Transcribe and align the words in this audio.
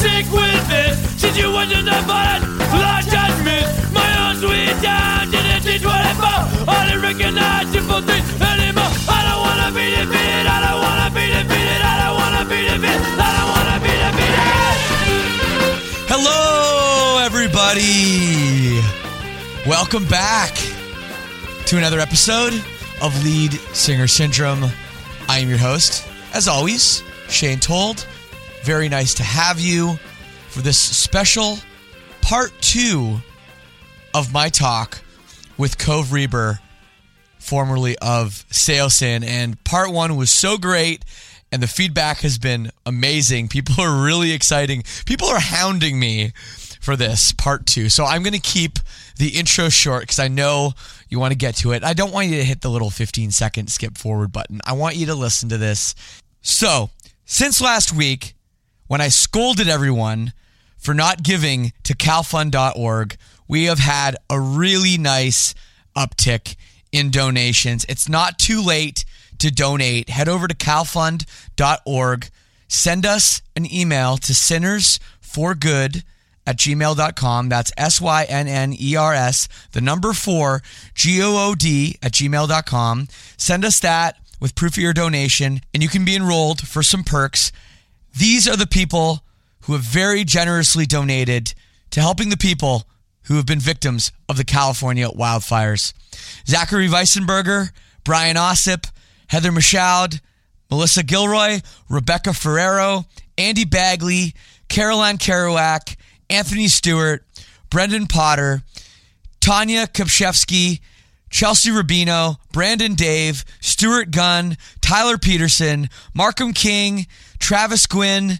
Sick 0.00 0.26
with 0.32 0.64
this. 0.72 0.96
Situation 1.20 1.84
that 1.84 2.04
violent, 2.08 2.44
blind 2.72 3.06
judgment. 3.12 3.68
My 3.92 4.08
own 4.24 4.34
sweet 4.40 4.76
down, 4.80 5.30
didn't 5.30 5.62
teach 5.62 5.84
what 5.84 6.00
I 6.00 6.14
fought. 6.16 6.48
I 6.66 6.88
didn't 6.88 7.02
things 8.08 8.28
anymore. 8.40 8.88
I 9.08 9.20
don't 9.28 9.40
wanna 9.44 9.68
be 9.76 9.84
defeated, 9.92 10.46
I 10.48 10.58
don't 10.64 10.80
wanna 10.80 11.08
be 11.12 11.24
defeated, 11.28 11.82
I 11.84 11.94
don't 12.00 12.16
wanna 12.16 12.44
be 12.48 12.58
defeated, 12.64 13.18
I 13.20 13.30
don't 13.36 13.50
wanna 13.54 13.76
be 13.84 13.92
defeated. 14.04 14.48
Hello, 16.08 17.20
everybody. 17.20 18.80
Welcome 19.68 20.06
back 20.06 20.54
to 21.66 21.76
another 21.76 22.00
episode 22.00 22.54
of 23.02 23.12
Lead 23.22 23.52
Singer 23.74 24.08
Syndrome. 24.08 24.64
I 25.28 25.40
am 25.40 25.48
your 25.48 25.58
host, 25.58 26.08
as 26.32 26.48
always, 26.48 27.02
Shane 27.28 27.60
Told. 27.60 28.06
Very 28.70 28.88
nice 28.88 29.14
to 29.14 29.24
have 29.24 29.58
you 29.58 29.96
for 30.46 30.60
this 30.60 30.78
special 30.78 31.58
part 32.20 32.52
two 32.60 33.16
of 34.14 34.32
my 34.32 34.48
talk 34.48 35.02
with 35.58 35.76
Cove 35.76 36.12
Reber, 36.12 36.60
formerly 37.40 37.98
of 37.98 38.46
Saosin. 38.52 39.24
And 39.24 39.62
part 39.64 39.90
one 39.90 40.14
was 40.14 40.30
so 40.30 40.56
great, 40.56 41.04
and 41.50 41.60
the 41.60 41.66
feedback 41.66 42.18
has 42.18 42.38
been 42.38 42.70
amazing. 42.86 43.48
People 43.48 43.74
are 43.82 44.04
really 44.04 44.30
exciting. 44.30 44.84
People 45.04 45.26
are 45.26 45.40
hounding 45.40 45.98
me 45.98 46.30
for 46.80 46.94
this 46.94 47.32
part 47.32 47.66
two. 47.66 47.88
So 47.88 48.04
I'm 48.04 48.22
going 48.22 48.34
to 48.34 48.38
keep 48.38 48.78
the 49.16 49.30
intro 49.30 49.68
short 49.68 50.02
because 50.02 50.20
I 50.20 50.28
know 50.28 50.74
you 51.08 51.18
want 51.18 51.32
to 51.32 51.36
get 51.36 51.56
to 51.56 51.72
it. 51.72 51.82
I 51.82 51.92
don't 51.92 52.12
want 52.12 52.28
you 52.28 52.36
to 52.36 52.44
hit 52.44 52.60
the 52.60 52.70
little 52.70 52.90
15 52.90 53.32
second 53.32 53.66
skip 53.68 53.98
forward 53.98 54.30
button. 54.30 54.60
I 54.64 54.74
want 54.74 54.94
you 54.94 55.06
to 55.06 55.16
listen 55.16 55.48
to 55.48 55.58
this. 55.58 55.96
So, 56.40 56.90
since 57.24 57.60
last 57.60 57.92
week, 57.92 58.34
when 58.90 59.00
I 59.00 59.06
scolded 59.06 59.68
everyone 59.68 60.32
for 60.76 60.94
not 60.94 61.22
giving 61.22 61.72
to 61.84 61.94
calfund.org, 61.94 63.16
we 63.46 63.66
have 63.66 63.78
had 63.78 64.16
a 64.28 64.40
really 64.40 64.98
nice 64.98 65.54
uptick 65.96 66.56
in 66.90 67.12
donations. 67.12 67.86
It's 67.88 68.08
not 68.08 68.36
too 68.36 68.60
late 68.60 69.04
to 69.38 69.52
donate. 69.52 70.08
Head 70.08 70.28
over 70.28 70.48
to 70.48 70.56
calfund.org. 70.56 72.30
Send 72.66 73.06
us 73.06 73.42
an 73.54 73.72
email 73.72 74.16
to 74.16 74.32
sinnersforgood 74.32 76.02
at 76.44 76.56
gmail.com. 76.56 77.48
That's 77.48 77.70
S 77.76 78.00
Y 78.00 78.26
N 78.28 78.48
N 78.48 78.74
E 78.76 78.96
R 78.96 79.14
S, 79.14 79.46
the 79.70 79.80
number 79.80 80.12
four, 80.12 80.62
G 80.96 81.22
O 81.22 81.50
O 81.50 81.54
D 81.54 81.96
at 82.02 82.10
gmail.com. 82.10 83.06
Send 83.36 83.64
us 83.64 83.78
that 83.78 84.16
with 84.40 84.56
proof 84.56 84.72
of 84.72 84.82
your 84.82 84.92
donation, 84.92 85.60
and 85.72 85.80
you 85.80 85.88
can 85.88 86.04
be 86.04 86.16
enrolled 86.16 86.66
for 86.66 86.82
some 86.82 87.04
perks. 87.04 87.52
These 88.16 88.48
are 88.48 88.56
the 88.56 88.66
people 88.66 89.20
who 89.62 89.72
have 89.74 89.82
very 89.82 90.24
generously 90.24 90.86
donated 90.86 91.54
to 91.90 92.00
helping 92.00 92.28
the 92.28 92.36
people 92.36 92.84
who 93.24 93.36
have 93.36 93.46
been 93.46 93.60
victims 93.60 94.12
of 94.28 94.36
the 94.36 94.44
California 94.44 95.08
wildfires. 95.08 95.92
Zachary 96.46 96.88
Weissenberger, 96.88 97.70
Brian 98.04 98.36
Ossip, 98.36 98.90
Heather 99.28 99.52
Michaud, 99.52 100.20
Melissa 100.70 101.02
Gilroy, 101.02 101.60
Rebecca 101.88 102.32
Ferrero, 102.32 103.04
Andy 103.36 103.64
Bagley, 103.64 104.34
Caroline 104.68 105.18
Kerouac, 105.18 105.96
Anthony 106.28 106.68
Stewart, 106.68 107.24
Brendan 107.70 108.06
Potter, 108.06 108.62
Tanya 109.40 109.86
Kopchevsky, 109.86 110.80
Chelsea 111.30 111.70
Rubino, 111.70 112.36
Brandon 112.52 112.94
Dave, 112.94 113.44
Stuart 113.60 114.10
Gunn, 114.10 114.56
Tyler 114.80 115.18
Peterson, 115.18 115.88
Markham 116.12 116.52
King, 116.52 117.06
Travis 117.40 117.86
Gwynn, 117.86 118.38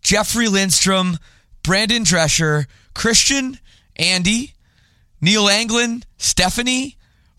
Jeffrey 0.00 0.48
Lindstrom, 0.48 1.18
Brandon 1.62 2.04
Drescher, 2.04 2.66
Christian, 2.94 3.58
Andy, 3.96 4.54
Neil 5.20 5.48
Anglin, 5.48 6.02
Stephanie, 6.16 6.96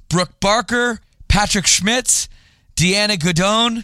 Brooke 0.10 0.40
Barker, 0.40 1.00
Patrick 1.28 1.66
Schmitz, 1.66 2.30
Deanna 2.76 3.18
Godone, 3.18 3.84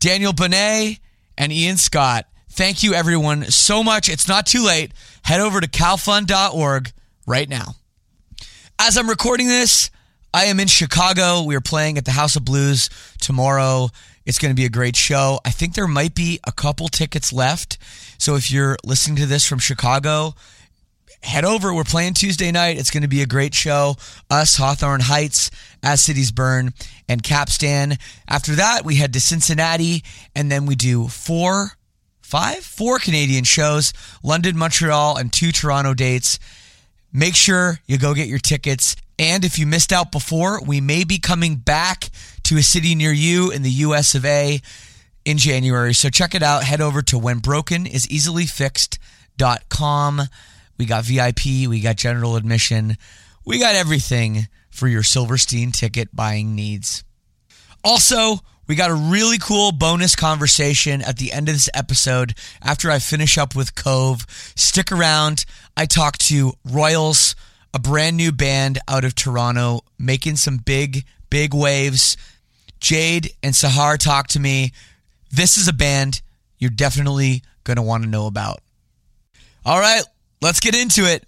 Daniel 0.00 0.32
Bonet, 0.32 0.98
and 1.38 1.52
Ian 1.52 1.76
Scott. 1.76 2.26
Thank 2.50 2.82
you, 2.82 2.94
everyone, 2.94 3.44
so 3.50 3.82
much. 3.82 4.08
It's 4.08 4.28
not 4.28 4.46
too 4.46 4.64
late. 4.64 4.92
Head 5.22 5.40
over 5.40 5.60
to 5.60 5.68
calfund.org 5.68 6.92
right 7.26 7.48
now. 7.48 7.74
As 8.78 8.96
I'm 8.96 9.08
recording 9.08 9.46
this, 9.46 9.90
I 10.32 10.46
am 10.46 10.60
in 10.60 10.68
Chicago. 10.68 11.42
We 11.42 11.54
are 11.56 11.60
playing 11.60 11.98
at 11.98 12.04
the 12.04 12.10
House 12.12 12.36
of 12.36 12.44
Blues 12.44 12.90
tomorrow. 13.20 13.88
It's 14.26 14.38
going 14.38 14.50
to 14.50 14.60
be 14.60 14.66
a 14.66 14.70
great 14.70 14.96
show. 14.96 15.40
I 15.44 15.50
think 15.50 15.74
there 15.74 15.86
might 15.86 16.14
be 16.14 16.40
a 16.44 16.52
couple 16.52 16.88
tickets 16.88 17.32
left. 17.32 17.78
So 18.18 18.34
if 18.34 18.50
you're 18.50 18.76
listening 18.84 19.16
to 19.18 19.26
this 19.26 19.46
from 19.46 19.60
Chicago, 19.60 20.34
head 21.22 21.44
over. 21.44 21.72
We're 21.72 21.84
playing 21.84 22.14
Tuesday 22.14 22.50
night. 22.50 22.78
It's 22.78 22.90
going 22.90 23.02
to 23.02 23.08
be 23.08 23.22
a 23.22 23.26
great 23.26 23.54
show. 23.54 23.96
Us, 24.28 24.56
Hawthorne 24.56 25.00
Heights, 25.00 25.50
As 25.82 26.02
Cities 26.02 26.32
Burn, 26.32 26.72
and 27.08 27.22
Capstan. 27.22 27.98
After 28.28 28.56
that, 28.56 28.84
we 28.84 28.96
head 28.96 29.12
to 29.12 29.20
Cincinnati, 29.20 30.02
and 30.34 30.50
then 30.50 30.66
we 30.66 30.74
do 30.74 31.06
four, 31.06 31.72
five, 32.20 32.64
four 32.64 32.98
Canadian 32.98 33.44
shows 33.44 33.92
London, 34.22 34.56
Montreal, 34.56 35.16
and 35.16 35.32
two 35.32 35.52
Toronto 35.52 35.94
dates. 35.94 36.38
Make 37.12 37.36
sure 37.36 37.78
you 37.86 37.96
go 37.98 38.12
get 38.12 38.28
your 38.28 38.40
tickets. 38.40 38.96
And 39.18 39.44
if 39.44 39.58
you 39.58 39.66
missed 39.66 39.92
out 39.92 40.12
before, 40.12 40.60
we 40.62 40.80
may 40.80 41.04
be 41.04 41.18
coming 41.18 41.56
back 41.56 42.10
to 42.46 42.56
a 42.58 42.62
city 42.62 42.94
near 42.94 43.12
you 43.12 43.50
in 43.50 43.62
the 43.62 43.70
US 43.70 44.14
of 44.14 44.24
A 44.24 44.60
in 45.24 45.36
January. 45.36 45.92
So 45.94 46.08
check 46.08 46.34
it 46.34 46.42
out. 46.42 46.62
Head 46.62 46.80
over 46.80 47.02
to 47.02 47.16
whenbrokenisEasily 47.16 48.48
We 50.78 50.86
got 50.86 51.04
VIP, 51.04 51.68
we 51.68 51.80
got 51.80 51.96
general 51.96 52.36
admission, 52.36 52.96
we 53.44 53.58
got 53.58 53.74
everything 53.74 54.46
for 54.70 54.86
your 54.88 55.02
Silverstein 55.02 55.72
ticket 55.72 56.14
buying 56.14 56.54
needs. 56.54 57.02
Also, 57.82 58.40
we 58.68 58.74
got 58.74 58.90
a 58.90 58.94
really 58.94 59.38
cool 59.38 59.72
bonus 59.72 60.14
conversation 60.14 61.02
at 61.02 61.18
the 61.18 61.32
end 61.32 61.48
of 61.48 61.54
this 61.54 61.70
episode 61.74 62.34
after 62.62 62.90
I 62.90 62.98
finish 62.98 63.38
up 63.38 63.56
with 63.56 63.74
Cove. 63.74 64.26
Stick 64.56 64.92
around. 64.92 65.44
I 65.76 65.86
talk 65.86 66.18
to 66.18 66.52
RYLS, 66.66 67.34
a 67.72 67.78
brand 67.78 68.16
new 68.16 68.32
band 68.32 68.78
out 68.88 69.04
of 69.04 69.14
Toronto, 69.14 69.80
making 69.98 70.36
some 70.36 70.58
big, 70.58 71.04
big 71.30 71.54
waves. 71.54 72.16
Jade 72.80 73.32
and 73.42 73.54
Sahar 73.54 73.98
talk 73.98 74.28
to 74.28 74.40
me. 74.40 74.72
This 75.30 75.56
is 75.56 75.68
a 75.68 75.72
band 75.72 76.22
you're 76.58 76.70
definitely 76.70 77.42
going 77.64 77.76
to 77.76 77.82
want 77.82 78.04
to 78.04 78.08
know 78.08 78.26
about. 78.26 78.60
All 79.64 79.80
right, 79.80 80.02
let's 80.40 80.60
get 80.60 80.74
into 80.74 81.04
it. 81.04 81.24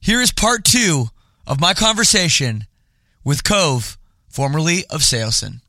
Here 0.00 0.20
is 0.20 0.32
part 0.32 0.64
two 0.64 1.06
of 1.46 1.60
my 1.60 1.74
conversation 1.74 2.66
with 3.24 3.44
Cove, 3.44 3.98
formerly 4.28 4.84
of 4.90 5.00
Saosin. 5.00 5.60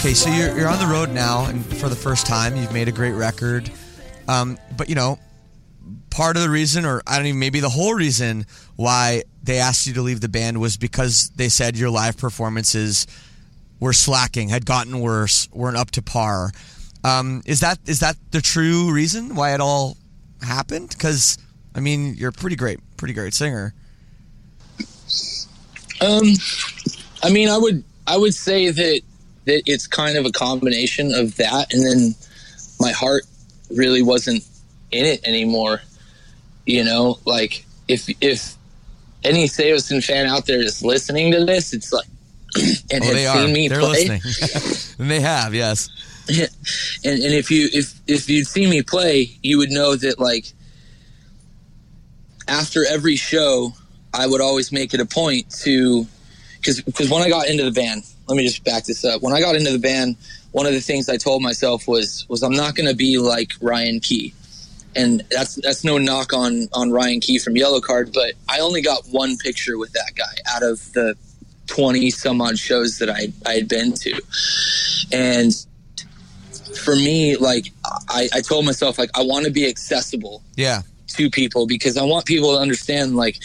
Okay, 0.00 0.14
so 0.14 0.30
you're, 0.30 0.56
you're 0.56 0.68
on 0.68 0.78
the 0.78 0.86
road 0.86 1.10
now, 1.10 1.44
and 1.44 1.62
for 1.76 1.90
the 1.90 1.94
first 1.94 2.26
time, 2.26 2.56
you've 2.56 2.72
made 2.72 2.88
a 2.88 2.92
great 2.92 3.12
record. 3.12 3.70
Um, 4.28 4.56
but 4.74 4.88
you 4.88 4.94
know, 4.94 5.18
part 6.08 6.36
of 6.36 6.42
the 6.42 6.48
reason, 6.48 6.86
or 6.86 7.02
I 7.06 7.18
don't 7.18 7.26
even, 7.26 7.38
maybe 7.38 7.60
the 7.60 7.68
whole 7.68 7.92
reason 7.92 8.46
why 8.76 9.24
they 9.42 9.58
asked 9.58 9.86
you 9.86 9.92
to 9.92 10.00
leave 10.00 10.22
the 10.22 10.28
band 10.30 10.58
was 10.58 10.78
because 10.78 11.28
they 11.36 11.50
said 11.50 11.76
your 11.76 11.90
live 11.90 12.16
performances 12.16 13.06
were 13.78 13.92
slacking, 13.92 14.48
had 14.48 14.64
gotten 14.64 15.00
worse, 15.00 15.50
weren't 15.52 15.76
up 15.76 15.90
to 15.90 16.00
par. 16.00 16.50
Um, 17.04 17.42
is 17.44 17.60
that 17.60 17.78
is 17.84 18.00
that 18.00 18.16
the 18.30 18.40
true 18.40 18.90
reason 18.94 19.34
why 19.34 19.52
it 19.52 19.60
all 19.60 19.98
happened? 20.40 20.88
Because 20.88 21.36
I 21.74 21.80
mean, 21.80 22.14
you're 22.14 22.30
a 22.30 22.32
pretty 22.32 22.56
great, 22.56 22.80
pretty 22.96 23.12
great 23.12 23.34
singer. 23.34 23.74
Um, 26.00 26.22
I 27.22 27.30
mean, 27.30 27.50
I 27.50 27.58
would 27.58 27.84
I 28.06 28.16
would 28.16 28.32
say 28.34 28.70
that 28.70 29.02
that 29.50 29.62
it's 29.66 29.86
kind 29.86 30.16
of 30.16 30.24
a 30.26 30.30
combination 30.32 31.12
of 31.14 31.36
that, 31.36 31.72
and 31.74 31.84
then 31.84 32.14
my 32.78 32.92
heart 32.92 33.24
really 33.76 34.02
wasn't 34.02 34.42
in 34.90 35.04
it 35.06 35.26
anymore. 35.26 35.80
You 36.66 36.84
know, 36.84 37.18
like 37.24 37.64
if 37.88 38.08
if 38.20 38.54
any 39.24 39.44
Saosin 39.46 40.04
fan 40.04 40.26
out 40.26 40.46
there 40.46 40.60
is 40.62 40.82
listening 40.82 41.32
to 41.32 41.44
this, 41.44 41.72
it's 41.72 41.92
like 41.92 42.06
and 42.92 43.02
Oh, 43.02 43.06
has 43.06 43.14
they 43.14 43.26
seen 43.26 43.50
are. 43.50 43.52
me 43.52 43.68
They're 43.68 43.80
play. 43.80 44.08
listening, 44.08 44.22
and 44.98 45.10
they 45.10 45.20
have, 45.20 45.54
yes. 45.54 45.88
and, 46.28 47.18
and 47.24 47.34
if 47.34 47.50
you 47.50 47.68
if 47.72 48.00
if 48.06 48.28
you'd 48.30 48.46
seen 48.46 48.70
me 48.70 48.82
play, 48.82 49.30
you 49.42 49.58
would 49.58 49.70
know 49.70 49.96
that 49.96 50.18
like 50.20 50.46
after 52.48 52.84
every 52.86 53.16
show, 53.16 53.72
I 54.14 54.26
would 54.26 54.40
always 54.40 54.72
make 54.72 54.94
it 54.94 55.00
a 55.00 55.06
point 55.06 55.50
to 55.62 56.06
because 56.56 56.80
because 56.82 57.10
when 57.10 57.22
I 57.22 57.28
got 57.28 57.48
into 57.48 57.64
the 57.64 57.70
band, 57.72 58.04
let 58.30 58.36
me 58.36 58.46
just 58.46 58.62
back 58.64 58.84
this 58.84 59.04
up. 59.04 59.22
When 59.22 59.34
I 59.34 59.40
got 59.40 59.56
into 59.56 59.72
the 59.72 59.78
band, 59.78 60.16
one 60.52 60.64
of 60.64 60.72
the 60.72 60.80
things 60.80 61.08
I 61.08 61.16
told 61.16 61.42
myself 61.42 61.88
was 61.88 62.24
was 62.28 62.42
I'm 62.42 62.52
not 62.52 62.76
going 62.76 62.88
to 62.88 62.94
be 62.94 63.18
like 63.18 63.52
Ryan 63.60 63.98
Key, 63.98 64.32
and 64.94 65.22
that's 65.30 65.56
that's 65.56 65.84
no 65.84 65.98
knock 65.98 66.32
on 66.32 66.68
on 66.72 66.92
Ryan 66.92 67.20
Key 67.20 67.38
from 67.40 67.54
Yellowcard, 67.54 68.14
but 68.14 68.34
I 68.48 68.60
only 68.60 68.82
got 68.82 69.04
one 69.10 69.36
picture 69.36 69.78
with 69.78 69.92
that 69.92 70.12
guy 70.14 70.32
out 70.54 70.62
of 70.62 70.92
the 70.92 71.16
twenty 71.66 72.10
some 72.10 72.40
odd 72.40 72.58
shows 72.58 72.98
that 72.98 73.10
I 73.10 73.32
I 73.44 73.54
had 73.54 73.68
been 73.68 73.92
to, 73.94 74.20
and 75.12 75.52
for 76.84 76.94
me, 76.94 77.36
like 77.36 77.72
I, 78.08 78.28
I 78.32 78.40
told 78.40 78.64
myself, 78.64 78.96
like 78.96 79.10
I 79.16 79.22
want 79.22 79.44
to 79.44 79.50
be 79.50 79.68
accessible 79.68 80.42
Yeah, 80.54 80.82
to 81.08 81.28
people 81.30 81.66
because 81.66 81.96
I 81.96 82.04
want 82.04 82.26
people 82.26 82.54
to 82.54 82.60
understand, 82.60 83.16
like 83.16 83.40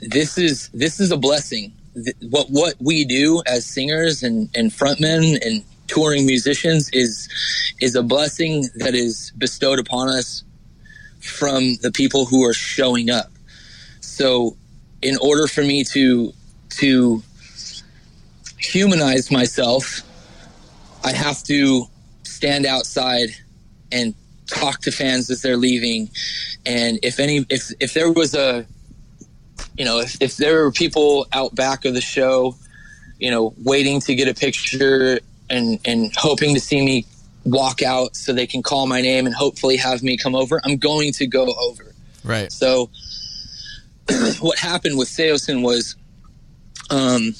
this 0.00 0.38
is 0.38 0.68
this 0.72 1.00
is 1.00 1.10
a 1.10 1.16
blessing. 1.16 1.72
Th- 1.94 2.16
What 2.30 2.48
what 2.50 2.74
we 2.80 3.04
do 3.04 3.42
as 3.46 3.66
singers 3.66 4.22
and 4.22 4.50
and 4.56 4.70
frontmen 4.72 5.38
and 5.46 5.64
touring 5.88 6.26
musicians 6.26 6.90
is 6.92 7.28
is 7.80 7.94
a 7.96 8.02
blessing 8.02 8.68
that 8.76 8.94
is 8.94 9.32
bestowed 9.38 9.78
upon 9.80 10.08
us 10.08 10.44
from 11.20 11.76
the 11.82 11.92
people 11.92 12.26
who 12.26 12.44
are 12.44 12.54
showing 12.54 13.10
up. 13.10 13.30
So, 14.00 14.56
in 15.02 15.16
order 15.18 15.46
for 15.48 15.62
me 15.62 15.84
to 15.84 16.32
to 16.80 17.22
humanize 18.58 19.30
myself, 19.30 20.02
I 21.04 21.12
have 21.12 21.42
to 21.44 21.86
stand 22.24 22.66
outside 22.66 23.30
and 23.92 24.14
talk 24.46 24.80
to 24.82 24.92
fans 24.92 25.30
as 25.30 25.42
they're 25.42 25.56
leaving. 25.56 26.10
And 26.66 26.98
if 27.02 27.20
any, 27.20 27.46
if 27.50 27.72
if 27.80 27.94
there 27.94 28.12
was 28.12 28.34
a, 28.34 28.66
you 29.80 29.86
know, 29.86 29.98
if, 29.98 30.20
if 30.20 30.36
there 30.36 30.62
were 30.62 30.70
people 30.70 31.26
out 31.32 31.54
back 31.54 31.86
of 31.86 31.94
the 31.94 32.02
show, 32.02 32.54
you 33.18 33.30
know, 33.30 33.54
waiting 33.64 33.98
to 34.00 34.14
get 34.14 34.28
a 34.28 34.34
picture 34.34 35.20
and 35.48 35.80
and 35.86 36.12
hoping 36.14 36.52
to 36.52 36.60
see 36.60 36.84
me 36.84 37.06
walk 37.46 37.80
out 37.80 38.14
so 38.14 38.34
they 38.34 38.46
can 38.46 38.62
call 38.62 38.86
my 38.86 39.00
name 39.00 39.24
and 39.24 39.34
hopefully 39.34 39.78
have 39.78 40.02
me 40.02 40.18
come 40.18 40.34
over, 40.34 40.60
I'm 40.64 40.76
going 40.76 41.14
to 41.14 41.26
go 41.26 41.46
over. 41.58 41.94
right. 42.24 42.52
So 42.52 42.90
what 44.40 44.58
happened 44.58 44.98
with 44.98 45.08
Saosin 45.08 45.62
was 45.62 45.96
um, 46.90 47.34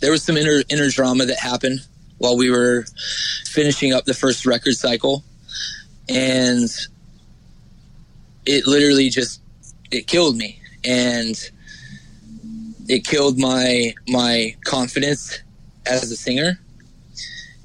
there 0.00 0.10
was 0.10 0.24
some 0.24 0.36
inner 0.36 0.64
inner 0.68 0.90
drama 0.90 1.26
that 1.26 1.38
happened 1.38 1.78
while 2.18 2.36
we 2.36 2.50
were 2.50 2.86
finishing 3.46 3.92
up 3.92 4.04
the 4.04 4.14
first 4.14 4.46
record 4.46 4.74
cycle, 4.74 5.22
and 6.08 6.68
it 8.46 8.66
literally 8.66 9.10
just 9.10 9.40
it 9.92 10.08
killed 10.08 10.36
me, 10.36 10.58
and 10.84 11.50
it 12.88 13.04
killed 13.04 13.38
my 13.38 13.94
my 14.08 14.56
confidence 14.64 15.40
as 15.86 16.10
a 16.10 16.16
singer. 16.16 16.58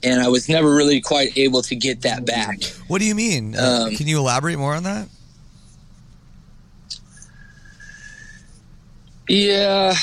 And 0.04 0.22
I 0.22 0.28
was 0.28 0.48
never 0.48 0.74
really 0.74 1.02
quite 1.02 1.36
able 1.38 1.64
to 1.64 1.75
get 1.75 2.02
that 2.02 2.25
back. 2.25 2.64
What 2.88 3.00
do 3.00 3.06
you 3.06 3.16
mean? 3.16 3.58
Um, 3.58 3.96
can 3.96 4.08
you 4.08 4.19
elaborate 4.19 4.58
more 4.58 4.75
on 4.75 4.84
that? 4.84 5.08
Yeah. 9.28 9.96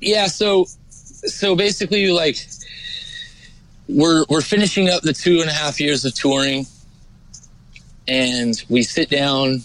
Yeah, 0.00 0.26
so 0.26 0.66
so 0.94 1.54
basically 1.54 2.10
like 2.10 2.36
we're 3.88 4.24
we're 4.28 4.40
finishing 4.40 4.88
up 4.88 5.02
the 5.02 5.12
two 5.12 5.40
and 5.40 5.50
a 5.50 5.52
half 5.52 5.80
years 5.80 6.04
of 6.04 6.14
touring 6.14 6.66
and 8.08 8.62
we 8.68 8.82
sit 8.82 9.08
down 9.10 9.62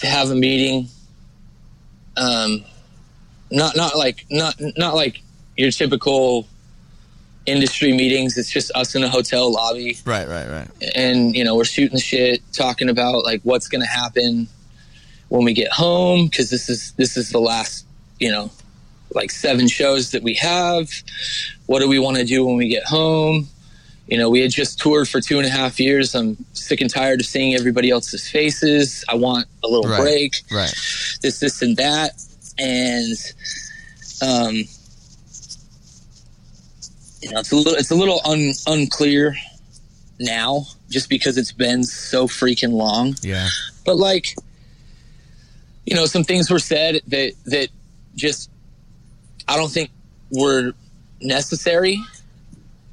to 0.00 0.06
have 0.06 0.30
a 0.30 0.34
meeting. 0.34 0.88
Um 2.16 2.64
not 3.50 3.76
not 3.76 3.96
like 3.96 4.26
not 4.30 4.54
not 4.76 4.94
like 4.94 5.22
your 5.56 5.70
typical 5.70 6.46
industry 7.46 7.92
meetings. 7.92 8.36
It's 8.36 8.50
just 8.50 8.70
us 8.74 8.94
in 8.94 9.02
a 9.02 9.08
hotel 9.08 9.52
lobby 9.52 9.96
Right, 10.04 10.28
right, 10.28 10.48
right. 10.48 10.68
and 10.94 11.34
you 11.34 11.42
know 11.44 11.54
we're 11.56 11.64
shooting 11.64 11.98
shit 11.98 12.42
talking 12.52 12.88
about 12.88 13.24
like 13.24 13.40
what's 13.42 13.68
going 13.68 13.80
to 13.80 13.88
happen 13.88 14.46
when 15.28 15.44
we 15.44 15.52
get 15.52 15.70
home 15.72 16.26
because 16.26 16.50
this 16.50 16.68
is 16.68 16.92
this 16.92 17.16
is 17.16 17.30
the 17.30 17.38
last 17.40 17.86
you 18.18 18.30
know 18.30 18.50
like 19.12 19.30
seven 19.30 19.66
shows 19.66 20.12
that 20.12 20.22
we 20.22 20.34
have 20.34 20.88
what 21.66 21.80
do 21.80 21.88
we 21.88 21.98
want 21.98 22.16
to 22.16 22.24
do 22.24 22.44
when 22.46 22.56
we 22.56 22.68
get 22.68 22.84
home 22.84 23.48
you 24.10 24.18
know 24.18 24.28
we 24.28 24.40
had 24.40 24.50
just 24.50 24.78
toured 24.80 25.08
for 25.08 25.20
two 25.20 25.38
and 25.38 25.46
a 25.46 25.50
half 25.50 25.78
years 25.80 26.14
i'm 26.14 26.36
sick 26.52 26.80
and 26.80 26.90
tired 26.90 27.20
of 27.20 27.26
seeing 27.26 27.54
everybody 27.54 27.90
else's 27.90 28.28
faces 28.28 29.04
i 29.08 29.14
want 29.14 29.46
a 29.64 29.68
little 29.68 29.88
Right. 29.90 30.00
break 30.00 30.34
Right. 30.50 30.74
this, 31.22 31.38
this, 31.40 31.62
and 31.62 31.76
that, 31.76 32.10
and 32.58 33.16
um, 34.22 34.54
you 37.22 37.30
know, 37.30 37.40
it's 37.40 37.52
a 37.52 37.56
little, 37.56 37.74
it's 37.74 37.90
a 37.90 37.94
little 37.94 38.20
un, 38.24 38.52
unclear 38.66 39.36
now, 40.18 40.64
just 40.88 41.08
because 41.08 41.36
it's 41.38 41.52
been 41.52 41.84
so 41.84 42.26
freaking 42.26 42.72
long. 42.72 43.14
Yeah. 43.22 43.48
But 43.84 43.96
like, 43.96 44.34
you 45.86 45.94
know, 45.96 46.06
some 46.06 46.24
things 46.24 46.50
were 46.50 46.58
said 46.58 47.00
that 47.08 47.32
that 47.46 47.68
just 48.16 48.50
I 49.48 49.56
don't 49.56 49.70
think 49.70 49.90
were 50.30 50.72
necessary 51.20 51.98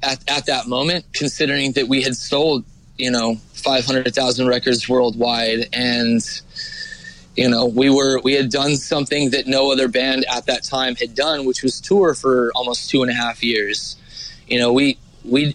at 0.02 0.22
at 0.28 0.46
that 0.46 0.66
moment, 0.66 1.04
considering 1.12 1.72
that 1.72 1.88
we 1.88 2.02
had 2.02 2.16
sold, 2.16 2.64
you 2.96 3.10
know, 3.10 3.36
five 3.52 3.84
hundred 3.84 4.14
thousand 4.14 4.46
records 4.48 4.88
worldwide 4.88 5.68
and 5.72 6.22
you 7.36 7.48
know 7.48 7.66
we 7.66 7.90
were 7.90 8.20
we 8.20 8.32
had 8.34 8.50
done 8.50 8.76
something 8.76 9.30
that 9.30 9.46
no 9.46 9.70
other 9.72 9.88
band 9.88 10.24
at 10.32 10.46
that 10.46 10.64
time 10.64 10.94
had 10.96 11.14
done 11.14 11.44
which 11.44 11.62
was 11.62 11.80
tour 11.80 12.14
for 12.14 12.50
almost 12.54 12.90
two 12.90 13.02
and 13.02 13.10
a 13.10 13.14
half 13.14 13.42
years 13.44 13.96
you 14.48 14.58
know 14.58 14.72
we 14.72 14.98
we 15.24 15.54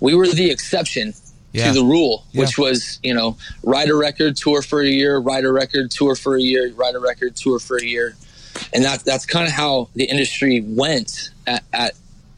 we 0.00 0.14
were 0.14 0.26
the 0.28 0.50
exception 0.50 1.12
Yeah. 1.52 1.68
to 1.68 1.72
the 1.74 1.84
rule 1.84 2.24
Yeah. 2.32 2.42
which 2.42 2.56
was 2.58 2.98
you 3.02 3.12
know 3.14 3.36
write 3.62 3.88
a 3.90 3.94
record 3.94 4.36
tour 4.36 4.62
for 4.62 4.80
a 4.80 4.88
year 4.88 5.18
write 5.18 5.44
a 5.44 5.52
record 5.52 5.90
tour 5.90 6.14
for 6.14 6.36
a 6.36 6.40
year 6.40 6.70
write 6.70 6.94
a 6.94 7.00
record 7.00 7.36
tour 7.36 7.58
for 7.58 7.76
a 7.76 7.84
year 7.84 8.14
and 8.72 8.84
that 8.84 9.04
that's 9.04 9.26
kind 9.26 9.46
of 9.46 9.52
how 9.52 9.88
the 9.94 10.04
industry 10.04 10.62
went 10.66 11.30
at, 11.46 11.62
at 11.74 11.94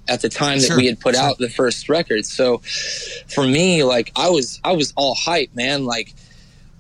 at 0.09 0.21
the 0.21 0.29
time 0.29 0.59
that 0.59 0.67
Sure, 0.67 0.77
we 0.77 0.87
had 0.87 1.01
put 1.01 1.15
sure. 1.15 1.25
out 1.25 1.39
the 1.39 1.49
first 1.49 1.89
record 1.89 2.27
so 2.27 2.59
for 3.29 3.47
me 3.47 3.85
like 3.85 4.11
i 4.17 4.29
was 4.29 4.61
i 4.65 4.73
was 4.73 4.93
all 4.97 5.15
hype 5.15 5.55
man 5.55 5.85
like 5.85 6.15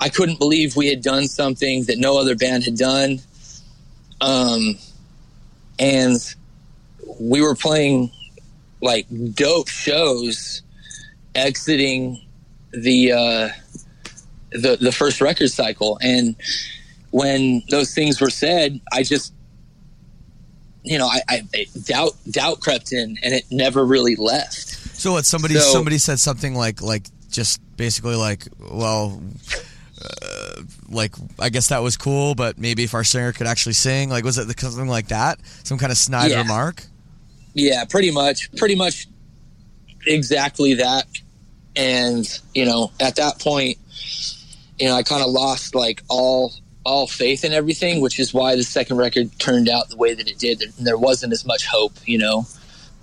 I 0.02 0.08
couldn't 0.08 0.40
believe 0.40 0.74
we 0.74 0.88
had 0.88 1.00
done 1.00 1.28
something 1.28 1.84
that 1.84 1.96
no 1.96 2.18
other 2.18 2.34
band 2.34 2.64
had 2.64 2.76
done. 2.76 3.20
Um, 4.20 4.76
and 5.78 6.16
we 7.20 7.40
were 7.40 7.54
playing 7.54 8.10
like 8.80 9.06
dope 9.34 9.68
shows 9.68 10.62
exiting 11.36 12.20
the 12.72 13.12
uh, 13.12 13.48
the 14.50 14.76
the 14.80 14.90
first 14.90 15.20
record 15.20 15.50
cycle 15.52 15.98
and 16.02 16.34
when 17.12 17.62
those 17.70 17.94
things 17.94 18.20
were 18.20 18.30
said 18.30 18.80
I 18.92 19.04
just 19.04 19.32
you 20.84 20.98
know 20.98 21.06
I, 21.06 21.20
I 21.28 21.66
doubt 21.84 22.12
doubt 22.30 22.60
crept 22.60 22.92
in 22.92 23.16
and 23.22 23.34
it 23.34 23.44
never 23.50 23.84
really 23.84 24.16
left 24.16 24.68
So 24.98 25.12
what? 25.12 25.26
Somebody 25.26 25.54
So- 25.54 25.72
somebody 25.72 25.98
said 25.98 26.18
something 26.20 26.54
like 26.54 26.82
like 26.82 27.04
just 27.30 27.60
basically 27.76 28.16
like 28.16 28.46
well. 28.70 29.20
Uh, 30.00 30.62
like 30.88 31.14
I 31.38 31.48
guess 31.48 31.68
that 31.68 31.80
was 31.82 31.96
cool, 31.96 32.34
but 32.34 32.58
maybe 32.58 32.82
if 32.82 32.92
our 32.92 33.04
singer 33.04 33.32
could 33.32 33.46
actually 33.46 33.74
sing, 33.74 34.10
like 34.10 34.24
was 34.24 34.36
it 34.36 34.58
something 34.58 34.88
like 34.88 35.08
that? 35.08 35.38
Some 35.62 35.78
kind 35.78 35.92
of 35.92 35.98
snide 35.98 36.32
Yeah. 36.32 36.38
remark? 36.42 36.82
Yeah, 37.54 37.84
pretty 37.84 38.10
much, 38.10 38.50
pretty 38.56 38.74
much 38.74 39.06
exactly 40.06 40.74
that. 40.74 41.06
And, 41.76 42.26
you 42.54 42.64
know, 42.64 42.90
at 43.00 43.16
that 43.16 43.38
point, 43.38 43.78
you 44.78 44.88
know, 44.88 44.94
I 44.96 45.02
kind 45.02 45.22
of 45.22 45.30
lost 45.30 45.74
like 45.74 46.02
all 46.08 46.52
all 46.84 47.06
faith 47.06 47.44
in 47.44 47.52
everything, 47.52 48.00
which 48.00 48.18
is 48.18 48.34
why 48.34 48.56
the 48.56 48.62
second 48.62 48.96
record 48.96 49.30
turned 49.38 49.68
out 49.68 49.88
the 49.88 49.96
way 49.96 50.14
that 50.14 50.28
it 50.28 50.38
did. 50.38 50.58
There, 50.58 50.68
there 50.78 50.98
wasn't 50.98 51.32
as 51.32 51.44
much 51.44 51.66
hope, 51.66 51.92
you 52.06 52.18
know. 52.18 52.46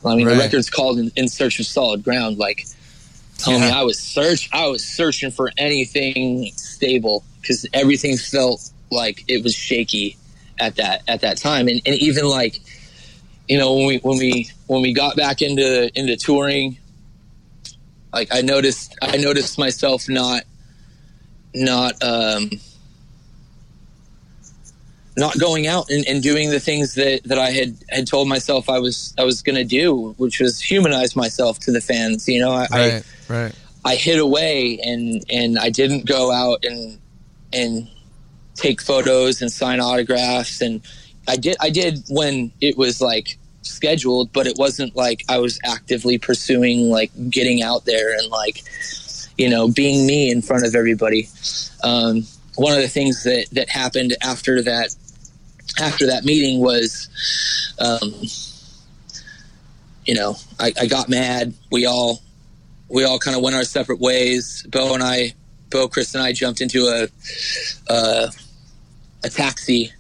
I 0.06 0.16
mean, 0.16 0.28
Right. 0.28 0.36
the 0.36 0.40
record's 0.42 0.70
called 0.70 0.98
in, 1.00 1.12
in 1.16 1.28
Search 1.28 1.60
of 1.60 1.66
Solid 1.66 2.04
Ground. 2.04 2.38
Like, 2.38 2.66
homie, 3.38 3.60
Yeah. 3.60 3.80
I 3.80 3.84
was 3.84 3.98
search, 4.00 4.50
I 4.54 4.68
was 4.68 4.84
searching 4.84 5.32
for 5.32 5.52
anything 5.58 6.52
stable 6.56 7.24
because 7.42 7.66
everything 7.74 8.18
felt 8.18 8.70
like 8.92 9.24
it 9.28 9.44
was 9.44 9.54
shaky 9.56 10.18
at 10.60 10.76
that 10.76 11.04
at 11.08 11.22
that 11.22 11.38
time, 11.38 11.68
and, 11.70 11.82
and 11.86 11.96
even 11.96 12.26
like 12.26 12.60
you 13.48 13.58
know 13.58 13.74
when 13.76 13.88
we 13.88 13.98
when 14.00 14.18
we 14.18 14.50
when 14.68 14.82
we 14.82 14.94
got 14.94 15.16
back 15.16 15.42
into 15.42 15.90
into 15.98 16.16
touring 16.18 16.78
like 18.14 18.28
i 18.34 18.42
noticed 18.42 18.96
i 19.02 19.16
noticed 19.18 19.58
myself 19.58 20.08
not 20.10 20.44
not 21.56 21.94
um 22.04 22.50
not 25.20 25.38
going 25.40 25.68
out 25.68 25.90
and, 25.90 26.08
and 26.08 26.24
doing 26.24 26.50
the 26.50 26.60
things 26.60 26.96
that 26.96 27.22
that 27.26 27.38
i 27.38 27.52
had 27.52 27.78
had 27.90 28.08
told 28.08 28.28
myself 28.28 28.70
i 28.70 28.80
was 28.80 29.14
i 29.18 29.24
was 29.24 29.42
going 29.42 29.56
to 29.56 29.64
do 29.64 30.16
which 30.18 30.40
was 30.40 30.60
humanize 30.60 31.16
myself 31.16 31.60
to 31.60 31.72
the 31.72 31.82
fans 31.82 32.28
you 32.28 32.40
know? 32.40 32.52
I, 32.52 32.68
I 32.72 32.90
Right, 32.90 33.04
right. 33.28 33.56
I 33.86 33.96
hid 33.96 34.20
away 34.20 34.80
and 34.84 35.24
and 35.30 35.58
I 35.58 35.70
didn't 35.70 36.06
go 36.06 36.32
out 36.32 36.64
and 36.64 37.00
and 37.54 37.88
take 38.56 38.82
photos 38.82 39.42
and 39.42 39.52
sign 39.52 39.80
autographs. 39.80 40.62
And 40.62 40.82
I 41.28 41.38
did 41.38 41.56
I 41.60 41.70
did 41.70 42.04
when 42.10 42.52
it 42.62 42.78
was 42.78 43.02
like 43.02 43.38
scheduled 43.62 44.32
but 44.34 44.48
it 44.48 44.58
wasn't 44.58 44.96
like 44.96 45.24
I 45.30 45.38
was 45.38 45.60
actively 45.64 46.18
pursuing 46.18 46.90
like 46.90 47.12
getting 47.30 47.62
out 47.62 47.86
there 47.86 48.18
and 48.18 48.30
like 48.30 48.64
you 49.38 49.50
know 49.50 49.70
being 49.70 50.06
me 50.06 50.30
in 50.30 50.42
front 50.42 50.66
of 50.66 50.76
everybody. 50.76 51.30
Um, 51.84 52.24
one 52.56 52.74
of 52.74 52.82
the 52.82 52.90
things 52.90 53.24
that 53.24 53.48
that 53.54 53.70
happened 53.70 54.16
after 54.22 54.62
that 54.64 54.94
after 55.80 56.08
that 56.08 56.26
meeting 56.26 56.60
was 56.60 57.08
um, 57.80 58.14
you 60.06 60.16
know 60.16 60.36
I, 60.60 60.74
I 60.80 60.86
got 60.88 61.10
mad 61.10 61.54
we 61.72 61.86
all 61.86 62.22
we 62.90 63.04
all 63.04 63.20
kind 63.20 63.38
of 63.38 63.44
went 63.44 63.56
our 63.56 63.64
separate 63.64 64.00
ways. 64.00 64.66
Bo 64.68 64.96
and 64.96 65.04
I, 65.04 65.34
Bo, 65.70 65.88
Chris, 65.88 66.16
and 66.16 66.24
I 66.24 66.34
jumped 66.34 66.60
into 66.60 66.88
a 66.88 67.08
uh, 67.88 68.32
a 69.24 69.30
taxi, 69.30 69.92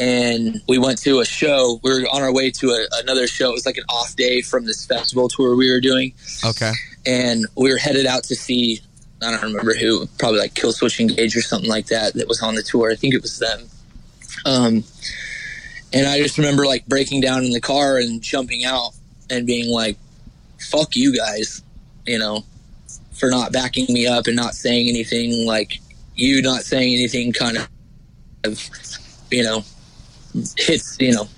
and 0.00 0.60
we 0.68 0.78
went 0.78 0.98
to 1.02 1.20
a 1.20 1.24
show. 1.24 1.78
We 1.84 1.90
were 1.92 2.08
on 2.12 2.22
our 2.22 2.32
way 2.32 2.50
to 2.50 2.70
a, 2.70 2.86
another 3.02 3.28
show. 3.28 3.50
It 3.50 3.52
was 3.52 3.66
like 3.66 3.76
an 3.76 3.84
off 3.88 4.16
day 4.16 4.42
from 4.42 4.64
this 4.66 4.84
festival 4.84 5.28
tour 5.28 5.54
we 5.54 5.70
were 5.70 5.80
doing, 5.80 6.12
Okay. 6.44 6.72
and 7.06 7.46
we 7.56 7.70
were 7.70 7.78
headed 7.78 8.04
out 8.06 8.24
to 8.24 8.34
see. 8.34 8.80
I 9.22 9.30
don't 9.30 9.42
remember 9.42 9.74
who, 9.74 10.06
probably 10.18 10.40
like 10.40 10.54
Killswitch 10.54 10.98
Engage 10.98 11.36
or 11.36 11.42
something 11.42 11.70
like 11.70 11.86
that. 11.86 12.14
That 12.14 12.26
was 12.26 12.42
on 12.42 12.56
the 12.56 12.62
tour. 12.64 12.90
I 12.90 12.96
think 12.96 13.14
it 13.14 13.22
was 13.22 13.38
them. 13.38 13.68
Um, 14.44 14.84
and 15.92 16.06
I 16.06 16.18
just 16.20 16.38
remember 16.38 16.66
like 16.66 16.86
breaking 16.86 17.20
down 17.20 17.44
in 17.44 17.50
the 17.52 17.60
car 17.60 17.96
and 17.98 18.20
jumping 18.22 18.64
out 18.64 18.92
and 19.30 19.46
being 19.46 19.70
like, 19.70 19.96
"Fuck 20.70 20.96
you 20.96 21.16
guys." 21.16 21.62
you 22.06 22.18
know, 22.18 22.42
for 23.12 23.28
not 23.28 23.52
backing 23.52 23.84
me 23.90 24.06
up 24.06 24.26
and 24.28 24.34
not 24.34 24.54
saying 24.54 24.88
anything 24.88 25.46
like 25.46 25.78
you 26.16 26.40
not 26.40 26.62
saying 26.62 26.94
anything 26.94 27.32
kind 27.32 27.58
of, 28.44 28.58
you 29.30 29.42
know, 29.44 29.62
hits, 30.56 30.96
you 30.98 31.12
know, 31.12 31.28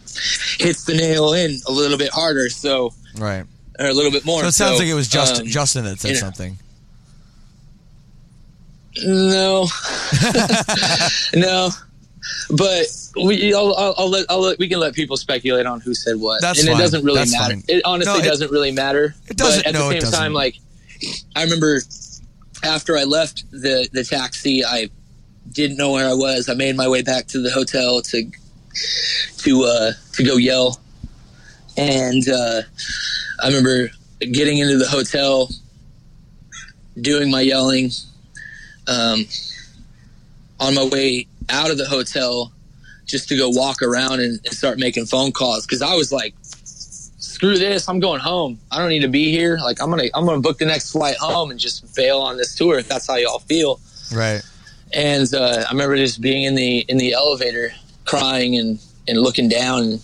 hits 0.58 0.84
the 0.84 0.94
nail 0.94 1.32
in 1.32 1.58
a 1.66 1.72
little 1.72 1.98
bit 1.98 2.10
harder. 2.10 2.48
So, 2.48 2.94
Right. 3.18 3.44
or 3.80 3.86
a 3.86 3.92
little 3.92 4.12
bit 4.12 4.24
more. 4.24 4.42
So 4.42 4.46
it 4.46 4.52
sounds 4.52 4.78
like 4.78 4.88
it 4.88 4.94
was 4.94 5.08
Justin 5.08 5.46
um, 5.46 5.48
Justin 5.48 5.84
that 5.84 5.98
said 6.00 6.08
you 6.10 6.14
know. 6.14 6.20
something. 6.20 6.58
No, 9.04 9.66
no, 11.34 11.70
but 12.50 12.86
we, 13.22 13.54
I'll, 13.54 13.74
I'll, 13.74 13.94
I'll 13.98 14.10
let, 14.10 14.26
I'll 14.28 14.40
let, 14.40 14.58
we 14.58 14.68
can 14.68 14.78
let 14.80 14.94
people 14.94 15.16
speculate 15.16 15.66
on 15.66 15.80
who 15.80 15.94
said 15.94 16.16
what, 16.16 16.40
That's 16.40 16.60
and 16.60 16.68
fine. 16.68 16.76
it 16.76 16.80
doesn't 16.80 17.04
really 17.04 17.18
That's 17.18 17.32
matter. 17.32 17.54
fine. 17.54 17.64
It 17.68 17.82
honestly 17.84 18.12
No, 18.12 18.18
it- 18.20 18.24
doesn't 18.28 18.50
really 18.50 18.72
matter. 18.72 19.14
It 19.28 19.36
doesn't- 19.36 19.60
But 19.64 19.66
at 19.66 19.74
no, 19.74 19.88
the 19.92 20.00
same 20.00 20.10
time, 20.12 20.32
like 20.32 20.56
I 21.34 21.44
remember 21.44 21.80
after 22.62 22.96
I 22.98 23.04
left 23.04 23.50
the 23.52 23.88
the 23.92 24.04
taxi, 24.04 24.64
I 24.64 24.90
didn't 25.50 25.78
know 25.78 25.92
where 25.92 26.08
I 26.08 26.12
was. 26.12 26.48
I 26.48 26.54
made 26.54 26.76
my 26.76 26.88
way 26.88 27.02
back 27.02 27.26
to 27.28 27.40
the 27.40 27.50
hotel 27.50 28.02
to 28.02 28.30
to 29.38 29.64
uh, 29.64 29.92
to 30.12 30.22
go 30.22 30.36
yell, 30.36 30.78
and 31.78 32.28
uh, 32.28 32.60
I 33.42 33.46
remember 33.48 33.88
getting 34.20 34.58
into 34.58 34.76
the 34.76 34.86
hotel, 34.88 35.48
doing 37.00 37.30
my 37.30 37.40
yelling. 37.40 37.90
Um, 38.86 39.24
on 40.58 40.74
my 40.74 40.84
way 40.84 41.26
out 41.50 41.70
of 41.70 41.78
the 41.78 41.86
hotel, 41.86 42.52
just 43.06 43.28
to 43.28 43.36
go 43.36 43.48
walk 43.48 43.82
around 43.82 44.20
and, 44.20 44.40
and 44.44 44.54
start 44.54 44.78
making 44.78 45.06
phone 45.06 45.32
calls 45.32 45.66
because 45.66 45.82
I 45.82 45.94
was 45.94 46.12
like, 46.12 46.34
"Screw 46.42 47.58
this! 47.58 47.88
I'm 47.88 48.00
going 48.00 48.20
home. 48.20 48.58
I 48.70 48.78
don't 48.78 48.88
need 48.88 49.00
to 49.00 49.08
be 49.08 49.30
here. 49.30 49.58
Like 49.58 49.80
I'm 49.82 49.90
gonna 49.90 50.08
I'm 50.14 50.24
gonna 50.26 50.40
book 50.40 50.58
the 50.58 50.66
next 50.66 50.92
flight 50.92 51.16
home 51.16 51.50
and 51.50 51.58
just 51.58 51.94
bail 51.94 52.18
on 52.20 52.36
this 52.36 52.54
tour 52.54 52.78
if 52.78 52.88
that's 52.88 53.06
how 53.06 53.16
y'all 53.16 53.40
feel." 53.40 53.80
Right. 54.14 54.42
and 54.92 55.32
uh, 55.34 55.64
I 55.68 55.72
remember 55.72 55.96
just 55.96 56.20
being 56.20 56.44
in 56.44 56.54
the 56.54 56.80
in 56.88 56.98
the 56.98 57.12
elevator, 57.12 57.72
crying 58.04 58.56
and 58.56 58.80
and 59.08 59.18
looking 59.18 59.48
down. 59.48 59.82
And, 59.82 60.00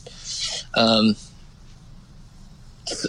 um, 0.74 1.16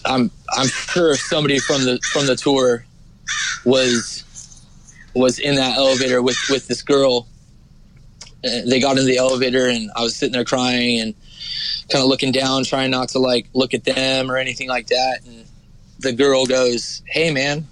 I'm 0.06 0.32
I'm 0.56 0.68
sure 0.68 1.16
somebody 1.16 1.60
from 1.60 1.84
the 1.84 2.00
from 2.12 2.26
the 2.26 2.36
tour 2.36 2.86
was 3.66 4.24
was 5.14 5.40
in 5.40 5.56
that 5.56 5.78
elevator 5.78 6.22
with 6.22 6.38
with 6.50 6.68
this 6.68 6.82
girl. 6.82 7.28
They 8.44 8.80
got 8.80 8.98
in 8.98 9.06
the 9.06 9.18
elevator, 9.18 9.68
and 9.68 9.90
I 9.96 10.02
was 10.04 10.16
sitting 10.16 10.34
there 10.34 10.46
crying 10.46 11.00
and 11.00 11.16
kind 11.92 12.04
of 12.04 12.10
looking 12.10 12.32
down, 12.32 12.64
trying 12.64 12.92
not 12.92 13.10
to 13.10 13.20
like 13.20 13.48
look 13.54 13.74
at 13.74 13.84
them 13.84 14.30
or 14.32 14.38
anything 14.38 14.70
like 14.70 14.88
that. 14.88 15.20
And 15.26 15.46
the 16.00 16.14
girl 16.14 16.46
goes, 16.46 17.02
"Hey, 17.08 17.32
man, 17.32 17.68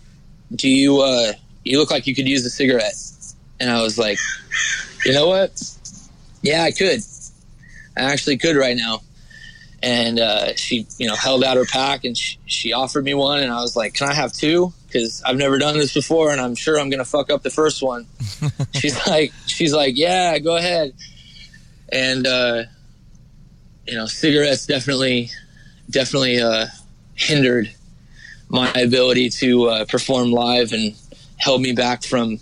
do 0.53 0.67
you 0.67 1.01
uh, 1.01 1.33
you 1.63 1.79
look 1.79 1.91
like 1.91 2.07
you 2.07 2.15
could 2.15 2.27
use 2.27 2.45
a 2.45 2.49
cigarette?" 2.49 2.95
And 3.59 3.69
I 3.69 3.81
was 3.81 3.97
like, 3.97 4.17
you 5.05 5.13
know 5.13 5.27
what? 5.27 5.61
Yeah, 6.41 6.63
I 6.63 6.71
could. 6.71 6.99
I 7.97 8.01
actually 8.01 8.37
could 8.37 8.55
right 8.55 8.75
now. 8.75 9.01
And 9.81 10.19
uh, 10.19 10.55
she, 10.55 10.87
you 10.97 11.07
know, 11.07 11.15
held 11.15 11.43
out 11.43 11.57
her 11.57 11.65
pack 11.65 12.05
and 12.05 12.17
she, 12.17 12.37
she 12.45 12.73
offered 12.73 13.05
me 13.05 13.13
one. 13.13 13.43
And 13.43 13.51
I 13.51 13.61
was 13.61 13.75
like, 13.75 13.93
can 13.93 14.09
I 14.09 14.13
have 14.13 14.33
two? 14.33 14.73
Because 14.95 15.21
I've 15.25 15.35
never 15.35 15.57
done 15.57 15.77
this 15.77 15.93
before, 15.93 16.31
and 16.31 16.39
I'm 16.39 16.55
sure 16.55 16.79
I'm 16.79 16.89
gonna 16.89 17.03
fuck 17.03 17.29
up 17.29 17.43
the 17.43 17.49
first 17.49 17.83
one. 17.83 18.07
she's 18.73 19.05
like, 19.05 19.33
she's 19.45 19.73
like, 19.73 19.97
yeah, 19.97 20.39
go 20.39 20.55
ahead. 20.55 20.93
And 21.91 22.25
uh, 22.25 22.63
you 23.85 23.95
know, 23.95 24.05
cigarettes 24.05 24.65
definitely, 24.65 25.31
definitely 25.89 26.39
uh, 26.39 26.67
hindered 27.15 27.73
my 28.47 28.71
ability 28.71 29.31
to 29.31 29.65
uh, 29.65 29.85
perform 29.85 30.31
live 30.31 30.71
and 30.71 30.95
held 31.35 31.61
me 31.61 31.73
back 31.73 32.01
from 32.03 32.39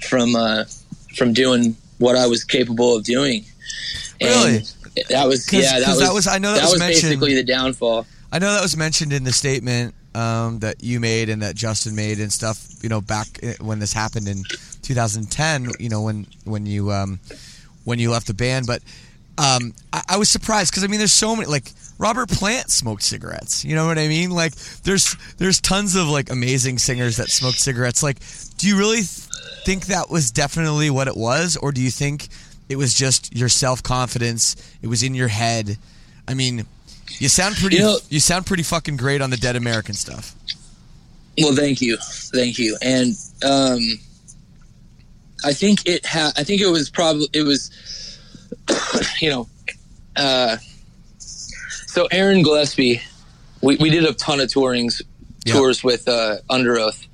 from 0.00 0.34
uh, 0.34 0.64
from 1.14 1.32
doing 1.32 1.76
what 1.98 2.16
I 2.16 2.26
was 2.26 2.42
capable 2.42 2.96
of 2.96 3.04
doing. 3.04 3.44
And 4.20 4.30
Really? 4.30 5.04
That 5.10 5.28
was, 5.28 5.50
yeah. 5.52 5.78
That 5.78 5.88
was, 5.90 5.98
that 6.00 6.12
was- 6.12 6.26
I 6.26 6.38
know 6.38 6.54
that 6.54 6.64
was 6.64 6.80
mentioned- 6.80 7.02
basically 7.20 7.34
the 7.36 7.44
downfall. 7.44 8.04
I 8.32 8.40
know 8.40 8.52
that 8.52 8.62
was 8.62 8.76
mentioned 8.76 9.12
in 9.12 9.22
the 9.22 9.32
statement 9.32 9.94
um, 10.14 10.58
that 10.60 10.82
you 10.82 11.00
made 11.00 11.28
and 11.28 11.42
that 11.42 11.54
Justin 11.54 11.94
made 11.94 12.20
and 12.20 12.32
stuff. 12.32 12.66
You 12.82 12.88
know, 12.88 13.00
back 13.00 13.26
uh, 13.42 13.52
when 13.60 13.78
this 13.78 13.92
happened 13.92 14.28
in 14.28 14.44
2010. 14.82 15.70
You 15.78 15.88
know, 15.88 16.02
when 16.02 16.26
when 16.44 16.66
you 16.66 16.92
um, 16.92 17.20
when 17.84 17.98
you 17.98 18.10
left 18.10 18.26
the 18.26 18.34
band, 18.34 18.66
but 18.66 18.82
um, 19.38 19.74
I, 19.92 20.02
I 20.10 20.16
was 20.16 20.28
surprised 20.30 20.70
because 20.70 20.84
I 20.84 20.86
mean, 20.86 20.98
there's 20.98 21.12
so 21.12 21.34
many 21.34 21.48
like 21.48 21.72
Robert 21.98 22.28
Plant 22.28 22.70
smoked 22.70 23.02
cigarettes. 23.02 23.64
You 23.64 23.74
know 23.74 23.86
what 23.86 23.98
I 23.98 24.08
mean? 24.08 24.30
Like, 24.30 24.54
there's 24.84 25.16
there's 25.38 25.60
tons 25.60 25.96
of 25.96 26.08
like 26.08 26.30
amazing 26.30 26.78
singers 26.78 27.16
that 27.16 27.28
smoked 27.28 27.58
cigarettes. 27.58 28.02
Like, 28.02 28.18
do 28.58 28.68
you 28.68 28.78
really? 28.78 29.02
Th- 29.02 29.28
think 29.64 29.86
that 29.86 30.10
was 30.10 30.30
definitely 30.30 30.90
what 30.90 31.08
it 31.08 31.16
was, 31.16 31.56
or 31.56 31.72
do 31.72 31.80
you 31.80 31.90
think 31.90 32.28
it 32.68 32.76
was 32.76 32.94
just 32.94 33.34
your 33.34 33.48
self 33.48 33.82
confidence? 33.82 34.56
It 34.82 34.88
was 34.88 35.02
in 35.02 35.14
your 35.14 35.28
head. 35.28 35.76
I 36.26 36.34
mean, 36.34 36.66
you 37.18 37.28
sound 37.28 37.56
pretty. 37.56 37.76
You 37.76 37.82
know- 37.82 37.98
you 38.08 38.20
sound 38.20 38.46
pretty 38.46 38.62
fucking 38.62 38.96
great 38.96 39.20
on 39.20 39.30
the 39.30 39.36
Dead 39.36 39.56
American 39.56 39.94
stuff. 39.94 40.34
Well, 41.38 41.54
thank 41.56 41.80
you, 41.80 41.96
thank 42.34 42.58
you, 42.58 42.76
and 42.82 43.14
um, 43.42 43.80
I 45.44 45.52
think 45.54 45.86
it 45.86 46.04
had. 46.04 46.32
I 46.36 46.44
think 46.44 46.60
it 46.60 46.68
was 46.68 46.90
probably 46.90 47.26
it 47.32 47.42
was, 47.42 47.70
you 49.20 49.30
know, 49.30 49.48
uh, 50.16 50.58
so 51.18 52.06
Aaron 52.10 52.42
Gillespie, 52.42 53.00
we, 53.62 53.76
we 53.76 53.88
did 53.90 54.04
a 54.04 54.12
ton 54.14 54.40
of 54.40 54.48
tourings 54.48 55.00
Yeah. 55.46 55.54
tours 55.54 55.82
with 55.82 56.06
uh, 56.06 56.36
Underoath, 56.50 57.06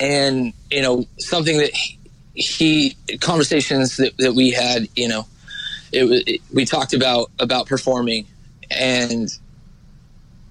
and 0.00 0.52
you 0.70 0.82
know 0.82 1.06
something 1.18 1.58
that 1.58 1.72
he, 1.72 1.98
he 2.34 2.96
conversations 3.20 3.96
that, 3.98 4.16
that 4.18 4.34
we 4.34 4.50
had, 4.50 4.88
you 4.96 5.06
know, 5.08 5.26
it, 5.92 6.04
it 6.26 6.40
we 6.52 6.64
talked 6.64 6.94
about 6.94 7.30
about 7.38 7.66
performing 7.68 8.26
and 8.70 9.28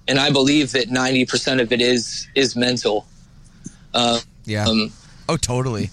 and 0.08 0.18
I 0.18 0.30
believe 0.30 0.72
that 0.72 0.88
ninety 0.90 1.24
percent 1.24 1.60
of 1.60 1.72
it 1.72 1.80
is 1.80 2.28
is 2.34 2.56
mental. 2.56 3.06
Uh, 3.94 4.20
Yeah. 4.44 4.66
um, 4.66 4.92
oh, 5.28 5.36
totally. 5.36 5.90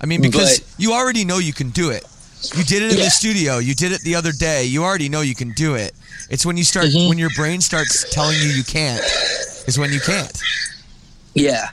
I 0.00 0.06
mean, 0.06 0.20
because 0.20 0.58
But- 0.60 0.68
you 0.78 0.92
already 0.92 1.24
know 1.24 1.38
you 1.38 1.52
can 1.52 1.70
do 1.70 1.90
it. 1.90 2.04
You 2.54 2.64
did 2.64 2.82
it 2.82 2.92
in 2.92 2.98
Yeah. 2.98 3.04
the 3.04 3.10
studio. 3.10 3.58
You 3.58 3.74
did 3.74 3.92
it 3.92 4.02
the 4.02 4.14
other 4.16 4.32
day. 4.32 4.64
You 4.64 4.84
already 4.84 5.08
know 5.08 5.22
you 5.22 5.34
can 5.34 5.52
do 5.52 5.76
it. 5.76 5.94
It's 6.28 6.44
when 6.44 6.56
you 6.58 6.64
start 6.64 6.86
Mhm. 6.86 7.08
when 7.08 7.16
your 7.18 7.30
brain 7.36 7.60
starts 7.62 8.04
telling 8.10 8.38
you 8.40 8.48
you 8.48 8.64
can't 8.64 9.02
is 9.66 9.78
when 9.78 9.92
you 9.92 10.00
can't. 10.00 10.32
yeah, 11.34 11.70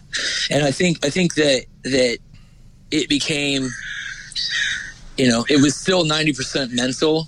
and 0.49 0.63
I 0.63 0.71
think 0.71 1.05
I 1.05 1.09
think 1.09 1.33
that 1.35 1.65
that 1.83 2.19
it 2.91 3.09
became, 3.09 3.69
you 5.17 5.27
know, 5.29 5.45
it 5.49 5.61
was 5.61 5.75
still 5.75 6.03
ninety 6.05 6.31
percent 6.33 6.71
mental, 6.71 7.27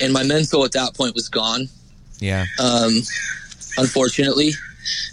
and 0.00 0.12
my 0.12 0.22
mental 0.22 0.64
at 0.64 0.72
that 0.72 0.94
point 0.94 1.14
was 1.14 1.28
gone. 1.28 1.68
Yeah. 2.20 2.44
um, 2.60 2.92
unfortunately. 3.76 4.52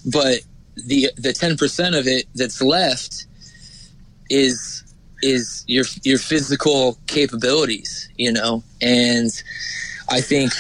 But 0.06 0.40
the 0.76 1.10
the 1.18 1.34
ten 1.34 1.58
percent 1.58 1.96
of 1.96 2.08
it 2.08 2.26
that's 2.36 2.62
left 2.62 3.26
is 4.30 4.84
is 5.22 5.64
your 5.68 5.86
your 6.04 6.18
physical 6.18 6.98
capabilities, 7.08 8.10
you 8.18 8.32
know, 8.32 8.64
and 8.82 9.32
I 10.10 10.22
think 10.22 10.52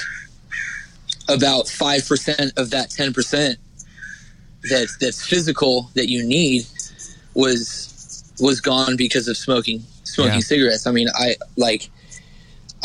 about 1.28 1.68
five 1.68 2.08
percent 2.08 2.52
of 2.58 2.70
that 2.72 2.90
ten 2.92 3.14
percent 3.14 3.58
that 4.70 4.88
that's 5.00 5.25
physical 5.25 5.90
that 5.96 6.10
you 6.10 6.24
need 6.24 6.66
was 7.34 8.24
was 8.40 8.60
gone 8.62 8.96
because 8.98 9.28
of 9.28 9.38
smoking 9.38 9.84
smoking 10.04 10.34
Yeah. 10.36 10.40
cigarettes. 10.40 10.88
I 10.88 10.92
mean, 10.92 11.08
I 11.16 11.36
like 11.58 11.90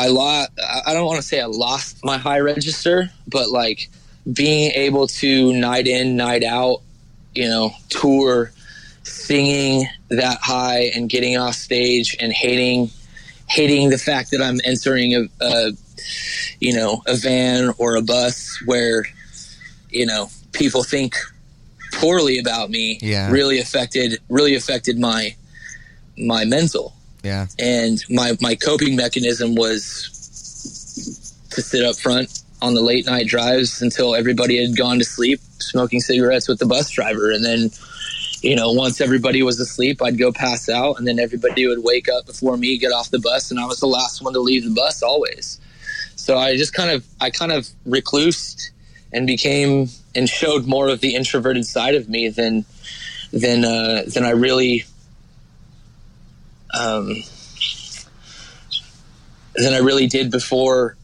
I 0.01 0.07
lost. 0.07 0.51
I 0.87 0.95
don't 0.95 1.05
want 1.05 1.21
to 1.21 1.23
say 1.23 1.41
I 1.41 1.45
lost 1.45 2.03
my 2.03 2.17
high 2.17 2.41
register, 2.41 3.11
but 3.29 3.51
like 3.51 3.91
being 4.33 4.71
able 4.73 5.09
to 5.09 5.53
night 5.53 5.87
in, 5.87 6.17
night 6.17 6.43
out, 6.43 6.79
you 7.35 7.47
know, 7.47 7.73
tour, 7.91 8.51
singing 9.03 9.87
that 10.09 10.39
high 10.41 10.91
and 10.95 11.11
getting 11.11 11.37
off 11.37 11.55
stage 11.55 12.17
and 12.19 12.33
hating, 12.33 12.91
hating 13.47 13.91
the 13.91 13.99
fact 13.99 14.31
that 14.31 14.41
I'm 14.41 14.59
entering 14.65 15.15
a, 15.15 15.45
a 15.45 15.73
you 16.61 16.75
know, 16.75 17.03
a 17.07 17.15
van 17.15 17.75
or 17.77 17.97
a 17.97 18.03
bus 18.03 18.59
where, 18.65 19.05
you 19.91 20.07
know, 20.07 20.31
people 20.53 20.83
think 20.83 21.15
poorly 21.93 22.39
about 22.39 22.71
me. 22.71 22.99
Yeah. 23.03 23.31
Really 23.31 23.59
affected. 23.59 24.19
Really 24.31 24.55
affected 24.55 24.99
my 24.99 25.37
my 26.17 26.47
mental 26.47 26.95
Yeah. 27.23 27.47
and 27.59 28.03
my 28.09 28.37
my 28.41 28.55
coping 28.55 28.97
mechanism 28.97 29.55
was 29.55 31.37
to 31.51 31.63
sit 31.63 31.85
up 31.85 31.97
front 31.97 32.43
on 32.63 32.75
the 32.75 32.81
late 32.81 33.07
night 33.07 33.27
drives 33.27 33.83
until 33.83 34.15
everybody 34.15 34.61
had 34.61 34.77
gone 34.77 34.99
to 34.99 35.05
sleep 35.05 35.41
smoking 35.59 36.01
cigarettes 36.01 36.49
with 36.49 36.59
the 36.59 36.67
bus 36.67 36.91
driver 36.91 37.31
and 37.31 37.45
then 37.45 37.71
you 38.43 38.57
know 38.57 38.73
once 38.73 39.01
everybody 39.01 39.43
was 39.43 39.61
asleep 39.61 40.01
i'd 40.03 40.19
go 40.19 40.33
pass 40.33 40.69
out 40.69 40.99
and 40.99 41.07
then 41.07 41.19
everybody 41.19 41.67
would 41.67 41.83
wake 41.83 42.09
up 42.09 42.27
before 42.27 42.57
me 42.57 42.79
get 42.79 42.93
off 42.93 43.11
the 43.11 43.19
bus 43.19 43.51
and 43.51 43.61
i 43.61 43.67
was 43.67 43.81
the 43.81 43.87
last 43.87 44.23
one 44.23 44.33
to 44.33 44.41
leave 44.41 44.65
the 44.65 44.71
bus 44.75 45.03
always 45.03 45.61
so 46.17 46.39
i 46.39 46.57
just 46.57 46.73
kind 46.73 46.91
of 46.91 47.05
i 47.21 47.31
kind 47.31 47.53
of 47.53 47.69
reclused 47.87 48.71
and 49.13 49.27
became 49.27 49.89
and 50.15 50.29
showed 50.29 50.67
more 50.67 50.89
of 50.89 51.01
the 51.01 51.15
introverted 51.15 51.67
side 51.67 51.95
of 51.95 52.09
me 52.09 52.29
than 52.29 52.65
than 53.33 53.65
uh, 53.65 54.03
than 54.07 54.25
i 54.25 54.31
really 54.31 54.85
um, 56.79 57.15
than 59.57 59.75
I 59.75 59.79
really 59.79 60.07
did 60.07 60.31
before 60.31 60.97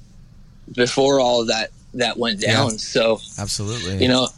before 0.72 1.20
all 1.20 1.40
of 1.42 1.48
that 1.48 1.70
that 1.94 2.16
went 2.18 2.40
down. 2.40 2.72
Yeah. 2.72 2.76
So 2.78 3.18
Absolutely. 3.38 4.02
you 4.02 4.08
know, 4.08 4.28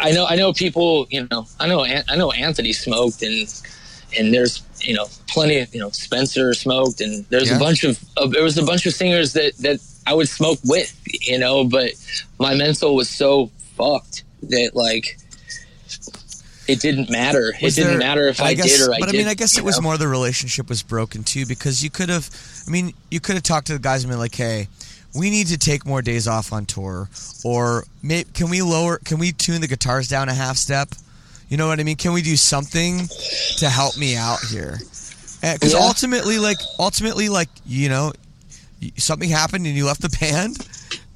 I 0.00 0.12
know 0.12 0.26
I 0.26 0.36
know 0.36 0.52
people. 0.52 1.06
You 1.10 1.26
know, 1.30 1.46
I 1.60 1.66
know 1.68 1.84
I 1.84 2.16
know 2.16 2.30
Anthony 2.32 2.72
smoked 2.72 3.22
and 3.22 3.52
and 4.18 4.32
there's 4.32 4.62
you 4.80 4.94
know 4.94 5.06
plenty 5.28 5.58
of 5.58 5.74
you 5.74 5.80
know 5.80 5.90
Spencer 5.90 6.54
smoked 6.54 7.00
and 7.00 7.24
there's 7.30 7.50
Yeah. 7.50 7.56
a 7.56 7.58
bunch 7.58 7.84
of 7.84 8.02
uh, 8.16 8.26
there 8.28 8.42
was 8.42 8.56
a 8.58 8.64
bunch 8.64 8.86
of 8.86 8.94
singers 8.94 9.32
that 9.34 9.56
that 9.58 9.80
I 10.06 10.14
would 10.14 10.28
smoke 10.28 10.58
with. 10.64 10.92
You 11.22 11.38
know, 11.38 11.64
but 11.64 11.92
my 12.38 12.54
mental 12.54 12.94
was 12.94 13.08
so 13.08 13.50
fucked 13.76 14.22
that 14.44 14.70
like. 14.74 15.18
It 16.68 16.80
didn't 16.80 17.10
matter. 17.10 17.50
It 17.58 17.62
Was 17.62 17.74
didn't 17.76 17.90
there- 17.90 17.98
matter 17.98 18.28
if 18.28 18.40
I, 18.40 18.54
guess, 18.54 18.66
did 18.66 18.80
or 18.80 18.84
I 18.92 18.96
didn't. 18.96 19.00
But 19.00 19.08
I 19.08 19.12
didn't. 19.12 19.24
mean, 19.26 19.30
I 19.30 19.34
guess 19.34 19.56
it 19.58 19.64
was 19.64 19.80
more 19.80 19.96
the 19.96 20.08
relationship 20.08 20.68
was 20.68 20.82
broken 20.82 21.22
too 21.24 21.46
because 21.46 21.82
you 21.84 21.90
could 21.90 22.08
have. 22.08 22.28
I 22.66 22.70
mean, 22.70 22.92
you 23.10 23.20
could 23.20 23.34
have 23.34 23.44
talked 23.44 23.68
to 23.68 23.72
the 23.74 23.78
guys 23.78 24.02
and 24.02 24.10
been 24.10 24.18
like, 24.18 24.34
"Hey, 24.34 24.68
we 25.14 25.30
need 25.30 25.46
to 25.48 25.58
take 25.58 25.86
more 25.86 26.02
days 26.02 26.26
off 26.26 26.52
on 26.52 26.66
tour, 26.66 27.08
or 27.44 27.84
may, 28.02 28.24
can 28.34 28.50
we 28.50 28.62
lower? 28.62 28.98
Can 28.98 29.18
we 29.18 29.32
tune 29.32 29.60
the 29.60 29.68
guitars 29.68 30.08
down 30.08 30.28
a 30.28 30.34
half 30.34 30.56
step? 30.56 30.88
You 31.48 31.56
know 31.56 31.68
what 31.68 31.78
I 31.78 31.84
mean? 31.84 31.96
Can 31.96 32.12
we 32.12 32.22
do 32.22 32.36
something 32.36 33.08
to 33.58 33.68
help 33.68 33.96
me 33.96 34.16
out 34.16 34.40
here? 34.50 34.80
Eh, 35.42 35.52
because 35.54 35.72
Yeah. 35.74 35.78
ultimately, 35.80 36.38
like 36.38 36.58
ultimately, 36.80 37.28
like 37.28 37.48
you 37.64 37.88
know, 37.88 38.12
something 38.96 39.28
happened 39.30 39.66
and 39.66 39.76
you 39.76 39.86
left 39.86 40.00
the 40.02 40.08
band, 40.20 40.58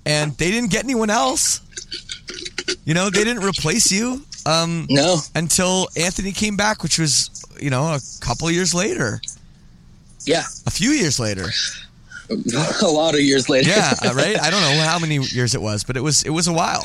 and 0.07 0.37
they 0.39 0.51
didn't 0.53 0.71
get 0.71 0.85
anyone 0.85 1.11
else. 1.11 1.61
You 2.85 2.95
know, 2.95 3.11
they 3.11 3.25
didn't 3.25 3.43
replace 3.45 3.91
you. 3.91 4.25
Um, 4.47 4.87
No, 4.89 5.19
until 5.35 5.89
Anthony 5.97 6.33
came 6.33 6.57
back, 6.57 6.83
which 6.83 6.99
was 6.99 7.31
you 7.61 7.71
know 7.71 7.85
a 7.85 8.01
couple 8.21 8.51
years 8.51 8.75
later, 8.75 9.21
yeah, 10.25 10.45
a 10.67 10.71
few 10.71 10.91
years 10.91 11.21
later. 11.21 11.47
a 12.83 12.87
lot 12.87 13.15
of 13.15 13.21
years 13.21 13.49
later. 13.49 13.69
Yeah, 13.69 13.93
uh, 14.05 14.15
right. 14.15 14.41
I 14.43 14.51
don't 14.51 14.61
know 14.61 14.85
how 14.85 14.99
many 14.99 15.17
years 15.17 15.55
it 15.55 15.63
was, 15.63 15.85
but 15.85 15.97
it 15.97 16.01
was 16.01 16.23
it 16.23 16.31
was 16.31 16.47
a 16.47 16.53
while. 16.53 16.85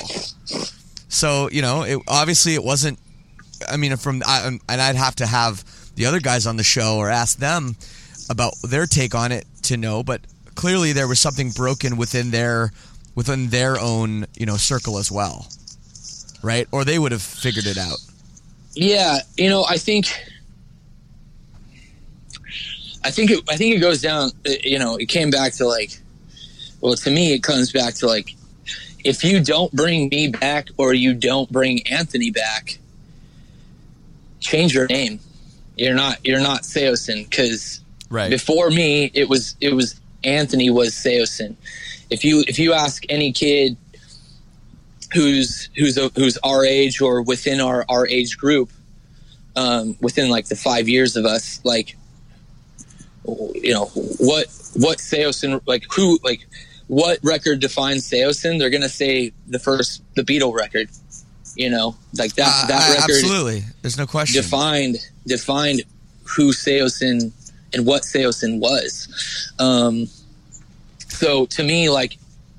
So 1.08 1.50
you 1.52 1.62
know, 1.62 1.84
it, 1.84 2.00
obviously 2.08 2.56
it 2.56 2.64
wasn't. 2.64 3.00
I 3.70 3.78
mean, 3.78 3.96
from 3.98 4.22
I, 4.26 4.46
um, 4.46 4.60
and 4.68 4.82
I'd 4.82 4.96
have 4.96 5.16
to 5.18 5.26
have 5.26 5.64
the 5.96 6.06
other 6.08 6.20
guys 6.20 6.46
on 6.46 6.58
the 6.58 6.64
show 6.64 6.98
or 6.98 7.10
ask 7.10 7.38
them 7.38 7.76
about 8.30 8.54
their 8.64 8.86
take 8.86 9.16
on 9.16 9.32
it 9.32 9.46
to 9.64 9.78
know. 9.78 10.04
But 10.04 10.22
clearly, 10.56 10.94
there 10.94 11.08
was 11.08 11.20
something 11.20 11.52
broken 11.52 11.96
within 11.98 12.32
their 12.32 12.72
within 13.14 13.50
their 13.50 13.80
own 13.80 14.26
you 14.36 14.46
know 14.46 14.58
circle 14.58 14.98
as 14.98 15.12
well, 15.12 15.48
right? 16.46 16.68
Or 16.72 16.86
they 16.86 17.00
would 17.00 17.12
have 17.12 17.22
figured 17.22 17.66
it 17.66 17.78
out. 17.78 17.98
Yeah, 18.74 19.20
you 19.38 19.50
know, 19.50 19.66
I 19.68 19.78
think, 19.78 20.08
I 23.04 23.12
think 23.12 23.32
it, 23.32 23.44
I 23.50 23.56
think 23.56 23.76
it 23.76 23.80
goes 23.80 24.02
down. 24.02 24.32
You 24.64 24.80
know, 24.80 24.96
it 24.98 25.08
came 25.08 25.30
back 25.30 25.54
to 25.54 25.66
like, 25.66 26.00
well, 26.82 26.96
to 26.96 27.12
me, 27.12 27.34
it 27.34 27.42
comes 27.44 27.72
back 27.72 27.96
to 27.96 28.08
like, 28.08 28.36
if 29.04 29.24
you 29.24 29.40
don't 29.44 29.72
bring 29.74 30.10
me 30.10 30.28
back 30.30 30.70
or 30.78 30.94
you 30.94 31.14
don't 31.14 31.52
bring 31.52 31.86
Anthony 31.88 32.32
back, 32.32 32.80
change 34.40 34.74
your 34.74 34.88
name. 34.88 35.20
You're 35.78 35.94
not 35.96 36.26
you're 36.26 36.42
not 36.42 36.62
Saosin 36.64 37.30
because 37.30 37.82
Right. 38.10 38.30
before 38.30 38.70
me 38.70 39.12
it 39.14 39.28
was 39.28 39.56
it 39.60 39.74
was 39.74 40.00
Anthony 40.24 40.70
was 40.70 40.94
Saosin. 40.94 41.56
If 42.10 42.24
you 42.24 42.44
if 42.48 42.58
you 42.60 42.74
ask 42.74 43.04
any 43.10 43.32
kid 43.32 43.78
who's 45.14 45.70
who's 45.76 45.98
a, 45.98 46.10
who's 46.16 46.38
our 46.44 46.66
age 46.66 47.02
or 47.02 47.22
within 47.22 47.62
our 47.62 47.86
our 47.90 48.08
age 48.08 48.38
group, 48.38 48.72
um, 49.56 49.98
within 50.02 50.30
like 50.30 50.48
the 50.48 50.56
five 50.56 50.88
years 50.88 51.16
of 51.16 51.26
us, 51.26 51.60
like 51.64 51.96
you 53.26 53.74
know 53.74 53.86
what 54.20 54.48
what 54.76 54.98
Saosin 55.00 55.62
like 55.66 55.86
who 55.96 56.20
like 56.24 56.46
what 56.88 57.20
record 57.24 57.60
defines 57.60 58.10
Saosin? 58.10 58.60
They're 58.60 58.70
gonna 58.70 58.90
say 58.90 59.34
the 59.48 59.60
first 59.60 60.04
the 60.16 60.24
Beatle 60.24 60.54
record. 60.54 60.90
You 61.56 61.70
know, 61.70 61.96
like 62.18 62.36
that 62.36 62.48
Uh, 62.48 62.68
that 62.68 62.90
record 62.98 63.16
absolutely. 63.16 63.64
There's 63.82 63.98
no 63.98 64.06
question. 64.06 64.42
defined 64.42 64.98
defined 65.26 65.84
who 66.24 66.52
Saosin 66.52 67.32
and 67.74 67.86
what 67.86 68.04
Saosin 68.04 68.60
was. 68.60 69.08
Um, 69.58 70.08
so 71.08 71.46
to 71.46 71.64
me, 71.64 71.90
like 71.90 72.18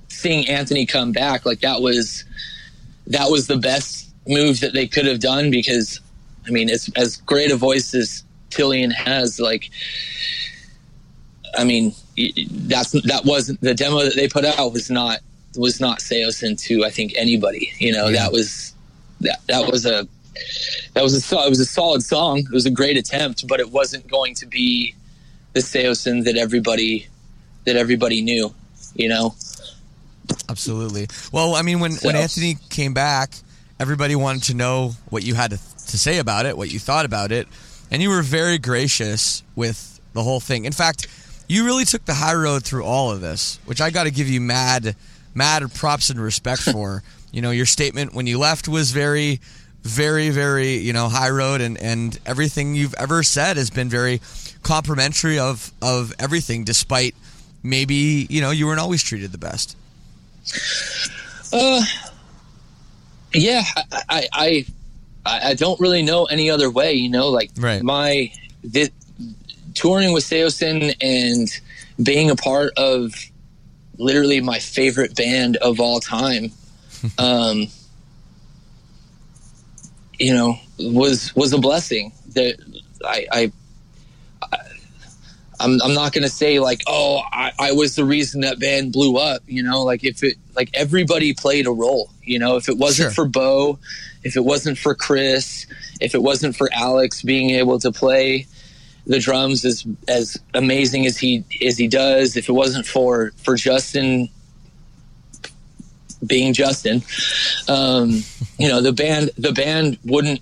seeing 0.09 0.49
Anthony 0.49 0.87
come 0.87 1.13
back, 1.13 1.45
like 1.45 1.61
that 1.61 1.83
was 1.83 2.25
that 3.09 3.31
was 3.31 3.47
the 3.47 3.57
best 3.57 4.11
move 4.27 4.61
that 4.61 4.73
they 4.73 4.87
could 4.87 5.07
have 5.07 5.21
done 5.21 5.51
because 5.51 6.01
I 6.47 6.51
mean, 6.51 6.71
as 6.71 6.91
as 6.97 7.17
great 7.19 7.51
a 7.51 7.57
voice 7.57 7.95
as 7.95 8.23
Tilian 8.51 8.93
has. 8.93 9.41
Like, 9.41 9.71
I 11.57 11.65
mean, 11.65 11.95
that's 12.17 12.93
that 12.93 13.23
wasn't 13.25 13.61
the 13.61 13.75
demo 13.75 14.03
that 14.05 14.15
they 14.17 14.29
put 14.29 14.45
out 14.45 14.73
was 14.73 14.91
not 14.91 15.21
was 15.57 15.81
not 15.81 15.99
Saosin 16.01 16.59
to 16.63 16.85
I 16.85 16.91
think 16.91 17.15
anybody. 17.17 17.73
You 17.79 17.93
know, 17.93 18.09
Yeah. 18.09 18.25
that 18.25 18.33
was 18.33 18.75
that 19.21 19.41
that 19.49 19.71
was 19.71 19.87
a 19.87 20.07
that 20.95 21.03
was 21.03 21.33
a 21.33 21.37
it 21.39 21.49
was 21.49 21.61
a 21.61 21.67
solid 21.67 22.03
song. 22.03 22.39
It 22.41 22.53
was 22.53 22.67
a 22.67 22.71
great 22.71 22.97
attempt, 22.97 23.47
but 23.49 23.61
it 23.61 23.71
wasn't 23.71 24.07
going 24.09 24.35
to 24.37 24.47
be 24.47 24.95
the 25.55 25.61
Saosin 25.61 26.25
that 26.25 26.37
everybody 26.37 27.07
that 27.65 27.77
everybody 27.77 28.23
knew. 28.23 28.55
You 28.95 29.09
know, 29.09 29.35
Absolutely. 30.49 31.09
Well, 31.33 31.55
I 31.55 31.63
mean, 31.63 31.81
when 31.81 31.93
when 31.97 32.17
Anthony 32.17 32.57
came 32.71 32.95
back, 32.95 33.35
everybody 33.81 34.15
wanted 34.17 34.45
to 34.45 34.55
know 34.55 34.93
what 35.11 35.25
you 35.25 35.35
had 35.35 35.51
to, 35.51 35.57
to 35.59 35.99
say 35.99 36.19
about 36.19 36.47
it, 36.47 36.57
what 36.57 36.73
you 36.73 36.79
thought 36.79 37.05
about 37.05 37.33
it, 37.33 37.49
and 37.91 38.03
you 38.03 38.11
were 38.11 38.23
very 38.23 38.59
gracious 38.59 39.43
with 39.55 40.01
the 40.13 40.23
whole 40.23 40.41
thing. 40.41 40.65
In 40.65 40.73
fact, 40.73 41.09
you 41.49 41.65
really 41.65 41.85
took 41.85 42.05
the 42.05 42.15
high 42.15 42.35
road 42.35 42.65
through 42.65 42.85
all 42.85 43.11
of 43.11 43.21
this, 43.21 43.59
which 43.67 43.81
I 43.81 43.91
got 43.91 44.05
to 44.05 44.11
give 44.11 44.29
you 44.29 44.41
mad, 44.41 44.97
mad 45.35 45.63
props 45.75 46.11
and 46.11 46.21
respect 46.21 46.63
for. 46.73 47.03
you 47.33 47.43
know, 47.43 47.51
your 47.51 47.67
statement 47.67 48.15
when 48.15 48.27
you 48.27 48.39
left 48.39 48.67
was 48.69 48.93
very, 48.93 49.41
very, 49.83 50.31
very, 50.31 50.77
you 50.79 50.93
know, 50.93 51.09
high 51.09 51.31
road, 51.31 51.61
and 51.61 51.77
and 51.79 52.19
everything 52.27 52.75
you've 52.75 52.95
ever 52.95 53.23
said 53.23 53.57
has 53.57 53.71
been 53.71 53.89
very 53.89 54.21
complimentary 54.63 55.39
of 55.39 55.73
of 55.83 56.13
everything, 56.19 56.65
despite 56.65 57.15
maybe 57.63 58.27
you 58.31 58.41
know 58.41 58.51
you 58.51 58.67
weren't 58.67 58.81
always 58.81 59.03
treated 59.03 59.33
the 59.33 59.39
best. 59.39 59.77
Uh, 61.53 61.83
yeah, 63.35 63.63
I, 64.09 64.29
I, 64.33 64.67
I, 65.25 65.51
I 65.51 65.55
don't 65.55 65.79
really 65.81 66.03
know 66.03 66.25
any 66.25 66.51
other 66.51 66.71
way. 66.71 66.95
You 66.95 67.09
know, 67.11 67.29
like 67.29 67.51
Right. 67.59 67.83
my 67.83 68.33
this, 68.63 68.91
touring 69.75 70.13
with 70.13 70.25
Saosin 70.25 70.95
and 71.01 71.49
being 72.03 72.31
a 72.31 72.37
part 72.37 72.73
of 72.77 73.15
literally 73.99 74.41
my 74.41 74.59
favorite 74.59 75.15
band 75.17 75.57
of 75.59 75.81
all 75.81 76.01
time. 76.01 76.53
um, 77.19 77.67
you 80.19 80.33
know, 80.33 80.59
was 80.79 81.35
was 81.37 81.53
a 81.53 81.59
blessing. 81.59 82.13
That 82.35 82.57
I, 83.05 83.27
I 83.31 83.53
I'm, 85.59 85.81
I'm 85.83 85.95
not 85.95 86.13
going 86.13 86.23
to 86.23 86.29
say 86.29 86.59
like, 86.59 86.83
oh, 86.87 87.23
I, 87.33 87.53
I 87.59 87.73
was 87.73 87.97
the 87.97 88.05
reason 88.05 88.43
that 88.43 88.59
band 88.59 88.93
blew 88.93 89.17
up. 89.17 89.43
You 89.47 89.63
know, 89.63 89.83
like 89.83 90.05
if 90.05 90.23
it, 90.23 90.37
like 90.55 90.71
everybody 90.75 91.35
played 91.35 91.67
a 91.67 91.73
role. 91.73 92.11
You 92.23 92.39
know, 92.39 92.57
if 92.57 92.69
it 92.69 92.77
wasn't 92.77 93.15
Sure. 93.15 93.25
for 93.25 93.29
Bo, 93.29 93.79
if 94.25 94.37
it 94.37 94.45
wasn't 94.45 94.79
for 94.79 94.95
Chris, 94.95 95.67
if 96.01 96.15
it 96.15 96.23
wasn't 96.23 96.57
for 96.57 96.69
Alex 96.73 97.23
being 97.23 97.51
able 97.51 97.79
to 97.79 97.93
play 97.93 98.47
the 99.07 99.21
drums 99.21 99.65
as 99.65 99.87
as 100.09 100.37
amazing 100.53 101.07
as 101.07 101.17
he 101.17 101.45
as 101.65 101.79
he 101.79 101.87
does, 101.89 102.37
if 102.37 102.49
it 102.49 102.53
wasn't 102.53 102.87
for 102.87 103.33
for 103.45 103.55
Justin 103.55 104.29
being 106.27 106.53
Justin, 106.53 107.03
um, 107.69 108.23
you 108.59 108.69
know, 108.69 108.81
the 108.83 108.93
band 108.93 109.31
the 109.39 109.53
band 109.53 109.99
wouldn't 110.05 110.41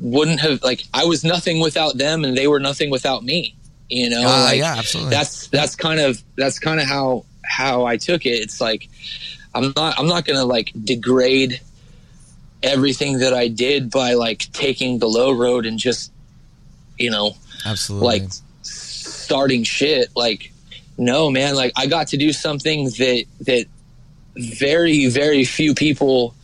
wouldn't 0.00 0.40
have 0.40 0.62
like 0.62 0.84
I 0.92 1.04
was 1.04 1.24
nothing 1.24 1.60
without 1.60 1.96
them, 1.96 2.24
and 2.24 2.36
they 2.36 2.46
were 2.46 2.60
nothing 2.60 2.90
without 2.90 3.24
me. 3.24 3.56
You 3.88 4.10
know, 4.10 4.22
Ah, 4.26 4.44
like, 4.46 4.58
yeah, 4.58 4.74
absolutely. 4.76 5.10
that's 5.10 5.46
that's 5.48 5.76
kind 5.76 6.00
of 6.00 6.22
that's 6.36 6.58
kind 6.58 6.80
of 6.80 6.86
how 6.86 7.24
how 7.44 7.84
I 7.84 7.96
took 7.96 8.26
it. 8.26 8.30
It's 8.40 8.60
like 8.60 8.88
I'm 9.54 9.72
not 9.76 9.98
I'm 9.98 10.08
not 10.08 10.24
gonna 10.24 10.44
like 10.44 10.72
degrade 10.84 11.60
everything 12.62 13.18
that 13.18 13.32
I 13.34 13.48
did 13.48 13.90
by 13.90 14.14
like 14.14 14.50
taking 14.52 14.98
the 14.98 15.06
low 15.06 15.32
road 15.32 15.66
and 15.66 15.78
just 15.78 16.10
you 16.98 17.10
know 17.10 17.36
Absolutely. 17.64 18.06
like 18.20 18.30
starting 18.62 19.62
shit 19.62 20.08
like 20.16 20.50
no 20.98 21.30
man 21.30 21.54
like 21.54 21.72
i 21.76 21.86
got 21.86 22.08
to 22.08 22.16
do 22.16 22.32
something 22.32 22.84
that 22.84 23.24
that 23.40 23.66
very 24.36 25.06
very 25.08 25.44
few 25.44 25.74
people 25.74 26.34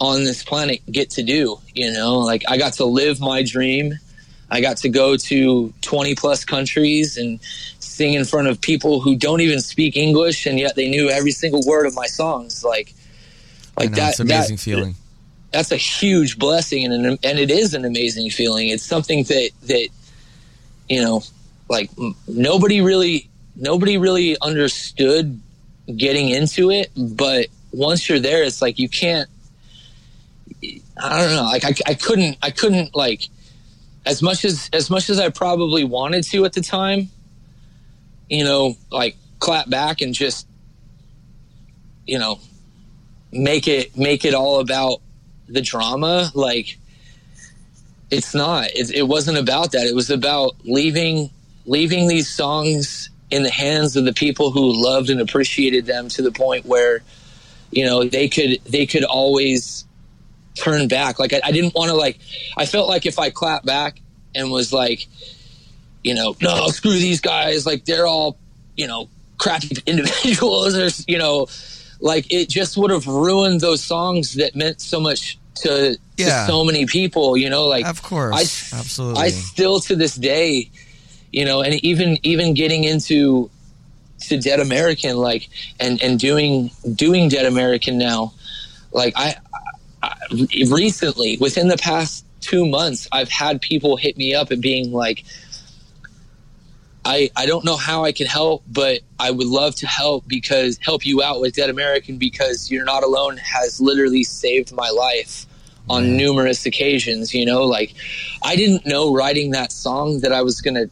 on 0.00 0.24
this 0.24 0.42
planet 0.42 0.80
get 0.90 1.10
to 1.10 1.22
do 1.22 1.58
you 1.74 1.92
know 1.92 2.18
like 2.18 2.42
i 2.48 2.56
got 2.56 2.72
to 2.72 2.84
live 2.84 3.20
my 3.20 3.42
dream 3.42 3.94
i 4.50 4.60
got 4.60 4.76
to 4.76 4.88
go 4.88 5.16
to 5.16 5.72
20 5.82 6.14
plus 6.14 6.44
countries 6.44 7.16
and 7.16 7.40
sing 7.78 8.14
in 8.14 8.24
front 8.24 8.48
of 8.48 8.60
people 8.60 9.00
who 9.00 9.16
don't 9.16 9.40
even 9.40 9.60
speak 9.60 9.96
english 9.96 10.46
and 10.46 10.58
yet 10.58 10.76
they 10.76 10.88
knew 10.88 11.08
every 11.08 11.30
single 11.30 11.62
word 11.66 11.86
of 11.86 11.94
my 11.94 12.06
songs 12.06 12.64
like 12.64 12.94
like 13.78 13.90
know, 13.90 13.96
that 13.96 14.20
amazing 14.20 14.56
that, 14.56 14.62
feeling. 14.62 14.94
that's 15.50 15.70
a 15.70 15.76
huge 15.76 16.38
blessing 16.38 16.84
and 16.84 16.94
an, 16.94 17.18
and 17.22 17.38
it 17.38 17.50
is 17.50 17.74
an 17.74 17.84
amazing 17.84 18.30
feeling. 18.30 18.68
It's 18.68 18.82
something 18.82 19.24
that 19.24 19.50
that 19.64 19.88
you 20.88 21.02
know, 21.02 21.22
like 21.68 21.90
nobody 22.26 22.80
really 22.80 23.28
nobody 23.54 23.98
really 23.98 24.36
understood 24.40 25.40
getting 25.94 26.30
into 26.30 26.70
it, 26.70 26.90
but 26.96 27.46
once 27.72 28.08
you're 28.08 28.18
there, 28.18 28.42
it's 28.42 28.62
like 28.62 28.78
you 28.78 28.88
can't. 28.88 29.28
I 30.98 31.20
don't 31.20 31.34
know. 31.36 31.42
Like 31.44 31.64
I, 31.64 31.74
I 31.86 31.94
couldn't 31.94 32.38
I 32.42 32.50
couldn't 32.50 32.94
like 32.96 33.28
as 34.06 34.22
much 34.22 34.44
as 34.44 34.70
as 34.72 34.88
much 34.88 35.10
as 35.10 35.18
I 35.18 35.28
probably 35.28 35.84
wanted 35.84 36.24
to 36.24 36.44
at 36.44 36.52
the 36.52 36.62
time. 36.62 37.10
You 38.28 38.44
know, 38.44 38.76
like 38.90 39.16
clap 39.38 39.68
back 39.68 40.00
and 40.00 40.14
just 40.14 40.46
you 42.06 42.18
know 42.18 42.40
make 43.32 43.68
it 43.68 43.96
make 43.96 44.24
it 44.24 44.34
all 44.34 44.60
about 44.60 45.00
the 45.48 45.60
drama 45.60 46.30
like 46.34 46.78
it's 48.10 48.34
not 48.34 48.64
it, 48.74 48.90
it 48.90 49.02
wasn't 49.02 49.36
about 49.36 49.72
that 49.72 49.86
it 49.86 49.94
was 49.94 50.10
about 50.10 50.56
leaving 50.64 51.30
leaving 51.66 52.08
these 52.08 52.28
songs 52.28 53.10
in 53.30 53.42
the 53.42 53.50
hands 53.50 53.96
of 53.96 54.04
the 54.04 54.12
people 54.12 54.50
who 54.50 54.82
loved 54.82 55.10
and 55.10 55.20
appreciated 55.20 55.86
them 55.86 56.08
to 56.08 56.22
the 56.22 56.30
point 56.30 56.64
where 56.64 57.02
you 57.70 57.84
know 57.84 58.04
they 58.04 58.28
could 58.28 58.58
they 58.64 58.86
could 58.86 59.04
always 59.04 59.84
turn 60.56 60.88
back 60.88 61.18
like 61.18 61.32
i, 61.32 61.40
I 61.44 61.52
didn't 61.52 61.74
want 61.74 61.90
to 61.90 61.94
like 61.96 62.18
i 62.56 62.66
felt 62.66 62.88
like 62.88 63.06
if 63.06 63.18
i 63.18 63.30
clapped 63.30 63.66
back 63.66 64.00
and 64.34 64.50
was 64.50 64.72
like 64.72 65.06
you 66.02 66.14
know 66.14 66.34
no 66.42 66.66
screw 66.68 66.92
these 66.92 67.20
guys 67.20 67.66
like 67.66 67.84
they're 67.84 68.06
all 68.06 68.38
you 68.76 68.86
know 68.86 69.08
crappy 69.38 69.76
individuals 69.86 70.76
or 70.76 70.88
you 71.10 71.18
know 71.18 71.46
like 72.00 72.32
it 72.32 72.48
just 72.48 72.76
would 72.76 72.90
have 72.90 73.06
ruined 73.06 73.60
those 73.60 73.82
songs 73.82 74.34
that 74.34 74.54
meant 74.54 74.80
so 74.80 74.98
much 75.00 75.38
to, 75.56 75.98
Yeah. 76.18 76.26
to 76.46 76.52
so 76.52 76.64
many 76.64 76.86
people 76.86 77.36
you 77.36 77.48
know 77.50 77.64
like 77.64 77.86
Of 77.86 78.02
course, 78.02 78.34
I, 78.72 78.78
absolutely. 78.78 79.22
I 79.22 79.28
still 79.30 79.80
to 79.80 79.96
this 79.96 80.14
day 80.14 80.70
you 81.32 81.44
know 81.44 81.62
and 81.62 81.74
even 81.84 82.18
even 82.22 82.54
getting 82.54 82.84
into 82.84 83.50
to 84.20 84.38
dead 84.38 84.60
american 84.60 85.16
like 85.16 85.48
and 85.80 86.02
and 86.02 86.18
doing 86.18 86.70
doing 86.94 87.28
dead 87.28 87.44
american 87.44 87.98
now 87.98 88.32
like 88.92 89.12
i, 89.16 89.28
I 89.28 89.36
recently 90.70 91.36
within 91.38 91.68
the 91.68 91.76
past 91.76 92.24
two 92.40 92.66
months 92.66 93.08
i've 93.12 93.28
had 93.28 93.60
people 93.60 93.96
hit 93.96 94.16
me 94.16 94.34
up 94.34 94.50
and 94.50 94.62
being 94.62 94.92
like 94.92 95.24
I, 97.06 97.30
I 97.36 97.46
don't 97.46 97.64
know 97.64 97.76
how 97.76 98.04
I 98.04 98.10
can 98.10 98.26
help, 98.26 98.64
but 98.66 98.98
I 99.20 99.30
would 99.30 99.46
love 99.46 99.76
to 99.76 99.86
help 99.86 100.26
because 100.26 100.76
help 100.82 101.06
you 101.06 101.22
out 101.22 101.40
with 101.40 101.54
Dead 101.54 101.70
American 101.70 102.18
because 102.18 102.68
You're 102.68 102.84
Not 102.84 103.04
Alone 103.04 103.36
has 103.36 103.80
literally 103.80 104.24
saved 104.24 104.72
my 104.72 104.90
life 104.90 105.46
on 105.88 106.16
numerous 106.16 106.66
occasions. 106.66 107.32
You 107.32 107.46
know, 107.46 107.62
like 107.62 107.94
I 108.42 108.56
didn't 108.56 108.86
know 108.86 109.14
writing 109.14 109.52
that 109.52 109.70
song 109.70 110.18
that 110.20 110.32
I 110.32 110.42
was 110.42 110.60
going 110.60 110.74
to 110.74 110.90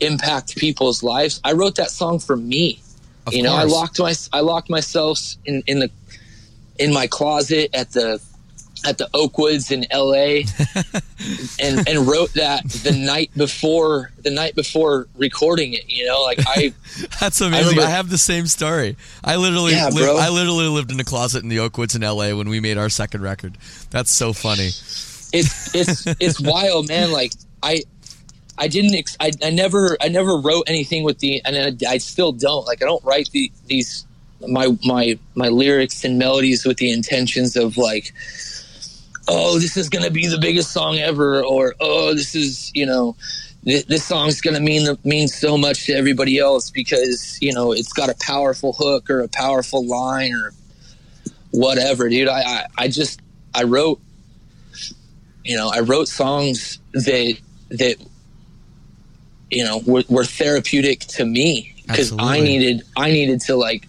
impact 0.00 0.56
people's 0.56 1.02
lives. 1.02 1.40
I 1.42 1.52
wrote 1.52 1.76
that 1.76 1.90
song 1.90 2.18
for 2.18 2.36
me. 2.36 2.80
Of 3.26 3.32
you 3.32 3.42
know, 3.42 3.54
I 3.54 3.64
locked 3.64 3.98
my 3.98 4.14
I 4.34 4.40
locked 4.40 4.68
myself 4.68 5.18
in, 5.46 5.62
in 5.66 5.78
the 5.78 5.90
in 6.78 6.92
my 6.92 7.06
closet 7.06 7.70
at 7.72 7.92
the 7.92 8.20
at 8.86 8.98
the 8.98 9.08
Oakwoods 9.14 9.70
in 9.70 9.84
LA 9.92 10.44
and 11.60 11.88
and 11.88 12.06
wrote 12.06 12.32
that 12.34 12.68
the 12.68 12.92
night 12.92 13.30
before 13.36 14.12
the 14.22 14.30
night 14.30 14.54
before 14.54 15.08
recording 15.16 15.72
it, 15.74 15.88
you 15.88 16.06
know, 16.06 16.22
like 16.22 16.38
I 16.46 16.72
That's 17.20 17.40
amazing. 17.40 17.66
I, 17.66 17.70
remember- 17.70 17.90
have 17.90 18.10
the 18.10 18.18
same 18.18 18.46
story. 18.46 18.96
I 19.24 19.36
literally, 19.36 19.72
Yeah, 19.72 19.86
lived, 19.86 19.96
bro. 19.98 20.16
I 20.16 20.28
literally 20.28 20.68
lived 20.68 20.90
in 20.92 21.00
a 21.00 21.04
closet 21.04 21.42
in 21.42 21.48
the 21.48 21.56
Oakwoods 21.58 21.96
in 21.96 22.02
LA 22.02 22.36
when 22.36 22.48
we 22.48 22.60
made 22.60 22.78
our 22.78 22.88
second 22.88 23.22
record. 23.22 23.58
That's 23.90 24.16
so 24.16 24.32
funny. 24.32 24.68
it's 25.32 25.74
it's 25.74 26.06
it's 26.20 26.40
wild, 26.40 26.88
man. 26.88 27.12
Like 27.12 27.32
I 27.62 27.82
I 28.56 28.68
didn't 28.68 28.94
ex- 28.94 29.16
I, 29.20 29.32
I 29.42 29.50
never 29.50 29.96
I 30.00 30.08
never 30.08 30.36
wrote 30.38 30.64
anything 30.68 31.04
with 31.04 31.18
the 31.18 31.42
and 31.44 31.56
I, 31.84 31.90
I 31.90 31.98
still 31.98 32.32
don't 32.32 32.66
like 32.66 32.82
I 32.82 32.86
don't 32.86 33.04
write 33.04 33.30
the 33.32 33.50
these 33.66 34.04
my 34.46 34.76
my 34.84 35.18
my 35.34 35.48
lyrics 35.48 36.04
and 36.04 36.18
melodies 36.18 36.64
with 36.64 36.76
the 36.78 36.90
intentions 36.92 37.56
of 37.56 37.76
like 37.76 38.12
oh 39.28 39.58
this 39.58 39.76
is 39.76 39.88
gonna 39.88 40.10
be 40.10 40.26
the 40.26 40.38
biggest 40.38 40.72
song 40.72 40.98
ever 40.98 41.42
or 41.44 41.74
oh 41.80 42.14
this 42.14 42.34
is 42.34 42.70
you 42.74 42.86
know 42.86 43.16
this, 43.62 43.84
this 43.84 44.04
song's 44.04 44.40
gonna 44.40 44.60
mean 44.60 44.96
mean 45.04 45.28
so 45.28 45.56
much 45.56 45.86
to 45.86 45.92
everybody 45.92 46.38
else 46.38 46.70
because 46.70 47.38
you 47.40 47.52
know 47.52 47.72
it's 47.72 47.92
got 47.92 48.08
a 48.08 48.16
powerful 48.20 48.72
hook 48.72 49.10
or 49.10 49.20
a 49.20 49.28
powerful 49.28 49.86
line 49.86 50.32
or 50.32 50.52
whatever 51.50 52.08
dude. 52.08 52.28
I 52.28 52.40
I, 52.40 52.66
I 52.78 52.88
just 52.88 53.20
I 53.54 53.64
wrote 53.64 54.00
you 55.48 55.56
know, 55.56 55.70
I 55.74 55.80
wrote 55.80 56.08
songs 56.08 56.78
that 56.92 57.38
that 57.70 57.96
you 59.50 59.64
know 59.64 59.80
were, 59.86 60.04
were 60.10 60.24
therapeutic 60.24 61.00
to 61.00 61.24
me 61.24 61.74
because 61.86 62.12
I 62.18 62.40
needed 62.40 62.82
I 62.96 63.10
needed 63.10 63.40
to 63.42 63.56
like 63.56 63.88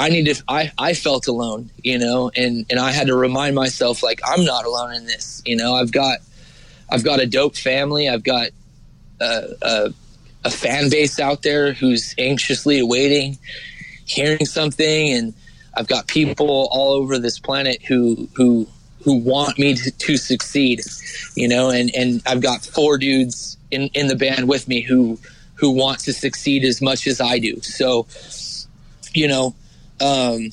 I 0.00 0.08
needed 0.08 0.40
I 0.48 0.72
I 0.78 0.94
felt 0.94 1.28
alone, 1.28 1.70
you 1.82 1.98
know, 1.98 2.30
and 2.34 2.64
and 2.70 2.80
I 2.80 2.90
had 2.90 3.08
to 3.08 3.14
remind 3.14 3.54
myself 3.54 4.02
like 4.02 4.22
I'm 4.26 4.46
not 4.46 4.64
alone 4.64 4.94
in 4.94 5.04
this, 5.04 5.42
you 5.44 5.56
know. 5.56 5.74
I've 5.74 5.92
got 5.92 6.20
I've 6.90 7.04
got 7.04 7.20
a 7.20 7.26
dope 7.26 7.54
family. 7.54 8.08
I've 8.08 8.24
got 8.24 8.48
a, 9.20 9.48
a, 9.60 9.94
a 10.46 10.50
fan 10.50 10.88
base 10.88 11.20
out 11.20 11.42
there 11.42 11.74
who's 11.74 12.14
anxiously 12.16 12.78
awaiting 12.78 13.38
hearing 14.06 14.46
something, 14.46 15.12
and 15.12 15.34
I've 15.76 15.86
got 15.86 16.06
people 16.06 16.68
all 16.70 16.94
over 16.94 17.18
this 17.18 17.38
planet 17.38 17.82
who 17.84 18.26
who 18.34 18.66
who 19.04 19.16
want 19.16 19.58
me 19.58 19.74
to, 19.74 19.90
to 19.90 20.16
succeed, 20.16 20.80
you 21.34 21.46
know. 21.46 21.68
And 21.68 21.94
and 21.94 22.22
I've 22.24 22.40
got 22.40 22.64
four 22.64 22.96
dudes 22.96 23.58
in 23.70 23.90
in 23.92 24.06
the 24.06 24.16
band 24.16 24.48
with 24.48 24.66
me 24.66 24.80
who 24.80 25.18
who 25.56 25.72
want 25.72 25.98
to 26.00 26.14
succeed 26.14 26.64
as 26.64 26.80
much 26.80 27.06
as 27.06 27.20
I 27.20 27.38
do. 27.38 27.60
So, 27.60 28.06
you 29.12 29.28
know. 29.28 29.54
Um, 30.00 30.50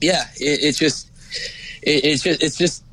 yeah, 0.00 0.24
it, 0.36 0.60
it's 0.62 0.78
just, 0.78 1.10
it, 1.82 2.04
it's 2.04 2.22
just, 2.22 2.42
it's 2.42 2.56
just, 2.56 2.84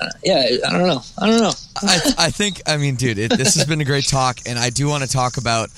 uh, 0.00 0.08
yeah, 0.24 0.56
I 0.66 0.72
don't 0.72 0.86
know. 0.86 1.02
I 1.18 1.26
don't 1.26 1.40
know. 1.40 1.52
I, 1.82 2.14
I 2.18 2.30
think, 2.30 2.62
I 2.66 2.76
mean, 2.76 2.94
dude, 2.94 3.18
it, 3.18 3.36
this 3.36 3.54
has 3.56 3.66
been 3.66 3.80
a 3.80 3.84
great 3.84 4.06
talk, 4.06 4.40
and 4.46 4.58
I 4.58 4.70
do 4.70 4.88
want 4.88 5.02
to 5.04 5.10
talk 5.10 5.36
about 5.36 5.68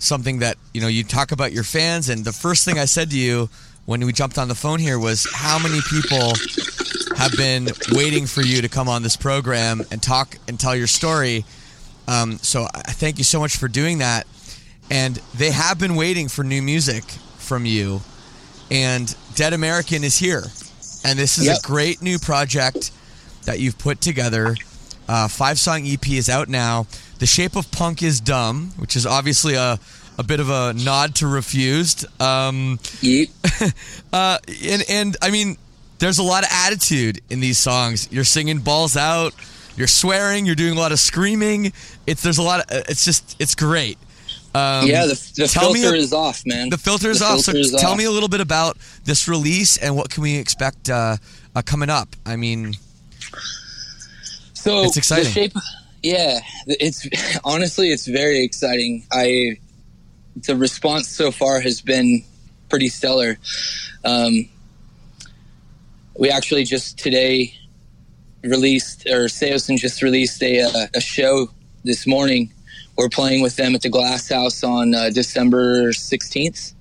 something 0.00 0.38
that 0.38 0.56
you 0.72 0.80
know 0.80 0.88
you 0.88 1.04
talk 1.04 1.30
about 1.30 1.52
your 1.52 1.62
fans, 1.62 2.08
and 2.08 2.24
the 2.24 2.32
first 2.32 2.64
thing 2.64 2.78
I 2.78 2.86
said 2.86 3.10
to 3.10 3.18
you 3.18 3.48
when 3.86 4.04
we 4.04 4.12
jumped 4.12 4.38
on 4.38 4.48
the 4.48 4.54
phone 4.54 4.78
here 4.78 4.98
was 4.98 5.26
how 5.32 5.58
many 5.58 5.80
people 5.90 6.32
have 7.16 7.32
been 7.36 7.68
waiting 7.92 8.26
for 8.26 8.40
you 8.42 8.62
to 8.62 8.68
come 8.68 8.88
on 8.88 9.02
this 9.02 9.16
program 9.16 9.82
and 9.90 10.02
talk 10.02 10.38
and 10.48 10.58
tell 10.58 10.74
your 10.74 10.86
story. 10.86 11.44
Um, 12.08 12.38
so 12.38 12.66
I 12.74 12.92
thank 12.92 13.18
you 13.18 13.24
so 13.24 13.40
much 13.40 13.56
for 13.56 13.68
doing 13.68 13.98
that, 13.98 14.26
and 14.90 15.16
they 15.34 15.50
have 15.52 15.78
been 15.78 15.94
waiting 15.94 16.28
for 16.28 16.42
new 16.44 16.60
music 16.62 17.04
from 17.38 17.64
you, 17.64 18.00
and 18.70 19.14
Dead 19.34 19.52
American 19.52 20.04
is 20.04 20.18
here, 20.18 20.44
and 21.04 21.18
this 21.18 21.38
is 21.38 21.46
Yep. 21.46 21.58
a 21.58 21.66
great 21.66 22.02
new 22.02 22.18
project 22.18 22.90
that 23.44 23.58
you've 23.60 23.78
put 23.78 24.00
together. 24.00 24.56
Uh, 25.08 25.26
five 25.28 25.58
song 25.58 25.86
EP 25.86 26.06
is 26.10 26.28
out 26.28 26.48
now. 26.48 26.86
The 27.18 27.26
Shape 27.26 27.56
of 27.56 27.70
Punk 27.72 28.02
is 28.02 28.20
Dumb, 28.20 28.72
which 28.76 28.94
is 28.96 29.06
obviously 29.06 29.54
a, 29.54 29.78
a 30.18 30.22
bit 30.22 30.40
of 30.40 30.50
a 30.50 30.72
nod 30.74 31.14
to 31.16 31.26
Refused. 31.26 32.04
Um, 32.20 32.78
Yeet. 33.00 33.30
uh, 34.12 34.38
and, 34.64 34.84
and 34.88 35.16
I 35.20 35.30
mean, 35.30 35.56
there's 35.98 36.18
a 36.18 36.22
lot 36.22 36.44
of 36.44 36.50
attitude 36.52 37.20
in 37.28 37.40
these 37.40 37.58
songs. 37.58 38.08
You're 38.12 38.24
singing 38.24 38.58
balls 38.60 38.96
out, 38.96 39.34
you're 39.76 39.86
swearing, 39.88 40.46
you're 40.46 40.54
doing 40.54 40.76
a 40.76 40.80
lot 40.80 40.92
of 40.92 41.00
screaming. 41.00 41.72
It's 42.06 42.22
there's 42.22 42.38
a 42.38 42.42
lot 42.42 42.60
of 42.60 42.66
it's 42.88 43.04
just 43.04 43.36
it's 43.38 43.54
great. 43.54 43.98
Um, 44.54 44.86
yeah, 44.88 45.06
the, 45.06 45.32
the 45.36 45.46
filter 45.48 45.94
a- 45.94 45.98
is 45.98 46.12
off, 46.12 46.42
man. 46.44 46.70
the 46.70 46.78
filter 46.78 47.08
is 47.10 47.20
The 47.20 47.24
off. 47.26 47.40
So 47.40 47.52
filter 47.52 47.60
is 47.60 47.72
tell 47.78 47.92
off. 47.92 47.98
me 47.98 48.04
a 48.04 48.10
little 48.10 48.28
bit 48.28 48.40
about 48.40 48.76
this 49.04 49.28
release 49.28 49.76
and 49.76 49.96
what 49.96 50.10
can 50.10 50.22
we 50.24 50.36
expect 50.38 50.90
uh, 50.90 51.16
uh, 51.54 51.62
coming 51.62 51.88
up. 51.90 52.16
I 52.26 52.34
mean, 52.36 52.74
So 54.54 54.84
It's 54.84 54.96
exciting. 54.96 55.30
Shape, 55.30 55.52
yeah, 56.02 56.40
it's 56.66 57.06
honestly 57.44 57.90
it's 57.90 58.06
very 58.06 58.42
exciting. 58.44 59.06
I 59.12 59.58
the 60.36 60.56
response 60.56 61.08
so 61.08 61.30
far 61.30 61.60
has 61.60 61.80
been 61.80 62.24
pretty 62.68 62.88
stellar. 62.88 63.38
Um, 64.04 64.48
we 66.18 66.28
actually 66.30 66.64
just 66.64 66.98
today 66.98 67.54
released, 68.42 69.06
or 69.06 69.26
Saosin 69.26 69.76
just 69.78 70.02
released 70.02 70.42
a 70.42 70.62
uh, 70.62 70.86
a 70.94 71.00
show 71.00 71.50
this 71.84 72.06
morning. 72.06 72.52
We're 73.00 73.08
playing 73.08 73.40
with 73.40 73.56
them 73.56 73.74
at 73.74 73.80
the 73.80 73.88
Glass 73.88 74.28
House 74.28 74.62
on 74.62 74.94
uh, 74.94 75.08
December 75.08 75.90
sixteenth. 75.94 76.72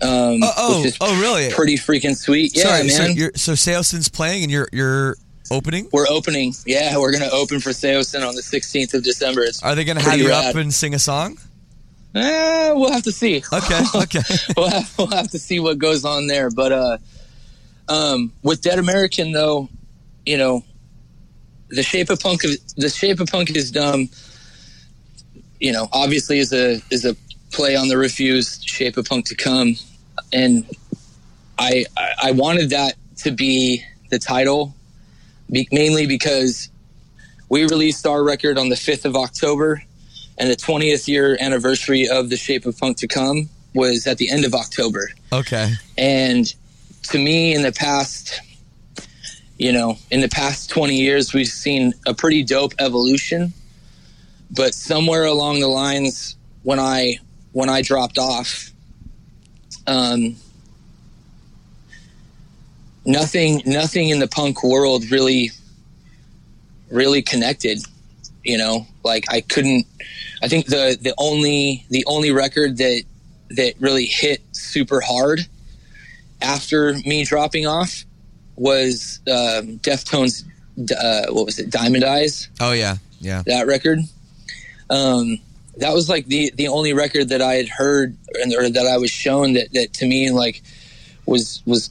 Um, 0.00 0.38
Oh, 0.40 0.52
oh, 0.56 0.90
oh, 1.00 1.20
really? 1.20 1.50
Pretty 1.50 1.74
freaking 1.74 2.16
sweet. 2.16 2.56
Yeah, 2.56 2.62
sorry, 2.62 2.86
man. 3.16 3.34
so 3.34 3.54
Saosin's 3.54 4.08
playing 4.08 4.44
and 4.44 4.52
you're 4.52 4.68
you're 4.72 5.16
opening. 5.50 5.88
We're 5.92 6.06
opening. 6.08 6.54
Yeah, 6.64 6.96
we're 6.96 7.10
gonna 7.10 7.28
open 7.32 7.58
for 7.58 7.70
Saosin 7.70 8.24
on 8.26 8.36
the 8.36 8.40
16th 8.40 8.94
of 8.94 9.02
December. 9.02 9.42
It's 9.42 9.60
Are 9.64 9.74
they 9.74 9.84
going 9.84 9.98
to 9.98 10.04
have 10.04 10.16
you 10.16 10.28
rad. 10.28 10.50
up 10.50 10.54
and 10.54 10.72
sing 10.72 10.94
a 10.94 10.98
song? 11.00 11.38
Eh, 12.14 12.70
we'll 12.72 12.92
have 12.92 13.02
to 13.02 13.12
see. 13.12 13.42
Okay, 13.52 13.82
okay. 13.96 14.20
we'll, 14.56 14.68
have, 14.70 14.94
we'll 14.96 15.06
have 15.08 15.28
to 15.32 15.40
see 15.40 15.58
what 15.58 15.78
goes 15.78 16.04
on 16.04 16.28
there. 16.28 16.50
But 16.50 16.70
uh, 16.72 16.98
um, 17.88 18.32
with 18.42 18.62
Dead 18.62 18.78
American, 18.78 19.32
though, 19.32 19.68
you 20.24 20.38
know, 20.38 20.62
the 21.68 21.82
shape 21.82 22.10
of 22.10 22.20
punk, 22.20 22.42
the 22.76 22.88
shape 22.88 23.18
of 23.18 23.28
punk 23.28 23.50
is 23.56 23.72
dumb. 23.72 24.08
You 25.60 25.72
know, 25.72 25.88
obviously 25.92 26.38
is 26.38 26.52
a 26.52 26.80
is 26.90 27.04
a 27.04 27.14
play 27.52 27.76
on 27.76 27.88
the 27.88 27.98
refused 27.98 28.68
shape 28.68 28.96
of 28.96 29.06
punk 29.06 29.26
to 29.26 29.36
come, 29.36 29.76
and 30.32 30.64
I 31.58 31.84
I, 32.22 32.32
wanted 32.32 32.70
that 32.70 32.94
to 33.18 33.30
be 33.30 33.84
the 34.10 34.18
title, 34.18 34.74
be, 35.50 35.68
mainly 35.70 36.06
because 36.06 36.70
we 37.48 37.64
released 37.64 38.06
our 38.06 38.22
record 38.22 38.58
on 38.58 38.70
the 38.70 38.76
fifth 38.76 39.04
of 39.04 39.16
October 39.16 39.82
and 40.40 40.50
the 40.50 40.56
20th 40.56 41.06
year 41.06 41.36
anniversary 41.38 42.08
of 42.08 42.30
the 42.30 42.36
shape 42.36 42.64
of 42.64 42.76
punk 42.78 42.96
to 42.96 43.06
come 43.06 43.50
was 43.74 44.06
at 44.06 44.18
the 44.18 44.30
end 44.30 44.44
of 44.44 44.54
october. 44.54 45.10
Okay. 45.32 45.74
and 45.96 46.52
to 47.04 47.18
me 47.18 47.54
in 47.54 47.62
the 47.62 47.72
past 47.72 48.40
you 49.58 49.72
know 49.72 49.96
in 50.10 50.20
the 50.20 50.28
past 50.28 50.70
20 50.70 50.96
years 50.96 51.32
we've 51.32 51.46
seen 51.46 51.92
a 52.06 52.14
pretty 52.14 52.42
dope 52.42 52.72
evolution 52.78 53.52
but 54.50 54.74
somewhere 54.74 55.24
along 55.24 55.60
the 55.60 55.68
lines 55.68 56.36
when 56.62 56.78
i 56.78 57.16
when 57.52 57.68
i 57.68 57.82
dropped 57.82 58.18
off 58.18 58.70
um 59.86 60.36
nothing 63.04 63.62
nothing 63.64 64.10
in 64.10 64.18
the 64.18 64.28
punk 64.28 64.62
world 64.62 65.10
really 65.10 65.50
really 66.90 67.22
connected 67.22 67.80
you 68.42 68.56
know? 68.56 68.86
Like 69.04 69.24
i 69.30 69.40
couldn't 69.40 69.86
i 70.42 70.48
think 70.48 70.66
the 70.66 70.98
the 71.00 71.14
only 71.18 71.86
the 71.90 72.04
only 72.06 72.30
record 72.30 72.76
that 72.78 73.02
that 73.50 73.74
really 73.80 74.06
hit 74.06 74.42
super 74.52 75.00
hard 75.00 75.46
after 76.40 76.94
me 77.04 77.24
dropping 77.24 77.66
off 77.66 78.04
was 78.56 79.20
um, 79.26 79.78
deftones 79.78 80.44
uh, 80.78 81.26
what 81.32 81.46
was 81.46 81.58
it? 81.58 81.70
Diamond 81.70 82.04
eyes? 82.04 82.48
Oh 82.60 82.72
yeah, 82.72 82.96
yeah. 83.20 83.42
that 83.46 83.66
record 83.66 84.00
um 84.90 85.38
that 85.76 85.94
was 85.94 86.08
like 86.08 86.26
the 86.26 86.52
the 86.56 86.68
only 86.68 86.92
record 86.92 87.28
that 87.28 87.40
i 87.40 87.54
had 87.54 87.68
heard 87.68 88.16
and 88.34 88.54
or 88.54 88.68
that 88.68 88.86
i 88.86 88.96
was 88.96 89.10
shown 89.10 89.54
that 89.54 89.72
that 89.72 89.92
to 89.92 90.06
me 90.06 90.30
like 90.30 90.62
was 91.26 91.62
was 91.64 91.90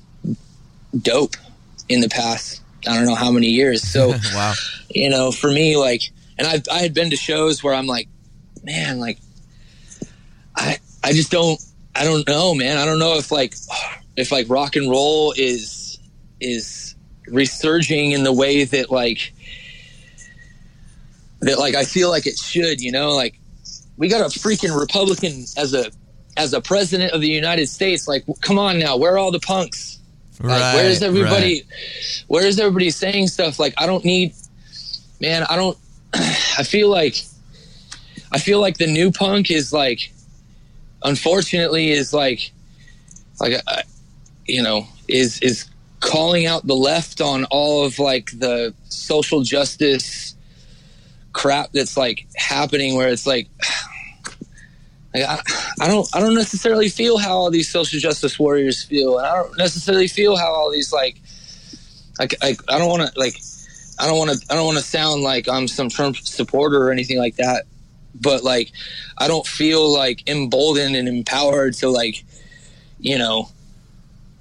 dope 1.01 1.35
in 1.87 2.01
the 2.01 2.09
past 2.09 2.61
i 2.87 2.95
don't 2.95 3.05
know 3.05 3.15
how 3.15 3.31
many 3.31 3.47
years 3.47 3.81
so 3.81 4.09
wow. 4.33 4.53
you 4.89 5.09
know, 5.09 5.31
for 5.31 5.49
me, 5.49 5.77
like, 5.77 6.01
and 6.37 6.47
I 6.47 6.61
I 6.71 6.79
had 6.79 6.93
been 6.93 7.09
to 7.09 7.15
shows 7.15 7.63
where 7.63 7.73
I'm 7.73 7.87
like, 7.87 8.07
man, 8.63 8.99
like, 8.99 9.19
I 10.55 10.77
I 11.03 11.13
just 11.13 11.31
don't 11.31 11.59
I 11.95 12.03
don't 12.03 12.27
know, 12.27 12.53
man. 12.53 12.77
I 12.77 12.85
don't 12.85 12.99
know 12.99 13.17
if 13.17 13.31
like 13.31 13.55
if 14.15 14.31
like 14.31 14.49
rock 14.49 14.75
and 14.75 14.89
roll 14.89 15.33
is 15.37 15.99
is 16.39 16.95
resurging 17.27 18.11
in 18.11 18.23
the 18.23 18.33
way 18.33 18.63
that 18.63 18.89
like 18.89 19.33
that 21.41 21.59
like 21.59 21.75
I 21.75 21.83
feel 21.85 22.09
like 22.09 22.27
it 22.27 22.37
should, 22.37 22.81
you 22.81 22.91
know, 22.91 23.11
like 23.11 23.39
we 23.97 24.07
got 24.07 24.21
a 24.21 24.39
freaking 24.39 24.77
Republican 24.77 25.45
as 25.57 25.73
a 25.73 25.91
as 26.37 26.53
a 26.53 26.61
president 26.61 27.11
of 27.13 27.21
the 27.21 27.27
United 27.29 27.67
States. 27.67 28.07
Like, 28.07 28.23
come 28.41 28.57
on 28.57 28.79
now, 28.79 28.97
where 28.97 29.13
are 29.13 29.17
all 29.17 29.31
the 29.31 29.39
punks? 29.39 29.99
Like, 30.41 30.61
Right. 30.61 30.75
where's 30.75 31.01
everybody? 31.01 31.63
right. 31.69 32.23
Where's 32.27 32.59
everybody 32.59 32.91
saying 32.91 33.27
stuff 33.27 33.59
like 33.59 33.73
I 33.77 33.85
don't 33.85 34.05
need? 34.05 34.33
Man, 35.19 35.43
I 35.49 35.55
don't. 35.55 35.77
I 36.13 36.63
feel 36.63 36.89
like 36.89 37.15
I 38.31 38.39
feel 38.39 38.59
like 38.61 38.77
the 38.77 38.87
new 38.87 39.11
punk 39.11 39.51
is 39.51 39.73
like, 39.73 40.11
unfortunately, 41.03 41.91
is 41.91 42.13
like, 42.13 42.51
like 43.39 43.61
uh, 43.67 43.81
you 44.45 44.61
know, 44.63 44.87
is 45.07 45.39
is 45.41 45.65
calling 45.99 46.45
out 46.45 46.65
the 46.65 46.75
left 46.75 47.19
on 47.19 47.43
all 47.45 47.83
of 47.85 47.99
like 47.99 48.31
the 48.39 48.73
social 48.87 49.41
justice 49.41 50.35
crap 51.33 51.71
that's 51.71 51.97
like 51.97 52.27
happening 52.35 52.95
where 52.95 53.09
it's 53.09 53.27
like 53.27 53.49
like, 55.13 55.23
I, 55.23 55.39
I 55.81 55.87
don't 55.87 56.07
I 56.13 56.19
don't 56.19 56.35
necessarily 56.35 56.89
feel 56.89 57.17
how 57.17 57.35
all 57.35 57.51
these 57.51 57.69
social 57.69 57.99
justice 57.99 58.39
warriors 58.39 58.83
feel, 58.83 59.17
and 59.17 59.27
I 59.27 59.35
don't 59.35 59.57
necessarily 59.57 60.07
feel 60.07 60.35
how 60.37 60.53
all 60.53 60.71
these 60.71 60.91
like 60.93 61.19
like, 62.19 62.35
like 62.41 62.59
I 62.69 62.77
don't 62.77 62.89
want 62.89 63.11
to 63.11 63.19
like 63.19 63.39
I 63.99 64.07
don't 64.07 64.17
want 64.17 64.31
to 64.31 64.45
I 64.49 64.55
don't 64.55 64.65
want 64.65 64.77
to 64.77 64.83
sound 64.83 65.23
like 65.23 65.47
I'm 65.47 65.67
some 65.67 65.89
Trump 65.89 66.17
supporter 66.17 66.77
or 66.81 66.91
anything 66.91 67.17
like 67.17 67.37
that, 67.37 67.65
but 68.19 68.43
like 68.43 68.71
I 69.17 69.27
don't 69.27 69.45
feel 69.45 69.91
like 69.91 70.27
emboldened 70.27 70.95
and 70.95 71.07
empowered 71.07 71.73
to 71.75 71.89
like 71.89 72.23
you 72.99 73.17
know 73.17 73.49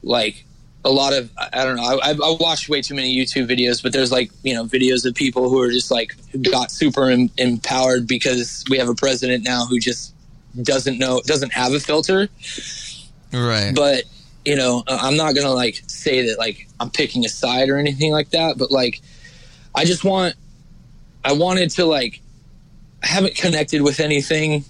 like 0.02 0.44
a 0.88 0.90
lot 0.90 1.12
of 1.12 1.30
I 1.36 1.64
don't 1.64 1.76
know. 1.76 2.00
I, 2.02 2.12
I 2.12 2.36
watched 2.40 2.70
way 2.70 2.80
too 2.80 2.94
many 2.94 3.14
YouTube 3.14 3.46
videos, 3.46 3.82
but 3.82 3.92
there's 3.92 4.10
like 4.10 4.30
you 4.42 4.54
know 4.54 4.64
videos 4.64 5.04
of 5.04 5.14
people 5.14 5.50
who 5.50 5.60
are 5.60 5.70
just 5.70 5.90
like 5.90 6.16
got 6.50 6.70
super 6.70 7.10
em- 7.10 7.30
empowered 7.36 8.06
because 8.06 8.64
we 8.70 8.78
have 8.78 8.88
a 8.88 8.94
president 8.94 9.44
now 9.44 9.66
who 9.66 9.78
just 9.78 10.14
doesn't 10.62 10.98
know 10.98 11.20
doesn't 11.26 11.52
have 11.52 11.74
a 11.74 11.80
filter. 11.80 12.28
Right. 13.34 13.72
But 13.74 14.04
you 14.46 14.56
know, 14.56 14.82
uh, 14.86 14.98
I'm 15.02 15.16
not 15.16 15.34
gonna 15.34 15.52
like 15.52 15.82
say 15.86 16.26
that 16.26 16.38
like 16.38 16.66
I'm 16.80 16.90
picking 16.90 17.26
a 17.26 17.28
side 17.28 17.68
or 17.68 17.76
anything 17.76 18.10
like 18.10 18.30
that. 18.30 18.56
But 18.56 18.70
like, 18.70 19.02
I 19.74 19.84
just 19.84 20.04
want 20.04 20.36
I 21.22 21.32
wanted 21.32 21.70
to 21.72 21.84
like 21.84 22.22
I 23.02 23.08
haven't 23.08 23.36
connected 23.36 23.82
with 23.82 24.00
anything 24.00 24.64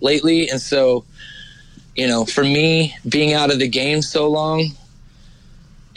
lately, 0.00 0.48
and 0.48 0.60
so 0.60 1.04
you 1.96 2.06
know, 2.06 2.24
for 2.24 2.44
me 2.44 2.94
being 3.08 3.32
out 3.32 3.50
of 3.50 3.58
the 3.58 3.66
game 3.66 4.00
so 4.00 4.30
long 4.30 4.70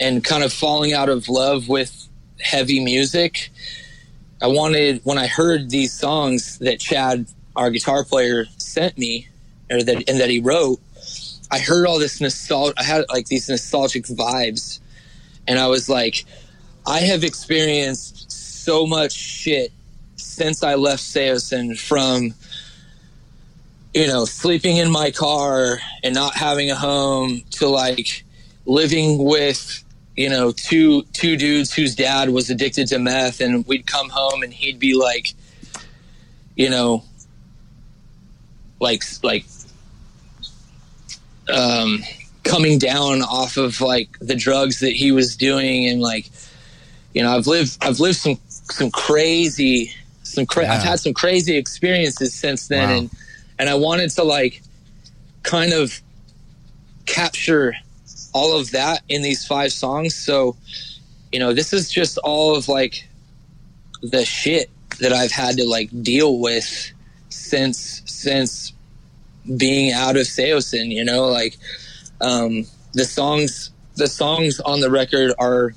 and 0.00 0.24
kind 0.24 0.42
of 0.42 0.52
falling 0.52 0.92
out 0.92 1.08
of 1.08 1.28
love 1.28 1.68
with 1.68 2.08
heavy 2.40 2.82
music, 2.82 3.50
I 4.42 4.46
wanted 4.46 5.02
when 5.04 5.18
I 5.18 5.26
heard 5.26 5.70
these 5.70 5.92
songs 5.92 6.58
that 6.58 6.80
Chad, 6.80 7.26
our 7.54 7.70
guitar 7.70 8.04
player, 8.04 8.46
sent 8.56 8.96
me, 8.98 9.28
or 9.70 9.82
that 9.82 10.08
and 10.08 10.18
that 10.20 10.30
he 10.30 10.40
wrote. 10.40 10.80
I 11.52 11.58
heard 11.58 11.86
all 11.86 11.98
this 11.98 12.20
nostalgia. 12.20 12.74
I 12.78 12.84
had 12.84 13.04
like 13.10 13.26
these 13.26 13.48
nostalgic 13.48 14.04
vibes, 14.04 14.80
and 15.46 15.58
I 15.58 15.66
was 15.66 15.88
like, 15.88 16.24
I 16.86 17.00
have 17.00 17.22
experienced 17.22 18.32
so 18.32 18.86
much 18.86 19.12
shit 19.12 19.72
since 20.16 20.62
I 20.62 20.74
left 20.74 21.02
Saosin 21.02 21.78
from 21.78 22.34
you 23.94 24.06
know, 24.06 24.24
sleeping 24.24 24.76
in 24.76 24.90
my 24.90 25.10
car 25.10 25.80
and 26.02 26.14
not 26.14 26.34
having 26.34 26.70
a 26.70 26.76
home 26.76 27.42
to 27.50 27.68
like 27.68 28.24
living 28.66 29.18
with, 29.24 29.84
you 30.20 30.28
know, 30.28 30.52
two 30.52 31.00
two 31.14 31.34
dudes 31.34 31.72
whose 31.72 31.94
dad 31.94 32.28
was 32.28 32.50
addicted 32.50 32.86
to 32.88 32.98
meth 32.98 33.40
and 33.40 33.66
we'd 33.66 33.86
come 33.86 34.10
home 34.10 34.42
and 34.42 34.52
he'd 34.52 34.78
be 34.78 34.92
like, 34.92 35.32
you 36.56 36.68
know, 36.68 37.02
like 38.80 39.02
like 39.22 39.46
um 41.50 42.04
coming 42.44 42.78
down 42.78 43.22
off 43.22 43.56
of 43.56 43.80
like 43.80 44.10
the 44.18 44.34
drugs 44.34 44.80
that 44.80 44.92
he 44.92 45.10
was 45.10 45.36
doing 45.36 45.86
and 45.86 46.02
like 46.02 46.28
you 47.14 47.22
know, 47.22 47.34
I've 47.34 47.46
lived 47.46 47.78
I've 47.80 47.98
lived 47.98 48.18
some 48.18 48.38
some 48.50 48.90
crazy 48.90 49.90
some 50.22 50.44
cra-. 50.44 50.68
I've 50.68 50.82
had 50.82 51.00
some 51.00 51.14
crazy 51.14 51.56
experiences 51.56 52.34
since 52.34 52.68
then 52.68 52.90
Wow. 52.90 52.94
and 52.98 53.10
and 53.58 53.68
I 53.70 53.74
wanted 53.74 54.10
to 54.10 54.22
like 54.22 54.60
kind 55.44 55.72
of 55.72 55.98
capture 57.06 57.74
all 58.32 58.58
of 58.58 58.70
that 58.72 59.02
in 59.08 59.22
these 59.22 59.46
five 59.46 59.72
songs. 59.72 60.14
So, 60.14 60.56
you 61.32 61.38
know, 61.38 61.52
this 61.52 61.72
is 61.72 61.90
just 61.90 62.18
all 62.18 62.56
of 62.56 62.68
like 62.68 63.08
the 64.02 64.24
shit 64.24 64.70
that 65.00 65.12
I've 65.12 65.32
had 65.32 65.56
to 65.56 65.64
like 65.64 65.90
deal 66.02 66.38
with 66.38 66.92
since 67.28 68.02
since 68.06 68.72
being 69.56 69.92
out 69.92 70.16
of 70.16 70.22
Saosin, 70.22 70.90
you 70.90 71.04
know, 71.04 71.26
like 71.26 71.56
um 72.20 72.64
the 72.92 73.04
songs 73.04 73.70
the 73.96 74.06
songs 74.06 74.60
on 74.60 74.80
the 74.80 74.90
record 74.90 75.32
are 75.38 75.72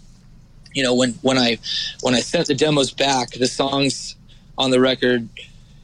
you 0.74 0.84
know 0.84 0.96
when 0.96 1.12
when 1.22 1.38
I 1.38 1.58
when 2.02 2.16
I 2.16 2.20
sent 2.20 2.48
the 2.48 2.56
demos 2.56 2.92
back, 2.92 3.32
the 3.32 3.48
songs 3.48 4.16
on 4.58 4.72
the 4.72 4.80
record 4.80 5.28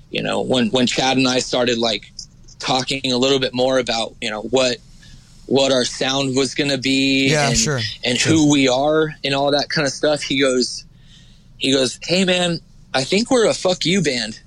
you 0.10 0.22
know 0.22 0.42
when 0.42 0.70
when 0.70 0.88
chad 0.88 1.18
and 1.18 1.28
i 1.28 1.40
started 1.40 1.78
like 1.78 2.12
talking 2.60 3.12
a 3.12 3.18
little 3.18 3.40
bit 3.40 3.54
more 3.54 3.80
about 3.80 4.16
you 4.22 4.30
know 4.30 4.42
what 4.42 4.78
what 5.50 5.72
our 5.72 5.84
sound 5.84 6.36
was 6.36 6.54
going 6.54 6.70
to 6.70 6.78
be 6.78 7.32
Yeah, 7.32 7.50
and, 7.50 7.58
sure, 7.58 7.80
and 8.04 8.18
sure. 8.18 8.32
who 8.32 8.52
we 8.52 8.68
are 8.68 9.16
and 9.24 9.34
all 9.34 9.50
that 9.52 9.70
kind 9.70 9.88
of 9.88 9.92
stuff. 9.92 10.22
He 10.22 10.40
goes 10.40 10.86
he 11.58 11.74
goes 11.74 12.00
hey 12.04 12.24
man 12.24 12.62
i 12.94 13.04
think 13.04 13.30
we're 13.30 13.48
a 13.48 13.54
fuck 13.54 13.84
you 13.84 14.02
band. 14.02 14.40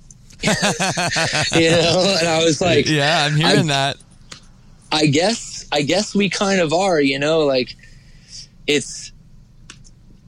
You 0.42 1.70
know? 1.70 2.16
And 2.18 2.28
i 2.28 2.42
was 2.44 2.60
like 2.60 2.88
yeah, 2.88 3.24
I'm 3.24 3.36
hearing 3.36 3.66
that. 3.66 3.96
I 4.92 5.06
guess 5.06 5.66
I 5.72 5.82
guess 5.82 6.14
we 6.14 6.28
kind 6.30 6.60
of 6.60 6.72
are, 6.72 7.00
you 7.00 7.18
know, 7.18 7.40
like 7.40 7.74
it's 8.66 9.10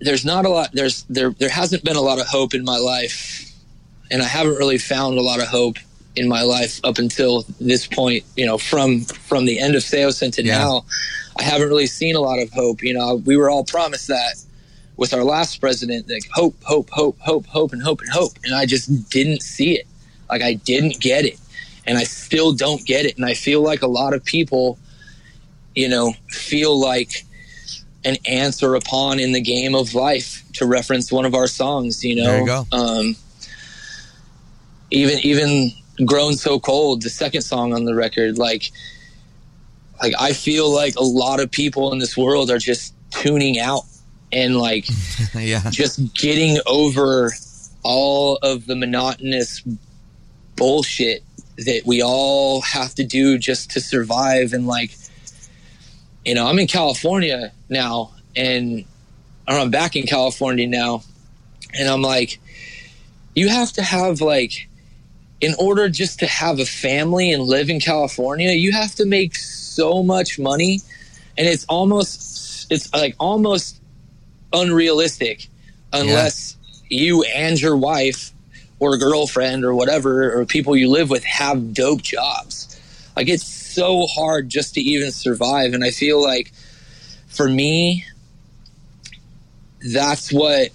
there's 0.00 0.24
not 0.24 0.44
a 0.44 0.48
lot 0.48 0.70
there's 0.72 1.04
there 1.04 1.30
there 1.30 1.48
hasn't 1.48 1.84
been 1.84 1.96
a 1.96 2.00
lot 2.00 2.18
of 2.18 2.26
hope 2.26 2.52
in 2.52 2.64
my 2.64 2.78
life 2.78 3.52
and 4.10 4.22
I 4.22 4.26
haven't 4.26 4.56
really 4.56 4.78
found 4.78 5.18
a 5.18 5.22
lot 5.22 5.40
of 5.40 5.46
hope 5.46 5.76
in 6.16 6.28
my 6.28 6.42
life 6.42 6.80
up 6.84 6.98
until 6.98 7.44
this 7.60 7.86
point, 7.86 8.24
you 8.36 8.46
know, 8.46 8.58
from 8.58 9.00
from 9.00 9.44
the 9.44 9.58
end 9.58 9.74
of 9.74 9.82
Saosin 9.82 10.32
to 10.34 10.44
Yeah. 10.44 10.58
now. 10.58 10.84
I 11.36 11.42
haven't 11.42 11.68
really 11.68 11.88
seen 11.88 12.14
a 12.14 12.20
lot 12.20 12.38
of 12.38 12.50
hope, 12.52 12.82
you 12.82 12.94
know. 12.94 13.16
We 13.16 13.36
were 13.36 13.50
all 13.50 13.64
promised 13.64 14.06
that 14.08 14.36
with 14.96 15.12
our 15.12 15.24
last 15.24 15.60
president, 15.60 16.08
like 16.08 16.28
hope, 16.32 16.54
hope, 16.62 16.88
hope, 16.90 17.18
hope, 17.18 17.46
hope 17.46 17.72
and 17.72 17.82
hope 17.82 18.00
and 18.00 18.10
hope, 18.10 18.38
and 18.44 18.54
I 18.54 18.66
just 18.66 19.10
didn't 19.10 19.42
see 19.42 19.76
it. 19.76 19.86
Like 20.30 20.42
I 20.42 20.54
didn't 20.54 21.00
get 21.00 21.24
it 21.24 21.38
and 21.86 21.98
I 21.98 22.04
still 22.04 22.52
don't 22.52 22.84
get 22.84 23.04
it. 23.06 23.16
And 23.16 23.24
I 23.26 23.34
feel 23.34 23.62
like 23.62 23.82
a 23.82 23.86
lot 23.86 24.14
of 24.14 24.24
people, 24.24 24.78
you 25.74 25.88
know, 25.88 26.14
feel 26.30 26.78
like 26.78 27.24
an 28.04 28.16
answer 28.26 28.74
upon 28.74 29.18
in 29.18 29.32
the 29.32 29.40
game 29.40 29.74
of 29.74 29.94
life 29.94 30.42
to 30.54 30.66
reference 30.66 31.10
one 31.10 31.24
of 31.24 31.34
our 31.34 31.46
songs, 31.46 32.04
you 32.04 32.16
know. 32.16 32.24
There 32.24 32.40
you 32.40 32.46
go. 32.46 32.66
Um, 32.72 33.16
even 34.90 35.18
even 35.20 35.72
grown 36.04 36.34
so 36.34 36.58
cold, 36.58 37.02
the 37.02 37.10
second 37.10 37.42
song 37.42 37.72
on 37.72 37.84
the 37.84 37.94
record, 37.94 38.38
like 38.38 38.70
like 40.02 40.14
I 40.18 40.32
feel 40.32 40.72
like 40.72 40.96
a 40.96 41.04
lot 41.04 41.40
of 41.40 41.50
people 41.50 41.92
in 41.92 41.98
this 41.98 42.16
world 42.16 42.50
are 42.50 42.58
just 42.58 42.94
tuning 43.10 43.58
out 43.58 43.84
and 44.32 44.56
like 44.56 44.86
yeah. 45.34 45.62
just 45.70 46.14
getting 46.14 46.58
over 46.66 47.32
all 47.82 48.38
of 48.42 48.66
the 48.66 48.74
monotonous 48.74 49.62
bullshit 50.56 51.22
that 51.56 51.82
we 51.84 52.02
all 52.02 52.60
have 52.62 52.94
to 52.94 53.04
do 53.04 53.38
just 53.38 53.70
to 53.70 53.80
survive 53.80 54.52
and 54.52 54.66
like 54.66 54.96
you 56.24 56.34
know 56.34 56.46
i'm 56.46 56.58
in 56.58 56.66
california 56.66 57.52
now 57.68 58.12
and 58.34 58.84
or 59.46 59.56
i'm 59.56 59.70
back 59.70 59.94
in 59.94 60.04
california 60.04 60.66
now 60.66 61.02
and 61.74 61.88
i'm 61.88 62.02
like 62.02 62.40
you 63.34 63.48
have 63.48 63.72
to 63.72 63.82
have 63.82 64.20
like 64.20 64.68
in 65.44 65.54
order 65.58 65.88
just 65.88 66.18
to 66.18 66.26
have 66.26 66.58
a 66.58 66.64
family 66.66 67.32
and 67.32 67.42
live 67.42 67.68
in 67.68 67.80
california 67.80 68.50
you 68.52 68.72
have 68.72 68.94
to 68.94 69.04
make 69.04 69.34
so 69.74 70.02
much 70.02 70.38
money. 70.38 70.80
And 71.36 71.46
it's 71.48 71.64
almost 71.66 72.70
it's 72.70 72.92
like 72.92 73.14
almost 73.18 73.80
unrealistic 74.52 75.48
unless 75.92 76.56
you 76.88 77.24
and 77.24 77.60
your 77.60 77.76
wife 77.76 78.32
or 78.78 78.96
girlfriend 78.96 79.64
or 79.64 79.74
whatever 79.74 80.38
or 80.38 80.46
people 80.46 80.76
you 80.76 80.88
live 80.88 81.10
with 81.10 81.24
have 81.24 81.74
dope 81.74 82.02
jobs. 82.02 82.80
Like 83.16 83.28
it's 83.28 83.46
so 83.46 84.06
hard 84.06 84.48
just 84.48 84.74
to 84.74 84.80
even 84.80 85.10
survive. 85.10 85.74
And 85.74 85.84
i 85.84 85.90
feel 85.90 86.22
like 86.22 86.52
for 87.26 87.48
me 87.48 88.04
that's 89.92 90.32
what 90.32 90.70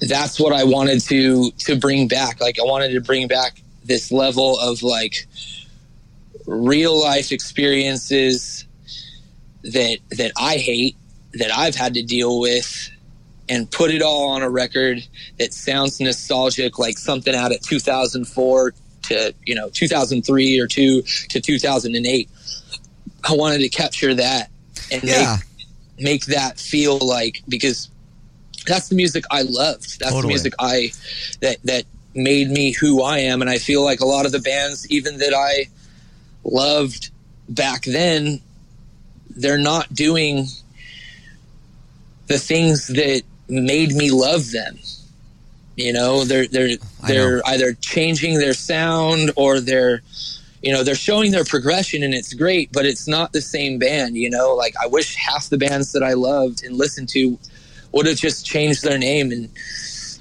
that's 0.00 0.38
what 0.38 0.52
i 0.52 0.62
wanted 0.64 1.00
to 1.00 1.50
to 1.52 1.76
bring 1.76 2.06
back 2.08 2.40
like 2.40 2.58
i 2.58 2.64
wanted 2.64 2.92
to 2.92 3.00
bring 3.00 3.26
back 3.26 3.60
this 3.84 4.12
level 4.12 4.58
of 4.60 4.82
like 4.82 5.26
real 6.46 7.00
life 7.00 7.32
experiences 7.32 8.66
that 9.62 9.98
that 10.10 10.32
i 10.36 10.56
hate 10.56 10.96
that 11.34 11.50
i've 11.56 11.74
had 11.74 11.94
to 11.94 12.02
deal 12.02 12.40
with 12.40 12.90
and 13.48 13.70
put 13.70 13.90
it 13.90 14.02
all 14.02 14.28
on 14.28 14.42
a 14.42 14.50
record 14.50 15.02
that 15.38 15.52
sounds 15.52 16.00
nostalgic, 16.00 16.78
like 16.78 16.98
something 16.98 17.34
out 17.34 17.52
of 17.54 17.60
2004 17.62 18.74
to 19.02 19.34
you 19.44 19.54
know 19.54 19.70
2003 19.70 20.58
or 20.58 20.66
two 20.66 21.02
to 21.30 21.40
2008. 21.40 22.28
I 23.28 23.32
wanted 23.34 23.58
to 23.58 23.68
capture 23.68 24.14
that 24.14 24.50
and 24.90 25.02
Yeah. 25.04 25.36
make 25.98 26.04
make 26.04 26.24
that 26.26 26.58
feel 26.58 26.98
like 26.98 27.42
because 27.48 27.88
that's 28.66 28.88
the 28.88 28.96
music 28.96 29.24
I 29.30 29.42
loved. 29.42 30.00
That's 30.00 30.12
Totally. 30.12 30.22
the 30.22 30.28
music 30.28 30.54
I 30.58 30.92
that 31.40 31.58
that 31.64 31.84
made 32.14 32.48
me 32.50 32.72
who 32.72 33.02
I 33.02 33.18
am, 33.18 33.40
and 33.40 33.50
I 33.50 33.58
feel 33.58 33.84
like 33.84 34.00
a 34.00 34.06
lot 34.06 34.26
of 34.26 34.32
the 34.32 34.40
bands, 34.40 34.88
even 34.90 35.18
that 35.18 35.34
I 35.34 35.68
loved 36.44 37.10
back 37.48 37.84
then, 37.84 38.40
they're 39.30 39.58
not 39.58 39.92
doing 39.94 40.46
the 42.26 42.38
things 42.38 42.88
that 42.88 43.22
made 43.48 43.92
me 43.92 44.10
love 44.10 44.50
them. 44.50 44.78
You 45.76 45.92
know, 45.92 46.24
they're 46.24 46.46
they're 46.46 46.76
they're 47.06 47.36
know. 47.36 47.42
either 47.46 47.74
changing 47.74 48.38
their 48.38 48.54
sound 48.54 49.30
or 49.36 49.60
they're 49.60 50.02
you 50.62 50.72
know, 50.72 50.82
they're 50.82 50.94
showing 50.94 51.30
their 51.30 51.44
progression 51.44 52.02
and 52.02 52.14
it's 52.14 52.34
great, 52.34 52.72
but 52.72 52.84
it's 52.86 53.06
not 53.06 53.32
the 53.32 53.40
same 53.40 53.78
band, 53.78 54.16
you 54.16 54.28
know? 54.28 54.54
Like 54.54 54.74
I 54.82 54.86
wish 54.86 55.14
half 55.14 55.48
the 55.48 55.58
bands 55.58 55.92
that 55.92 56.02
I 56.02 56.14
loved 56.14 56.64
and 56.64 56.76
listened 56.76 57.08
to 57.10 57.38
would 57.92 58.06
have 58.06 58.16
just 58.16 58.44
changed 58.46 58.82
their 58.82 58.98
name 58.98 59.32
and 59.32 59.48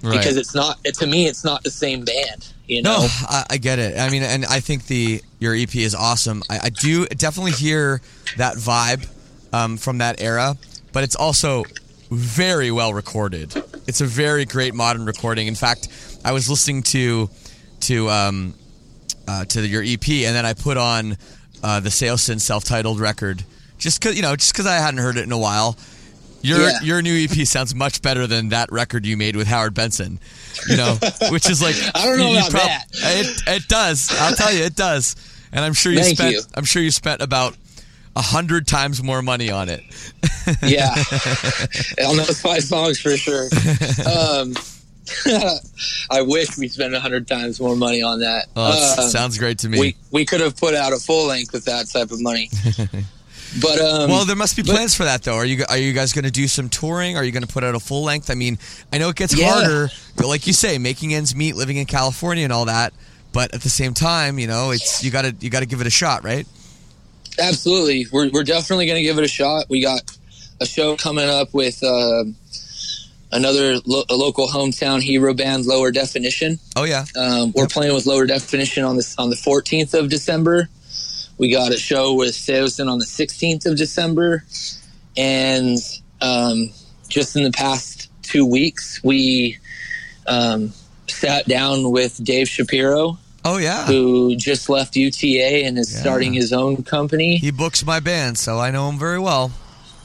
Right. 0.03 0.20
because 0.20 0.38
it's 0.38 0.53
not 0.53 0.84
to 0.84 1.07
me 1.07 1.26
it's 1.26 1.43
not 1.43 1.63
the 1.63 1.72
same 1.72 2.05
band, 2.05 2.47
you 2.68 2.84
know. 2.84 2.99
No, 3.01 3.07
I, 3.28 3.45
I 3.51 3.57
get 3.57 3.80
it. 3.80 3.97
I 3.97 4.09
mean, 4.09 4.22
and 4.22 4.45
I 4.45 4.59
think 4.59 4.86
the 4.86 5.22
your 5.39 5.55
EP 5.55 5.74
is 5.76 5.95
awesome. 5.95 6.43
I, 6.47 6.59
I 6.66 6.70
do 6.70 7.07
definitely 7.07 7.53
hear 7.53 8.01
that 8.38 8.55
vibe 8.55 9.07
um, 9.51 9.78
from 9.78 9.97
that 9.99 10.22
era, 10.22 10.57
but 10.93 11.03
it's 11.03 11.16
also 11.16 11.63
very 12.11 12.70
well 12.70 12.93
recorded. 12.93 13.55
It's 13.88 14.01
a 14.01 14.05
very 14.05 14.45
great 14.45 14.76
modern 14.76 15.05
recording. 15.05 15.47
In 15.47 15.55
fact, 15.55 15.88
I 16.24 16.34
was 16.34 16.49
listening 16.49 16.84
to 16.84 17.30
to 17.82 18.09
um, 18.09 18.53
uh, 19.28 19.45
to 19.45 19.66
your 19.66 19.82
EP, 19.84 20.07
and 20.07 20.36
then 20.36 20.45
I 20.45 20.53
put 20.53 20.78
on 20.78 21.18
uh, 21.63 21.80
the 21.80 21.89
Saosin 21.89 22.39
self-titled 22.39 22.99
record 22.99 23.43
just 23.80 23.99
because 23.99 24.16
you 24.16 24.22
know 24.22 24.36
just 24.36 24.53
because 24.53 24.68
I 24.68 24.76
hadn't 24.76 24.99
heard 24.99 25.18
it 25.18 25.24
in 25.24 25.32
a 25.32 25.38
while. 25.39 25.78
Your 26.45 26.59
Yeah. 26.61 26.79
your 26.81 27.01
new 27.01 27.15
EP 27.25 27.45
sounds 27.47 27.73
much 27.75 28.01
better 28.01 28.27
than 28.27 28.49
that 28.49 28.71
record 28.71 29.05
you 29.05 29.17
made 29.17 29.35
with 29.35 29.47
Howard 29.47 29.73
Benson. 29.73 30.19
You 30.69 30.77
know, 30.77 30.97
which 31.29 31.49
is 31.49 31.61
like 31.61 31.75
I 31.95 32.05
don't 32.05 32.17
know 32.19 32.31
about 32.33 32.51
that. 32.53 32.85
It 32.93 33.41
it 33.47 33.67
does. 33.67 34.09
I'll 34.19 34.35
tell 34.35 34.53
you, 34.53 34.63
it 34.63 34.75
does. 34.75 35.15
And 35.51 35.63
I'm 35.63 35.73
sure 35.73 35.91
you 35.91 35.99
Thank 35.99 36.17
spent. 36.17 36.31
you. 36.33 36.41
I'm 36.53 36.65
sure 36.65 36.81
you 36.81 36.91
spent 36.91 37.21
about 37.21 37.55
a 38.15 38.21
hundred 38.21 38.67
times 38.67 39.01
more 39.03 39.21
money 39.21 39.49
on 39.51 39.69
it. 39.69 39.83
Yeah, 40.61 40.89
on 42.07 42.17
those 42.17 42.39
five 42.39 42.61
songs 42.63 42.99
for 42.99 43.17
sure. 43.17 43.45
Um, 44.07 44.53
I 46.11 46.21
wish 46.21 46.55
we 46.57 46.67
spent 46.67 46.93
a 46.93 46.99
hundred 46.99 47.27
times 47.27 47.59
more 47.59 47.75
money 47.75 48.03
on 48.03 48.19
that. 48.19 48.45
Oh, 48.55 49.03
Um, 49.03 49.09
sounds 49.09 49.37
great 49.39 49.57
to 49.59 49.69
me. 49.69 49.79
we 49.79 49.95
we 50.11 50.25
could 50.25 50.39
have 50.41 50.55
put 50.55 50.75
out 50.75 50.93
a 50.93 50.97
full 50.97 51.25
length 51.27 51.51
with 51.53 51.65
that 51.65 51.87
type 51.89 52.11
of 52.11 52.21
money. 52.21 52.49
But 53.61 53.79
um, 53.79 54.09
well, 54.09 54.25
there 54.25 54.35
must 54.35 54.55
be 54.55 54.63
but- 54.63 54.71
plans 54.75 54.95
for 54.95 55.03
that, 55.05 55.23
though. 55.23 55.35
Are 55.35 55.45
you 55.45 55.63
are 55.69 55.77
you 55.77 55.93
guys 55.93 56.11
going 56.13 56.25
to 56.25 56.31
do 56.31 56.47
some 56.47 56.67
touring? 56.69 57.15
Are 57.17 57.23
you 57.23 57.31
going 57.31 57.45
to 57.45 57.51
put 57.53 57.63
out 57.63 57.73
a 57.75 57.79
full 57.79 58.03
length? 58.03 58.29
I 58.29 58.33
mean, 58.35 58.57
I 58.91 58.97
know 58.97 59.09
it 59.09 59.15
gets 59.15 59.37
Yeah. 59.37 59.51
harder, 59.53 59.89
but 60.17 60.27
like 60.27 60.45
you 60.47 60.53
say, 60.53 60.77
making 60.77 61.13
ends 61.13 61.35
meet, 61.35 61.55
living 61.55 61.77
in 61.77 61.85
California, 61.85 62.43
and 62.43 62.51
all 62.53 62.65
that. 62.65 62.93
But 63.31 63.53
at 63.53 63.61
the 63.61 63.69
same 63.69 63.93
time, 63.93 64.39
you 64.39 64.47
know, 64.47 64.71
it's 64.71 65.03
you 65.03 65.11
got 65.11 65.23
to 65.23 65.35
you 65.39 65.49
got 65.49 65.61
to 65.61 65.65
give 65.65 65.81
it 65.81 65.87
a 65.87 65.91
shot, 65.91 66.23
right? 66.23 66.45
Absolutely, 67.39 68.07
we're 68.11 68.29
we're 68.29 68.43
definitely 68.43 68.85
going 68.87 68.97
to 68.97 69.03
give 69.03 69.17
it 69.17 69.23
a 69.23 69.27
shot. 69.29 69.65
We 69.69 69.81
got 69.81 70.01
a 70.61 70.65
show 70.65 70.95
coming 70.95 71.27
up 71.29 71.53
with 71.53 71.83
uh, 71.83 72.23
another 73.31 73.79
lo- 73.85 74.05
a 74.09 74.15
local 74.15 74.47
hometown 74.47 75.01
hero 75.01 75.33
band, 75.33 75.65
Lower 75.65 75.91
Definition. 75.91 76.59
Oh 76.75 76.83
yeah, 76.83 77.05
Um, 77.17 77.51
we're 77.55 77.67
playing 77.67 77.93
with 77.93 78.05
Lower 78.05 78.25
Definition 78.25 78.83
on 78.85 78.95
this 78.95 79.17
on 79.17 79.29
the 79.29 79.35
14th 79.35 79.93
of 79.93 80.09
December. 80.09 80.69
We 81.38 81.51
got 81.51 81.73
a 81.73 81.77
show 81.77 82.13
with 82.13 82.31
Saosin 82.31 82.89
on 82.89 82.99
the 82.99 83.05
16th 83.05 83.65
of 83.65 83.77
December, 83.77 84.43
and 85.17 85.77
um, 86.21 86.71
just 87.09 87.36
in 87.36 87.43
the 87.43 87.51
past 87.51 88.09
two 88.23 88.45
weeks, 88.45 89.03
we 89.03 89.57
um, 90.27 90.71
sat 91.07 91.45
down 91.47 91.91
with 91.91 92.23
Dave 92.23 92.47
Shapiro, 92.47 93.17
oh 93.43 93.57
yeah. 93.57 93.86
who 93.86 94.36
just 94.38 94.69
left 94.69 94.95
UTA 94.95 95.65
and 95.65 95.77
is 95.77 95.93
Yeah. 95.93 95.99
starting 95.99 96.33
his 96.33 96.53
own 96.53 96.83
company. 96.83 97.38
He 97.38 97.51
books 97.51 97.86
my 97.86 97.99
band, 97.99 98.38
so 98.38 98.57
I 98.59 98.71
know 98.71 98.88
him 98.89 98.97
very 98.97 99.19
well. 99.19 99.51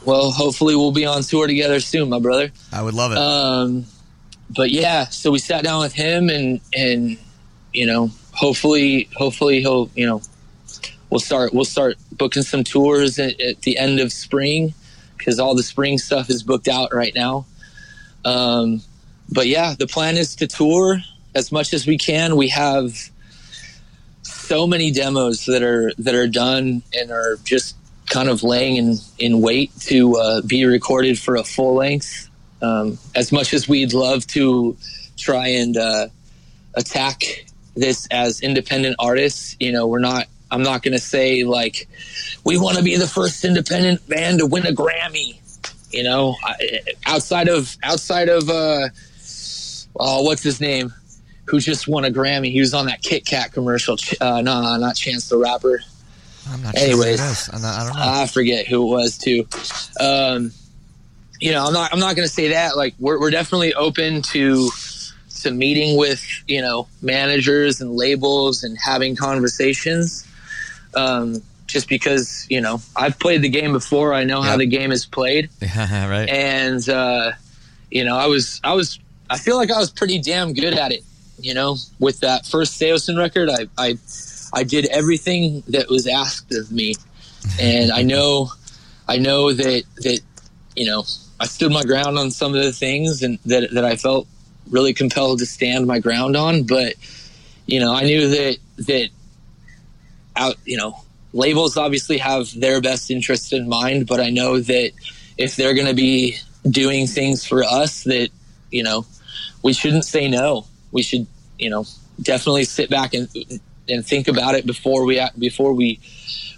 Well, 0.05 0.31
hopefully, 0.33 0.75
we'll 0.75 0.93
be 0.93 1.07
on 1.07 1.23
tour 1.23 1.47
together 1.47 1.79
soon, 1.79 2.09
my 2.09 2.19
brother. 2.19 2.51
I 2.73 2.83
would 2.83 2.95
love 2.95 3.13
it. 3.13 3.19
Um, 3.19 3.85
but 4.49 4.71
yeah, 4.71 5.05
so 5.05 5.31
we 5.31 5.39
sat 5.39 5.63
down 5.63 5.81
with 5.81 5.93
him, 5.93 6.29
and 6.29 6.61
and 6.75 7.19
you 7.73 7.87
know, 7.87 8.11
hopefully, 8.33 9.09
hopefully 9.17 9.61
he'll 9.61 9.91
you 9.95 10.07
know, 10.07 10.23
we'll 11.11 11.21
start 11.21 11.53
we'll 11.53 11.65
start 11.65 11.97
booking 12.13 12.43
some 12.43 12.65
tours 12.65 13.19
at, 13.19 13.41
at 13.41 13.63
the 13.63 13.77
end 13.77 14.01
of 14.01 14.13
spring 14.13 14.75
because 15.19 15.39
all 15.39 15.55
the 15.55 15.63
spring 15.63 15.99
stuff 15.99 16.31
is 16.31 16.43
booked 16.43 16.69
out 16.69 16.95
right 16.95 17.15
now. 17.15 17.45
Um, 18.25 18.83
but 19.31 19.47
yeah, 19.47 19.75
the 19.79 19.87
plan 19.87 20.17
is 20.17 20.35
to 20.37 20.47
tour 20.47 20.99
as 21.35 21.53
much 21.53 21.73
as 21.73 21.87
we 21.87 21.99
can. 21.99 22.37
We 22.37 22.49
have 22.49 23.11
so 24.23 24.67
many 24.67 24.91
demos 24.91 25.47
that 25.47 25.63
are 25.63 25.93
that 25.99 26.15
are 26.15 26.27
done 26.27 26.83
and 26.95 27.11
are 27.11 27.37
just 27.45 27.77
kind 28.07 28.29
of 28.29 28.43
laying 28.43 28.77
in, 28.77 28.97
in 29.19 29.41
wait 29.41 29.71
to 29.81 30.17
uh, 30.17 30.41
be 30.43 30.65
recorded 30.65 31.19
for 31.19 31.37
a 31.37 31.45
full 31.45 31.75
length. 31.75 32.29
Um, 32.61 32.99
as 33.15 33.33
much 33.33 33.55
as 33.55 33.69
we'd 33.69 33.95
love 33.95 34.27
to 34.29 34.77
try 35.17 35.49
and 35.49 35.77
uh, 35.77 36.09
attack 36.75 37.47
this 37.75 38.07
as 38.11 38.41
independent 38.41 38.97
artists, 38.99 39.57
you 39.61 39.73
know, 39.73 39.87
we're 39.87 40.01
not. 40.01 40.27
I'm 40.51 40.63
not 40.63 40.83
going 40.83 40.93
to 40.93 40.99
say 41.01 41.45
like 41.45 41.89
we 42.45 42.59
want 42.59 42.77
to 42.77 42.83
be 42.83 42.97
the 42.97 43.07
first 43.07 43.45
independent 43.45 44.07
band 44.09 44.41
to 44.41 44.47
win 44.47 44.67
a 44.67 44.73
Grammy. 44.73 45.39
You 45.91 46.05
know, 46.05 46.35
I- 46.45 46.81
outside 47.07 47.49
of 47.49 47.77
outside 47.83 48.29
of 48.29 48.49
uh, 48.49 48.89
oh, 49.99 50.23
what's 50.23 50.43
his 50.43 50.61
name? 50.61 50.93
Who 51.47 51.59
just 51.59 51.89
won 51.89 52.05
a 52.05 52.11
Grammy? 52.11 52.53
He 52.53 52.61
was 52.61 52.75
on 52.75 52.87
that 52.87 53.03
Kit 53.03 53.27
Kat 53.27 53.53
commercial. 53.53 53.97
Uh, 54.21 54.41
no, 54.41 54.77
not 54.77 54.97
Chance 54.97 55.29
the 55.29 55.37
Rapper. 55.37 55.83
I'm 56.49 56.63
not 56.63 56.77
sure 56.79 56.87
anyways. 56.87 57.21
is. 57.21 57.51
I'm 57.53 57.63
not, 57.63 57.75
I 57.81 57.85
don't 57.87 57.97
know. 57.97 58.23
I 58.23 58.27
forget 58.27 58.67
who 58.67 58.83
it 58.83 58.91
was 58.91 59.19
too. 59.19 59.47
Um, 60.01 60.53
you 61.41 61.53
know, 61.53 61.67
I'm 61.67 61.73
not. 61.73 61.93
I'm 61.93 61.99
not 61.99 62.17
going 62.17 62.27
to 62.27 62.33
say 62.33 62.49
that. 62.49 62.77
Like, 62.77 62.95
we're 62.99 63.19
we're 63.19 63.31
definitely 63.31 63.75
open 63.75 64.23
to 64.23 64.71
to 65.41 65.51
meeting 65.51 65.97
with 65.97 66.23
you 66.47 66.61
know 66.61 66.87
managers 67.03 67.81
and 67.81 67.97
labels 67.97 68.63
and 68.63 68.77
having 68.79 69.17
conversations. 69.17 70.27
Um, 70.95 71.43
just 71.71 71.89
because 71.89 72.47
you 72.51 72.61
know 72.61 72.81
I've 72.97 73.19
played 73.19 73.43
the 73.43 73.49
game 73.49 73.73
before, 73.73 74.13
I 74.13 74.25
know 74.25 74.43
how 74.43 74.57
the 74.57 74.67
game 74.67 74.93
is 74.93 75.07
played, 75.07 75.51
right. 75.63 76.29
and 76.29 76.87
uh, 76.89 77.33
you 77.91 78.05
know 78.05 78.17
I 78.17 78.27
was 78.27 78.61
I 78.65 78.75
was 78.75 78.99
I 79.31 79.39
feel 79.39 79.57
like 79.57 79.71
I 79.71 79.79
was 79.79 79.91
pretty 79.91 80.21
damn 80.21 80.53
good 80.53 80.75
at 80.75 80.93
it. 80.93 81.05
You 81.39 81.55
know, 81.55 81.77
with 81.99 82.21
that 82.21 82.45
first 82.45 82.79
Saosin 82.81 83.17
record, 83.17 83.49
I 83.49 83.69
I 83.79 83.97
I 84.53 84.65
did 84.65 84.87
everything 84.87 85.63
that 85.69 85.89
was 85.89 86.07
asked 86.07 86.53
of 86.53 86.71
me, 86.73 86.97
and 87.61 87.93
I 87.93 88.03
know 88.03 88.51
I 89.09 89.19
know 89.19 89.53
that 89.53 89.85
that 89.99 90.21
you 90.77 90.87
know 90.87 91.05
I 91.39 91.47
stood 91.47 91.73
my 91.73 91.85
ground 91.85 92.19
on 92.19 92.31
some 92.31 92.55
of 92.55 92.63
the 92.63 92.73
things 92.73 93.23
and 93.23 93.39
that 93.47 93.71
that 93.73 93.85
I 93.85 93.97
felt 93.97 94.27
really 94.69 94.93
compelled 94.93 95.39
to 95.39 95.47
stand 95.47 95.87
my 95.87 96.01
ground 96.01 96.37
on, 96.37 96.65
but 96.65 96.95
you 97.67 97.81
know 97.81 97.95
I 97.95 98.03
knew 98.03 98.29
that 98.29 98.59
that 98.79 99.11
out 100.41 100.57
you 100.65 100.77
know 100.77 100.97
labels 101.33 101.77
obviously 101.77 102.19
have 102.19 102.53
their 102.59 102.81
best 102.81 103.11
interest 103.11 103.53
in 103.53 103.69
mind, 103.69 104.07
but 104.07 104.21
I 104.21 104.31
know 104.31 104.59
that 104.59 104.93
if 105.39 105.57
they're 105.57 105.75
going 105.75 105.87
to 105.87 105.95
be 105.95 106.37
doing 106.69 107.07
things 107.07 107.45
for 107.45 107.63
us 107.63 108.05
that 108.05 108.31
you 108.71 108.83
know 108.83 109.07
we 109.63 109.73
shouldn't 109.73 110.05
say 110.05 110.29
no. 110.29 110.67
We 110.93 111.03
should 111.03 111.27
you 111.59 111.71
know 111.71 111.85
definitely 112.21 112.65
sit 112.65 112.91
back 112.91 113.15
and 113.15 113.29
and 113.89 114.07
think 114.07 114.29
about 114.29 114.55
it 114.55 114.67
before 114.67 115.05
we 115.05 115.25
before 115.39 115.73
we 115.73 116.01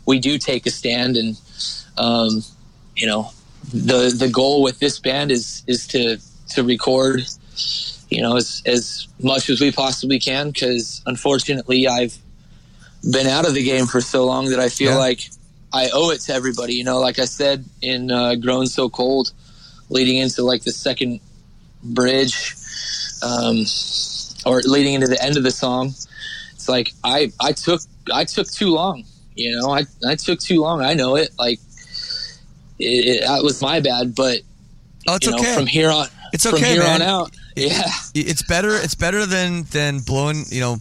we 0.06 0.18
do 0.18 0.38
take 0.38 0.66
a 0.66 0.70
stand 0.70 1.16
and 1.16 1.40
um, 1.98 2.42
you 2.96 3.06
know 3.06 3.30
the 3.72 4.14
the 4.16 4.28
goal 4.28 4.62
with 4.62 4.78
this 4.78 4.98
band 4.98 5.30
is 5.30 5.62
is 5.66 5.86
to 5.88 6.18
to 6.50 6.62
record 6.62 7.22
you 8.10 8.20
know 8.20 8.36
as 8.36 8.62
as 8.66 9.06
much 9.22 9.48
as 9.48 9.60
we 9.60 9.70
possibly 9.70 10.18
can 10.18 10.50
because 10.50 11.02
unfortunately 11.06 11.86
I've 11.86 12.18
been 13.10 13.26
out 13.26 13.46
of 13.46 13.54
the 13.54 13.62
game 13.64 13.86
for 13.86 14.00
so 14.00 14.24
long 14.24 14.48
that 14.50 14.60
I 14.60 14.68
feel 14.68 14.92
Yeah. 14.92 14.98
like 14.98 15.28
I 15.72 15.90
owe 15.92 16.10
it 16.10 16.20
to 16.22 16.34
everybody 16.34 16.74
you 16.74 16.84
know 16.84 16.98
like 17.00 17.18
I 17.18 17.24
said 17.24 17.64
in 17.80 18.10
uh, 18.10 18.34
Grown 18.36 18.66
So 18.66 18.88
Cold 18.88 19.32
leading 19.88 20.16
into 20.18 20.42
like 20.44 20.62
the 20.62 20.72
second 20.72 21.20
bridge 21.82 22.54
um, 23.22 23.64
or 24.46 24.60
leading 24.62 24.94
into 24.94 25.06
the 25.08 25.22
end 25.22 25.36
of 25.36 25.42
the 25.42 25.50
song 25.50 25.94
it's 26.54 26.68
like 26.68 26.92
I 27.02 27.32
I 27.40 27.52
took 27.52 27.80
I 28.12 28.24
took 28.24 28.48
too 28.48 28.70
long. 28.70 29.04
You 29.34 29.58
know, 29.58 29.70
I 29.70 29.82
I 30.06 30.14
took 30.14 30.38
too 30.38 30.60
long. 30.60 30.80
I 30.82 30.94
know 30.94 31.16
it. 31.16 31.30
Like 31.38 31.58
it, 32.78 32.84
it 32.84 33.26
that 33.26 33.42
was 33.42 33.60
my 33.60 33.80
bad, 33.80 34.14
but 34.14 34.42
oh, 35.08 35.16
it's 35.16 35.26
you 35.26 35.32
know, 35.32 35.38
okay. 35.38 35.54
from 35.56 35.66
here 35.66 35.90
on, 35.90 36.06
It's 36.32 36.44
from 36.44 36.54
okay, 36.56 36.74
here 36.74 36.82
man. 36.82 37.02
on 37.02 37.08
out. 37.08 37.36
Yeah, 37.56 37.82
it's 38.14 38.42
better 38.42 38.76
it's 38.76 38.94
better 38.94 39.26
than 39.26 39.64
than 39.72 40.00
blowing 40.00 40.44
you 40.50 40.60
know 40.60 40.76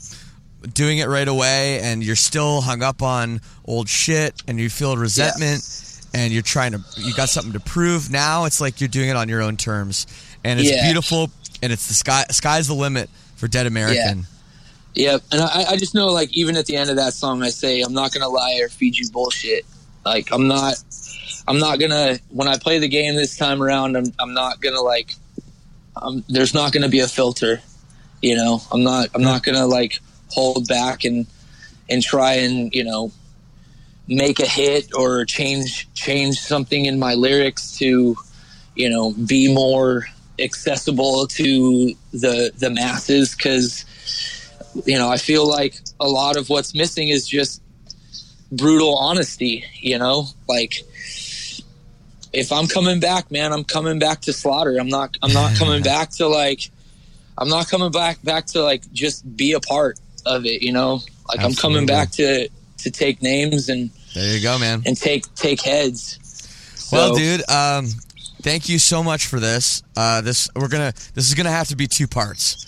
doing 0.73 0.99
it 0.99 1.07
right 1.07 1.27
away 1.27 1.79
and 1.81 2.03
you're 2.03 2.15
still 2.15 2.61
hung 2.61 2.83
up 2.83 3.01
on 3.01 3.41
old 3.65 3.89
shit 3.89 4.41
and 4.47 4.59
you 4.59 4.69
feel 4.69 4.95
resentment 4.97 5.63
and 6.13 6.31
you're 6.31 6.41
trying 6.43 6.71
to 6.73 6.81
you 6.97 7.13
got 7.15 7.29
something 7.29 7.53
to 7.53 7.59
prove 7.59 8.11
now 8.11 8.45
it's 8.45 8.61
like 8.61 8.79
you're 8.79 8.87
doing 8.87 9.09
it 9.09 9.15
on 9.15 9.27
your 9.29 9.41
own 9.41 9.57
terms 9.57 10.05
and 10.43 10.59
it's 10.59 10.69
Yeah. 10.69 10.83
beautiful 10.85 11.31
and 11.63 11.71
it's 11.71 11.87
the 11.87 11.93
sky 11.93 12.25
sky's 12.29 12.67
the 12.67 12.73
limit 12.75 13.09
for 13.37 13.47
dead 13.47 13.65
american 13.67 14.25
Yep. 14.93 15.21
And 15.31 15.41
I, 15.41 15.63
I 15.69 15.77
just 15.77 15.95
know, 15.95 16.07
like, 16.07 16.35
even 16.35 16.57
at 16.57 16.65
the 16.65 16.75
end 16.75 16.89
of 16.89 16.97
that 16.97 17.13
song, 17.13 17.43
I 17.43 17.49
say, 17.49 17.79
I'm 17.81 17.93
not 17.93 18.11
gonna 18.11 18.27
lie 18.27 18.59
or 18.61 18.67
feed 18.67 18.97
you 18.97 19.09
bullshit. 19.09 19.65
Like, 20.03 20.33
I'm 20.33 20.49
not, 20.49 20.75
I'm 21.47 21.59
not 21.59 21.79
gonna. 21.79 22.19
When 22.29 22.49
I 22.49 22.57
play 22.57 22.77
the 22.79 22.89
game 22.89 23.15
this 23.15 23.37
time 23.37 23.63
around, 23.63 23.95
I'm, 23.95 24.11
I'm 24.19 24.33
not 24.33 24.59
gonna 24.59 24.81
like. 24.81 25.13
Um, 25.95 26.25
there's 26.27 26.53
not 26.53 26.73
gonna 26.73 26.89
be 26.89 26.99
a 26.99 27.07
filter. 27.07 27.61
You 28.21 28.35
know, 28.35 28.61
I'm 28.69 28.83
not, 28.83 29.07
I'm 29.15 29.21
not 29.21 29.43
gonna 29.43 29.65
like 29.65 30.01
hold 30.31 30.67
back 30.67 31.03
and 31.03 31.25
and 31.89 32.01
try 32.01 32.33
and 32.33 32.73
you 32.73 32.83
know 32.83 33.11
make 34.07 34.39
a 34.39 34.45
hit 34.45 34.93
or 34.95 35.25
change 35.25 35.87
change 35.93 36.39
something 36.39 36.85
in 36.85 36.99
my 36.99 37.13
lyrics 37.13 37.77
to 37.77 38.15
you 38.75 38.89
know 38.89 39.13
be 39.27 39.53
more 39.53 40.05
accessible 40.39 41.27
to 41.27 41.93
the 42.11 42.51
the 42.57 42.69
masses 42.69 43.35
because 43.35 43.85
you 44.85 44.97
know, 44.97 45.09
I 45.09 45.17
feel 45.17 45.47
like 45.47 45.79
a 45.99 46.07
lot 46.07 46.37
of 46.37 46.49
what's 46.49 46.73
missing 46.73 47.09
is 47.09 47.27
just 47.27 47.61
brutal 48.51 48.97
honesty, 48.97 49.65
you 49.79 49.97
know? 49.97 50.27
Like 50.47 50.81
if 52.33 52.51
I'm 52.51 52.67
coming 52.67 52.99
back, 52.99 53.31
man, 53.31 53.51
I'm 53.51 53.63
coming 53.63 53.99
back 53.99 54.21
to 54.21 54.33
slaughter. 54.33 54.77
I'm 54.77 54.89
not 54.89 55.17
I'm 55.21 55.33
not 55.33 55.55
coming 55.57 55.83
back 55.83 56.11
to 56.11 56.27
like 56.27 56.69
I'm 57.37 57.49
not 57.49 57.69
coming 57.69 57.91
back 57.91 58.21
back 58.23 58.45
to 58.47 58.63
like 58.63 58.91
just 58.93 59.35
be 59.35 59.53
a 59.53 59.59
part 59.59 59.99
of 60.25 60.45
it, 60.45 60.61
you 60.61 60.71
know? 60.71 61.01
Like 61.27 61.39
I'm 61.43 61.53
coming 61.53 61.85
back 61.85 62.11
to 62.11 62.49
to 62.79 62.91
take 62.91 63.21
names 63.21 63.69
and 63.69 63.89
There 64.13 64.35
you 64.35 64.41
go, 64.41 64.57
man. 64.59 64.83
and 64.85 64.97
take 64.97 65.33
take 65.35 65.61
heads. 65.61 66.17
Well, 66.91 67.15
dude, 67.15 67.47
um, 67.49 67.87
thank 68.41 68.67
you 68.67 68.79
so 68.79 69.01
much 69.03 69.27
for 69.27 69.39
this. 69.39 69.81
Uh, 69.95 70.21
this 70.21 70.49
we're 70.55 70.67
gonna 70.67 70.93
this 71.13 71.27
is 71.29 71.35
gonna 71.35 71.51
have 71.51 71.67
to 71.69 71.75
be 71.75 71.87
two 71.87 72.07
parts. 72.07 72.67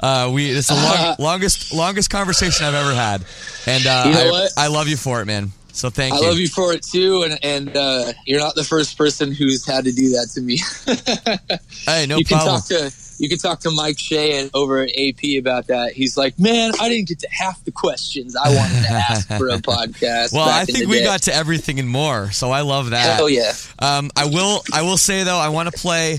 Uh, 0.00 0.30
we 0.34 0.50
it's 0.50 0.66
the 0.68 0.74
long, 0.74 1.16
longest 1.18 1.72
longest 1.72 2.10
conversation 2.10 2.66
I've 2.66 2.74
ever 2.74 2.92
had, 2.94 3.24
and 3.66 3.86
uh, 3.86 4.02
You 4.06 4.12
know 4.12 4.34
I? 4.34 4.48
I 4.64 4.66
love 4.66 4.88
you 4.88 4.96
for 4.96 5.22
it, 5.22 5.26
man. 5.26 5.52
So 5.72 5.88
thank 5.88 6.12
I 6.12 6.18
you. 6.18 6.26
love 6.26 6.38
you 6.38 6.48
for 6.48 6.74
it 6.74 6.82
too, 6.82 7.22
and 7.22 7.38
and 7.42 7.74
uh, 7.74 8.12
you're 8.26 8.40
not 8.40 8.54
the 8.56 8.64
first 8.64 8.98
person 8.98 9.32
who's 9.32 9.64
had 9.66 9.84
to 9.84 9.92
do 9.92 10.10
that 10.10 10.28
to 10.34 10.40
me. 10.42 10.58
Hey, 11.86 12.06
no 12.06 12.16
you 12.18 12.24
can 12.24 12.36
problem. 12.38 12.60
talk 12.60 12.68
to 12.68 12.92
you 13.22 13.28
can 13.28 13.38
talk 13.38 13.60
to 13.60 13.70
Mike 13.70 14.00
Shea 14.00 14.40
and 14.40 14.50
over 14.52 14.82
at 14.82 14.90
AP 14.98 15.38
about 15.38 15.68
that. 15.68 15.92
He's 15.92 16.16
like, 16.16 16.36
man, 16.40 16.72
I 16.80 16.88
didn't 16.88 17.06
get 17.06 17.20
to 17.20 17.28
half 17.30 17.64
the 17.64 17.70
questions 17.70 18.34
I 18.34 18.52
wanted 18.52 18.82
to 18.82 18.90
ask 18.90 19.28
for 19.28 19.48
a 19.48 19.58
podcast. 19.58 20.32
well, 20.32 20.48
I 20.48 20.64
think 20.64 20.88
we 20.88 20.98
day. 20.98 21.04
got 21.04 21.22
to 21.22 21.34
everything 21.34 21.78
and 21.78 21.88
more, 21.88 22.32
so 22.32 22.50
I 22.50 22.62
love 22.62 22.90
that. 22.90 23.14
Hell 23.16 23.30
yeah! 23.30 23.52
Um, 23.78 24.10
I 24.16 24.24
will. 24.24 24.64
I 24.74 24.82
will 24.82 24.96
say 24.96 25.22
though, 25.22 25.38
I 25.38 25.50
want 25.50 25.70
to 25.72 25.78
play 25.80 26.18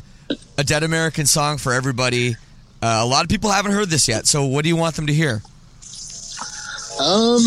a 0.58 0.64
Dead 0.64 0.84
American 0.84 1.26
song 1.26 1.58
for 1.58 1.74
everybody. 1.74 2.38
Uh, 2.82 3.01
a 3.01 3.06
lot 3.06 3.24
of 3.24 3.30
people 3.30 3.49
haven't 3.51 3.74
heard 3.74 3.89
this 3.89 4.08
yet, 4.08 4.26
so 4.26 4.45
what 4.45 4.64
do 4.64 4.70
you 4.70 4.78
want 4.78 4.95
them 4.95 5.08
to 5.08 5.14
hear? 5.14 5.41
Um, 7.01 7.41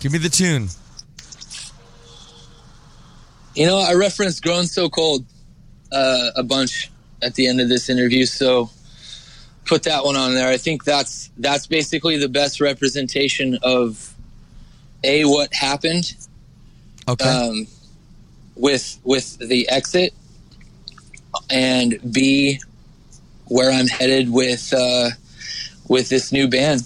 Give 0.00 0.12
me 0.12 0.18
the 0.18 0.28
tune. 0.30 0.68
you 3.56 3.66
know, 3.66 3.78
I 3.78 3.94
referenced 3.94 4.44
"Grown 4.44 4.66
So 4.66 4.88
Cold" 4.88 5.24
uh, 5.92 6.30
a 6.36 6.44
bunch 6.44 6.89
at 7.22 7.34
the 7.34 7.46
end 7.46 7.60
of 7.60 7.68
this 7.68 7.88
interview, 7.88 8.24
so 8.26 8.70
put 9.66 9.82
that 9.84 10.04
one 10.04 10.16
on 10.16 10.34
there. 10.34 10.48
I 10.48 10.56
think 10.56 10.84
that's 10.84 11.30
that's 11.38 11.66
basically 11.66 12.16
the 12.16 12.28
best 12.28 12.60
representation 12.60 13.58
of 13.62 14.14
a 15.04 15.24
what 15.24 15.52
happened 15.54 16.14
Okay. 17.08 17.24
um, 17.28 17.66
with 18.56 18.98
with 19.04 19.38
the 19.38 19.68
exit, 19.68 20.12
and 21.50 21.98
B 22.12 22.60
where 23.46 23.70
I'm 23.70 23.88
headed 23.88 24.30
with 24.30 24.72
uh, 24.72 25.10
with 25.88 26.08
this 26.08 26.32
new 26.32 26.48
band. 26.48 26.82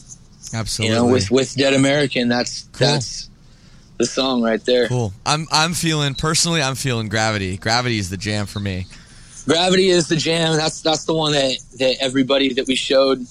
Absolutely. 0.52 0.94
You 0.96 1.02
know, 1.02 1.06
with 1.10 1.30
with 1.30 1.54
Dead 1.56 1.74
American. 1.74 2.28
That's 2.28 2.62
Cool. 2.72 2.86
that's 2.88 3.28
the 3.98 4.06
song 4.06 4.42
right 4.42 4.64
there. 4.64 4.88
cool. 4.88 5.12
I'm. 5.26 5.46
I'm 5.52 5.74
feeling 5.74 6.14
personally. 6.14 6.62
I'm 6.62 6.74
feeling 6.74 7.08
gravity. 7.08 7.56
Gravity 7.56 7.98
is 7.98 8.10
the 8.10 8.16
jam 8.16 8.46
for 8.46 8.60
me. 8.60 8.86
Gravity 9.46 9.88
is 9.88 10.08
the 10.08 10.16
jam. 10.16 10.56
That's 10.56 10.80
that's 10.80 11.04
the 11.04 11.14
one 11.14 11.32
that 11.32 11.58
that 11.78 11.96
everybody 12.00 12.54
that 12.54 12.66
we 12.66 12.76
showed 12.76 13.26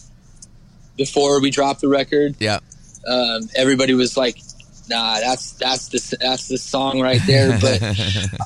before 0.97 1.41
we 1.41 1.49
dropped 1.49 1.81
the 1.81 1.87
record. 1.87 2.35
Yeah. 2.39 2.59
Um, 3.07 3.49
everybody 3.55 3.93
was 3.95 4.15
like, 4.15 4.37
"Nah, 4.89 5.19
that's 5.19 5.53
that's 5.53 5.87
the 5.89 6.17
that's 6.21 6.47
the 6.47 6.57
song 6.57 7.01
right 7.01 7.21
there." 7.25 7.57
But 7.61 7.81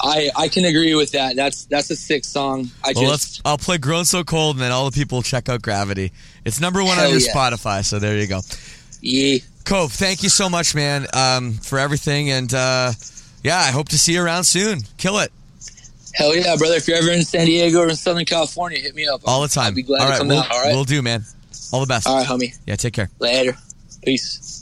I 0.02 0.30
I 0.36 0.48
can 0.48 0.66
agree 0.66 0.96
with 0.96 1.12
that. 1.12 1.36
That's 1.36 1.66
that's 1.66 1.90
a 1.92 1.96
sick 1.96 2.24
song. 2.26 2.70
I 2.84 2.94
Well, 2.96 3.12
just. 3.12 3.42
I'll 3.46 3.58
play 3.58 3.78
"Grown 3.78 4.06
So 4.06 4.24
Cold" 4.24 4.56
and 4.56 4.62
then 4.64 4.72
all 4.72 4.90
the 4.90 4.96
people 4.98 5.22
check 5.22 5.50
out 5.50 5.62
"Gravity." 5.62 6.12
It's 6.46 6.60
number 6.62 6.84
one 6.84 6.98
on 6.98 7.10
your 7.10 7.20
yeah. 7.20 7.34
Spotify, 7.34 7.84
so 7.84 8.00
there 8.00 8.18
you 8.18 8.28
go. 8.28 8.42
yeah. 9.02 9.40
Cove, 9.66 9.92
thank 9.92 10.24
you 10.24 10.30
so 10.30 10.50
much, 10.50 10.74
man, 10.74 11.06
um, 11.14 11.52
for 11.56 11.78
everything, 11.78 12.30
and 12.32 12.54
uh, 12.54 12.94
yeah, 13.44 13.58
I 13.58 13.72
hope 13.72 13.90
to 13.90 13.98
see 13.98 14.14
you 14.14 14.24
around 14.24 14.46
soon. 14.46 14.80
Kill 14.98 15.20
it 15.20 15.30
Hell 16.18 16.36
yeah, 16.36 16.56
brother! 16.56 16.76
If 16.76 16.88
you're 16.88 16.98
ever 16.98 17.12
in 17.12 17.22
San 17.22 17.46
Diego 17.46 17.80
or 17.80 17.90
in 17.90 17.96
Southern 17.96 18.26
California, 18.26 18.80
hit 18.80 18.96
me 18.96 19.08
up. 19.08 19.22
all 19.26 19.44
the 19.44 19.48
time. 19.48 19.66
I'll 19.66 19.74
be 19.74 19.84
glad 19.84 20.02
all 20.02 20.08
to 20.08 20.12
right, 20.12 20.18
come 20.18 20.28
we'll, 20.30 20.40
out. 20.40 20.52
All 20.52 20.62
right, 20.64 20.74
we'll 20.74 20.84
do, 20.84 21.04
man. 21.04 21.24
All 21.72 21.80
the 21.80 21.86
best. 21.86 22.08
all 22.08 22.18
right, 22.18 22.26
homie. 22.26 22.58
Yeah, 22.66 22.76
take 22.76 22.94
care. 22.94 23.12
Later. 23.20 23.56
Peace. 24.04 24.57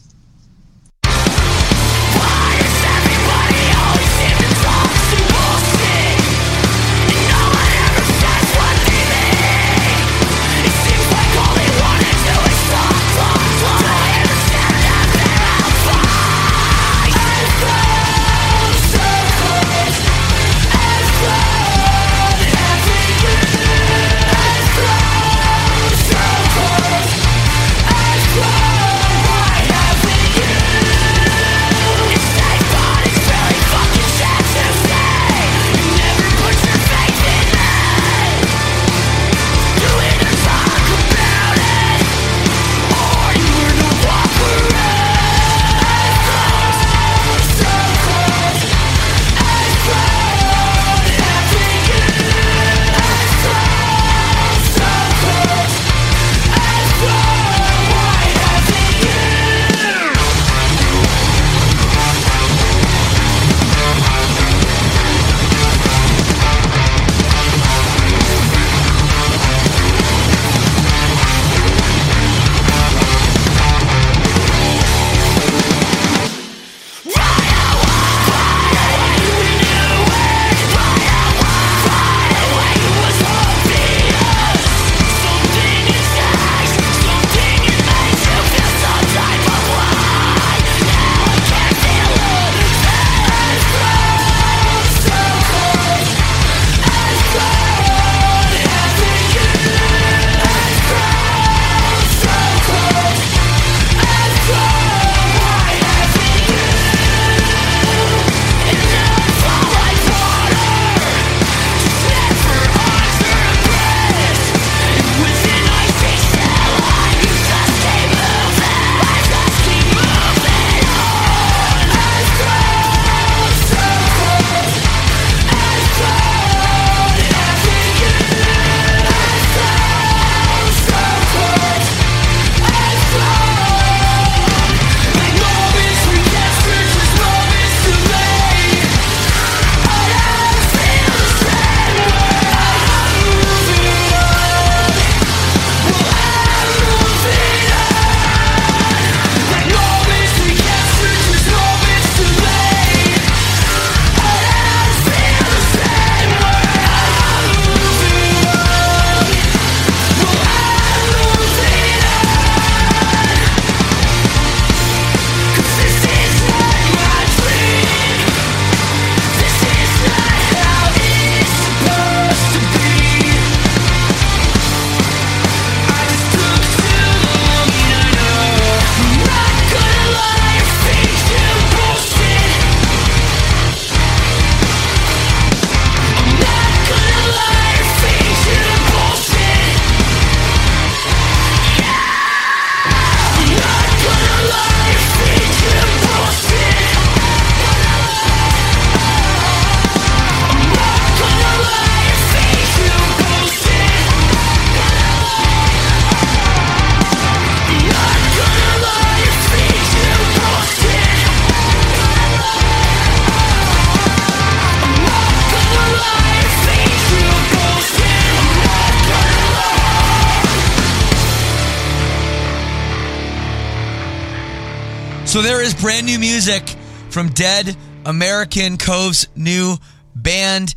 Brand 225.85 226.07
new 226.07 226.17
music 226.17 226.67
from 227.11 227.29
Dead 227.29 227.77
American 228.07 228.79
Cove's 228.79 229.27
new 229.35 229.75
band. 230.15 230.73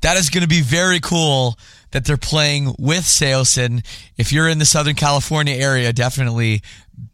That 0.00 0.16
is 0.16 0.28
going 0.28 0.42
to 0.42 0.48
be 0.48 0.60
very 0.60 0.98
cool 0.98 1.56
that 1.92 2.04
they're 2.04 2.16
playing 2.16 2.74
with 2.80 3.04
Saosin. 3.04 3.86
If 4.16 4.32
you're 4.32 4.48
in 4.48 4.58
the 4.58 4.64
Southern 4.64 4.96
California 4.96 5.54
area, 5.54 5.92
definitely 5.92 6.62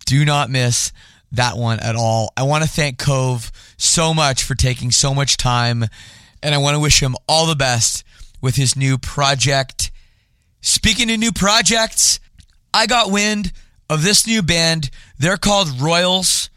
do 0.07 0.25
not 0.25 0.49
miss 0.49 0.91
that 1.33 1.59
one 1.59 1.79
at 1.81 1.95
all. 1.95 2.33
I 2.39 2.45
want 2.45 2.65
to 2.65 2.71
thank 2.71 2.97
Cove 2.99 3.53
so 3.77 4.15
much 4.15 4.43
for 4.43 4.55
taking 4.55 4.91
so 4.91 5.13
much 5.13 5.37
time, 5.37 5.85
and 6.43 6.55
I 6.55 6.59
want 6.59 6.75
to 6.75 6.81
wish 6.81 7.03
him 7.03 7.17
all 7.29 7.45
the 7.45 7.55
best 7.55 8.03
with 8.41 8.57
his 8.57 8.77
new 8.77 8.97
project. 8.97 9.91
Speaking 10.63 11.11
of 11.11 11.19
new 11.19 11.33
projects, 11.33 12.19
I 12.73 12.87
got 12.87 13.11
wind 13.11 13.53
of 13.91 14.03
this 14.03 14.27
new 14.27 14.43
band. 14.43 14.89
They're 15.19 15.37
called 15.37 15.83
Royals. 15.83 16.49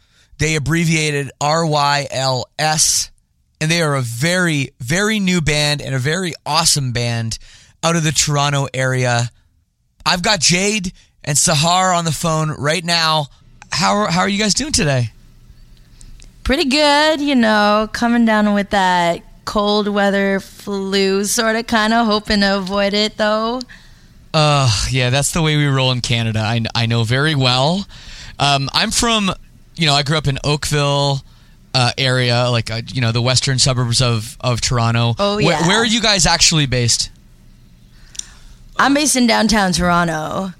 They 0.42 0.56
abbreviated 0.56 1.30
R 1.40 1.64
Y 1.64 2.08
L 2.10 2.46
S. 2.58 3.12
And 3.60 3.70
they 3.70 3.80
are 3.80 3.94
a 3.94 4.02
very, 4.02 4.70
very 4.80 5.20
new 5.20 5.40
band 5.40 5.80
and 5.80 5.94
a 5.94 6.00
very 6.00 6.34
awesome 6.44 6.90
band 6.90 7.38
out 7.80 7.94
of 7.94 8.02
the 8.02 8.10
Toronto 8.10 8.66
area. 8.74 9.30
I've 10.04 10.20
got 10.24 10.40
Jade 10.40 10.92
and 11.22 11.36
Sahar 11.36 11.96
on 11.96 12.04
the 12.04 12.10
phone 12.10 12.50
right 12.50 12.84
now. 12.84 13.28
How 13.70 13.98
are, 13.98 14.10
how 14.10 14.22
are 14.22 14.28
you 14.28 14.36
guys 14.36 14.52
doing 14.52 14.72
today? 14.72 15.12
Pretty 16.42 16.64
good, 16.64 17.20
you 17.20 17.36
know, 17.36 17.88
coming 17.92 18.24
down 18.24 18.52
with 18.52 18.70
that 18.70 19.22
cold 19.44 19.86
weather 19.86 20.40
flu, 20.40 21.22
sort 21.22 21.54
of, 21.54 21.68
kind 21.68 21.92
of, 21.92 22.04
hoping 22.04 22.40
to 22.40 22.58
avoid 22.58 22.94
it 22.94 23.16
though. 23.16 23.60
Uh, 24.34 24.68
yeah, 24.90 25.10
that's 25.10 25.30
the 25.30 25.40
way 25.40 25.56
we 25.56 25.66
roll 25.66 25.92
in 25.92 26.00
Canada. 26.00 26.40
I, 26.40 26.64
I 26.74 26.86
know 26.86 27.04
very 27.04 27.36
well. 27.36 27.86
Um, 28.40 28.68
I'm 28.72 28.90
from, 28.90 29.30
you 29.76 29.86
know, 29.86 29.94
I 29.94 30.02
grew 30.02 30.16
up 30.16 30.26
in 30.26 30.38
Oakville 30.44 31.22
uh, 31.74 31.92
area, 31.96 32.48
like 32.50 32.70
uh, 32.70 32.82
you 32.92 33.00
know, 33.00 33.12
the 33.12 33.22
western 33.22 33.58
suburbs 33.58 34.00
of 34.02 34.36
of 34.40 34.60
Toronto. 34.60 35.14
Oh, 35.18 35.36
Where- 35.36 35.44
yeah. 35.60 35.66
where 35.66 35.78
are 35.78 35.86
you 35.86 36.00
guys 36.00 36.26
actually 36.26 36.66
based? 36.66 37.10
I'm 38.76 38.94
based 38.94 39.16
in 39.16 39.26
downtown 39.26 39.72
Toronto, 39.72 40.52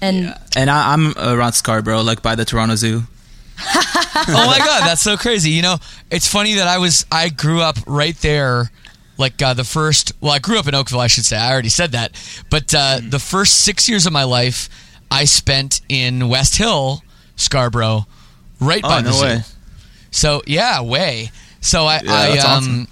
and 0.00 0.34
And 0.56 0.70
I, 0.70 0.92
I'm 0.92 1.16
around 1.16 1.52
Scarborough, 1.52 2.02
like 2.02 2.22
by 2.22 2.34
the 2.34 2.44
Toronto 2.44 2.74
Zoo. 2.74 3.02
oh 3.60 4.24
my 4.26 4.58
god, 4.58 4.86
that's 4.86 5.02
so 5.02 5.16
crazy. 5.16 5.50
You 5.50 5.62
know, 5.62 5.76
it's 6.10 6.26
funny 6.26 6.54
that 6.54 6.68
I 6.68 6.78
was 6.78 7.06
I 7.10 7.28
grew 7.28 7.60
up 7.60 7.76
right 7.86 8.16
there. 8.18 8.70
Like 9.16 9.42
uh, 9.42 9.52
the 9.54 9.64
first, 9.64 10.12
well, 10.20 10.30
I 10.32 10.38
grew 10.38 10.60
up 10.60 10.68
in 10.68 10.76
Oakville. 10.76 11.00
I 11.00 11.08
should 11.08 11.24
say. 11.24 11.36
I 11.36 11.50
already 11.50 11.70
said 11.70 11.90
that. 11.92 12.12
But 12.50 12.72
uh, 12.72 13.00
the 13.02 13.18
first 13.18 13.62
six 13.64 13.88
years 13.88 14.06
of 14.06 14.12
my 14.12 14.22
life, 14.22 14.68
I 15.10 15.24
spent 15.24 15.80
in 15.88 16.28
West 16.28 16.56
Hill, 16.56 17.02
Scarborough, 17.34 18.06
right 18.60 18.82
by 18.82 18.98
Oh, 18.98 19.02
the 19.02 19.12
zoo. 19.12 19.24
way. 19.24 19.40
So 20.10 20.42
yeah, 20.46 20.80
way. 20.82 21.30
So 21.60 21.84
I 21.86 22.00
Yeah, 22.02 22.12
I 22.12 22.38
um 22.38 22.46
awesome. 22.46 22.88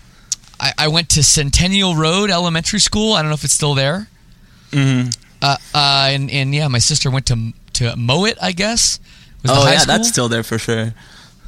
I, 0.58 0.72
I 0.78 0.88
went 0.88 1.10
to 1.10 1.22
Centennial 1.22 1.94
Road 1.96 2.30
Elementary 2.30 2.80
School. 2.80 3.12
I 3.12 3.20
don't 3.22 3.28
know 3.30 3.34
if 3.34 3.44
it's 3.44 3.52
still 3.54 3.74
there. 3.74 4.08
Mm-hmm. 4.70 5.10
Uh, 5.42 5.56
uh, 5.74 6.08
and 6.10 6.30
and 6.30 6.54
yeah, 6.54 6.68
my 6.68 6.78
sister 6.78 7.10
went 7.10 7.26
to 7.26 7.52
to 7.74 7.94
Mowat, 7.96 8.38
I 8.40 8.52
guess. 8.52 8.98
Was 9.42 9.52
the 9.52 9.58
Oh 9.58 9.60
high 9.62 9.74
yeah, 9.74 9.84
that's 9.84 10.08
still 10.08 10.28
there 10.28 10.42
for 10.42 10.58
sure. 10.58 10.94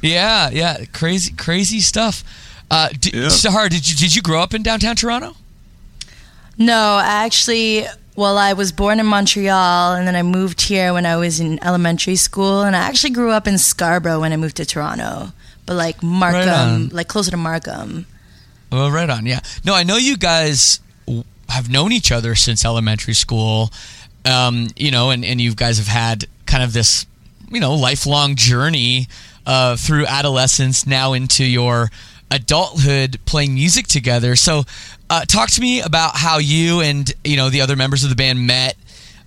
Yeah, 0.01 0.49
yeah, 0.51 0.85
crazy, 0.93 1.33
crazy 1.33 1.79
stuff. 1.81 2.23
Uh, 2.71 2.89
d- 2.97 3.11
Yeah. 3.13 3.27
Sahar, 3.27 3.67
did 3.69 3.89
you 3.89 3.95
did 3.95 4.15
you 4.15 4.21
grow 4.21 4.41
up 4.41 4.53
in 4.53 4.61
downtown 4.63 4.95
Toronto? 4.95 5.35
no, 6.57 6.75
I 7.01 7.25
actually, 7.25 7.85
well, 8.19 8.37
I 8.37 8.51
was 8.51 8.73
born 8.73 8.99
in 8.99 9.05
Montreal, 9.05 9.93
and 9.93 10.05
then 10.05 10.13
I 10.13 10.23
moved 10.23 10.59
here 10.59 10.91
when 10.91 11.05
I 11.05 11.15
was 11.15 11.39
in 11.39 11.57
elementary 11.63 12.17
school, 12.17 12.63
and 12.63 12.75
I 12.75 12.79
actually 12.79 13.11
grew 13.11 13.31
up 13.31 13.47
in 13.47 13.57
Scarborough 13.57 14.19
when 14.19 14.33
I 14.33 14.37
moved 14.37 14.57
to 14.57 14.65
Toronto, 14.65 15.31
but 15.65 15.75
like 15.75 16.03
Markham, 16.03 16.49
on. 16.49 16.89
like 16.89 17.07
closer 17.07 17.31
to 17.31 17.37
Markham. 17.37 18.05
Well, 18.73 18.91
right 18.91 19.09
on. 19.09 19.25
Yeah. 19.25 19.39
No, 19.63 19.73
I 19.73 19.83
know 19.83 19.95
you 19.95 20.17
guys 20.17 20.81
have 21.47 21.69
known 21.69 21.93
each 21.93 22.11
other 22.11 22.35
since 22.35 22.65
elementary 22.65 23.13
school. 23.13 23.71
Um, 24.25 24.67
you 24.75 24.91
know, 24.91 25.11
and, 25.11 25.23
and 25.23 25.39
you 25.39 25.55
guys 25.55 25.77
have 25.77 25.87
had 25.87 26.25
kind 26.45 26.61
of 26.61 26.73
this, 26.73 27.05
you 27.49 27.61
know, 27.61 27.73
lifelong 27.73 28.35
journey 28.35 29.07
uh, 29.45 29.77
through 29.77 30.05
adolescence 30.05 30.85
now 30.85 31.13
into 31.13 31.45
your 31.45 31.89
adulthood 32.31 33.19
playing 33.25 33.53
music 33.53 33.87
together. 33.87 34.35
So, 34.35 34.63
uh, 35.09 35.25
talk 35.25 35.49
to 35.51 35.61
me 35.61 35.81
about 35.81 36.15
how 36.15 36.37
you 36.37 36.81
and 36.81 37.11
you 37.23 37.37
know 37.37 37.49
the 37.49 37.61
other 37.61 37.75
members 37.75 38.03
of 38.03 38.09
the 38.09 38.15
band 38.15 38.45
met. 38.45 38.75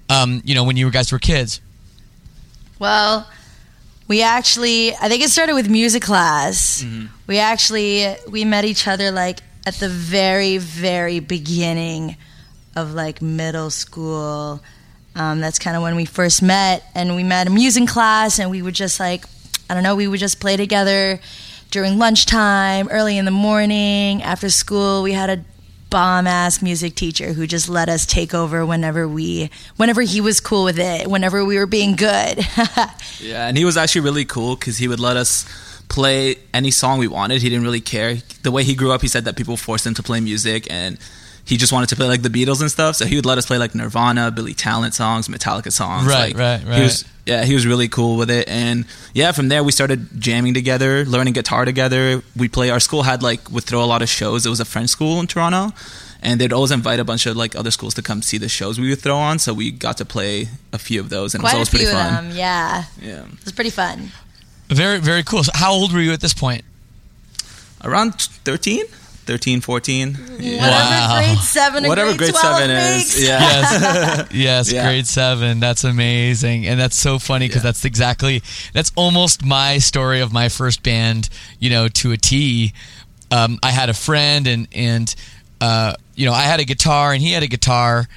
Um, 0.09 0.43
you 0.45 0.55
know, 0.55 0.65
when 0.65 0.77
you 0.77 0.91
guys 0.91 1.11
were 1.11 1.19
kids. 1.19 1.61
Well, 2.79 3.27
we 4.09 4.23
actually, 4.23 4.95
I 4.95 5.09
think 5.09 5.23
it 5.23 5.31
started 5.31 5.55
with 5.55 5.71
music 5.71 6.03
class. 6.03 6.85
We 7.27 7.39
actually, 7.39 8.15
we 8.29 8.45
met 8.45 8.65
each 8.65 8.87
other 8.87 9.11
like 9.11 9.41
at 9.67 9.75
the 9.75 9.89
very, 9.89 10.59
very 10.59 11.21
beginning 11.21 12.17
of 12.77 12.93
like 12.93 13.23
middle 13.23 13.71
school. 13.71 14.61
Um, 15.15 15.41
that's 15.41 15.59
kind 15.59 15.77
of 15.77 15.83
when 15.83 15.95
we 15.95 16.05
first 16.05 16.43
met, 16.43 16.85
and 16.95 17.15
we 17.15 17.23
met 17.23 17.47
in 17.47 17.55
music 17.55 17.87
class, 17.89 18.39
and 18.39 18.51
we 18.51 18.63
would 18.63 18.75
just 18.75 18.99
like, 18.99 19.25
I 19.71 19.75
don't 19.75 19.83
know, 19.83 19.95
we 19.95 20.09
would 20.09 20.21
just 20.21 20.41
play 20.41 20.57
together 20.57 21.21
during 21.73 21.99
lunchtime, 21.99 22.87
early 22.91 23.19
in 23.19 23.25
the 23.25 23.31
morning, 23.33 24.23
after 24.23 24.49
school. 24.51 25.03
We 25.03 25.13
had 25.13 25.31
a 25.31 25.45
bomb 25.91 26.27
ass 26.27 26.63
music 26.63 26.95
teacher 26.95 27.33
who 27.33 27.47
just 27.47 27.69
let 27.69 27.89
us 27.89 28.07
take 28.07 28.33
over 28.35 28.65
whenever 28.65 29.09
we, 29.09 29.51
whenever 29.77 30.03
he 30.03 30.21
was 30.21 30.39
cool 30.39 30.65
with 30.65 30.79
it, 30.79 31.09
whenever 31.09 31.45
we 31.45 31.59
were 31.59 31.67
being 31.67 31.97
good. 31.97 32.47
Yeah, 33.21 33.47
and 33.47 33.57
he 33.57 33.65
was 33.65 33.77
actually 33.77 34.01
really 34.01 34.25
cool 34.25 34.57
because 34.57 34.79
he 34.79 34.89
would 34.89 34.99
let 34.99 35.17
us 35.17 35.47
play 35.89 36.37
any 36.53 36.73
song 36.73 36.99
we 36.99 37.07
wanted. 37.07 37.41
He 37.41 37.49
didn't 37.49 37.63
really 37.63 37.81
care. 37.81 38.17
The 38.43 38.51
way 38.51 38.65
he 38.65 38.75
grew 38.75 38.91
up, 38.91 39.01
he 39.01 39.07
said 39.07 39.27
that 39.27 39.37
people 39.37 39.57
forced 39.57 39.87
him 39.87 39.95
to 39.95 40.03
play 40.03 40.19
music, 40.19 40.67
and 40.69 40.99
he 41.53 41.59
just 41.59 41.71
wanted 41.71 41.91
to 41.91 41.97
play 41.97 42.07
like 42.09 42.23
the 42.23 42.31
Beatles 42.31 42.63
and 42.63 42.71
stuff. 42.71 42.97
So 42.97 43.05
he 43.05 43.15
would 43.17 43.27
let 43.27 43.37
us 43.37 43.45
play 43.45 43.59
like 43.59 43.75
Nirvana, 43.75 44.31
Billy 44.31 44.55
Talent 44.55 44.95
songs, 44.95 45.29
Metallica 45.29 45.71
songs. 45.71 46.07
Right, 46.07 46.35
like, 46.35 46.39
right, 46.39 46.61
He 46.61 46.71
right. 46.71 46.83
was, 46.83 47.05
yeah, 47.27 47.45
he 47.45 47.53
was 47.53 47.67
really 47.67 47.89
cool 47.89 48.17
with 48.17 48.31
it, 48.31 48.49
and 48.49 48.87
yeah, 49.13 49.33
from 49.33 49.49
there 49.51 49.63
we 49.63 49.71
started 49.71 50.09
jamming 50.19 50.55
together, 50.55 51.05
learning 51.05 51.35
guitar 51.35 51.67
together. 51.67 52.23
We 52.35 52.49
play. 52.49 52.71
Our 52.71 52.81
school 52.81 53.03
had 53.03 53.23
like 53.23 53.51
would 53.51 53.65
throw 53.65 53.85
a 53.85 53.91
lot 53.95 54.01
of 54.01 54.09
shows. 54.09 54.47
It 54.47 54.49
was 54.49 54.61
a 54.61 54.65
French 54.65 54.89
school 54.89 55.21
in 55.21 55.27
Toronto. 55.27 55.75
And 56.25 56.41
they'd 56.41 56.53
always 56.53 56.71
invite 56.71 57.01
a 57.01 57.05
bunch 57.05 57.27
of 57.27 57.37
like 57.37 57.57
other 57.57 57.73
schools 57.73 57.95
to 57.95 58.03
come 58.03 58.23
see 58.23 58.39
the 58.39 58.49
shows 58.49 58.79
we 58.79 58.89
would 58.91 59.01
throw 59.01 59.17
on, 59.17 59.39
so 59.41 59.53
we 59.53 59.73
got 59.73 59.97
to 59.99 60.05
play 60.05 60.47
a 60.73 60.79
few 60.79 61.01
of 61.01 61.09
those, 61.11 61.35
and 61.35 61.43
it 61.43 61.45
was 61.45 61.51
Quite 61.51 61.53
a 61.53 61.57
always 61.57 61.69
few 61.69 61.79
pretty 61.81 61.93
of 61.93 61.99
fun. 61.99 62.29
them, 62.29 62.37
yeah. 62.37 62.85
Yeah. 63.01 63.25
It 63.25 63.45
was 63.45 63.53
pretty 63.53 63.71
fun. 63.71 64.13
Very, 64.69 64.99
very 65.01 65.25
cool. 65.25 65.43
So 65.43 65.51
how 65.55 65.73
old 65.73 65.93
were 65.93 66.01
you 66.01 66.13
at 66.13 66.21
this 66.21 66.33
point? 66.33 66.63
around 67.85 68.15
13 68.15 68.85
13 69.25 69.61
14 69.61 70.19
yeah. 70.41 70.61
Whatever 70.61 71.15
grade 71.27 71.39
seven, 71.39 71.87
whatever 71.87 72.11
grade, 72.11 72.33
grade 72.33 72.35
12 72.41 72.57
seven 72.57 72.69
makes. 72.75 73.17
is 73.17 73.29
yeah 73.29 73.39
yes, 73.41 74.29
yes, 74.33 74.73
Yeah. 74.73 74.85
grade 74.85 75.07
seven. 75.07 75.61
That's 75.61 75.85
amazing, 75.85 76.67
and 76.67 76.79
that's 76.81 76.97
so 76.97 77.19
funny 77.19 77.47
because 77.47 77.63
Yeah. 77.63 77.69
that's 77.69 77.85
exactly 77.85 78.43
that's 78.73 78.91
almost 78.97 79.45
my 79.45 79.79
story 79.79 80.21
of 80.21 80.33
my 80.33 80.49
first 80.49 80.83
band. 80.83 81.29
You 81.61 81.71
know, 81.71 81.89
to 81.89 82.13
a 82.13 82.17
T. 82.17 82.73
Um, 83.31 83.59
I 83.63 83.71
had 83.71 83.89
a 83.89 83.95
friend, 83.95 84.47
and 84.47 84.69
and 84.73 85.15
uh, 85.61 85.95
you 86.17 86.27
know, 86.27 86.33
I 86.33 86.43
had 86.43 86.61
a 86.61 86.65
guitar, 86.65 87.13
and 87.13 87.23
he 87.23 87.33
had 87.33 87.43
a 87.43 87.47
guitar, 87.47 88.09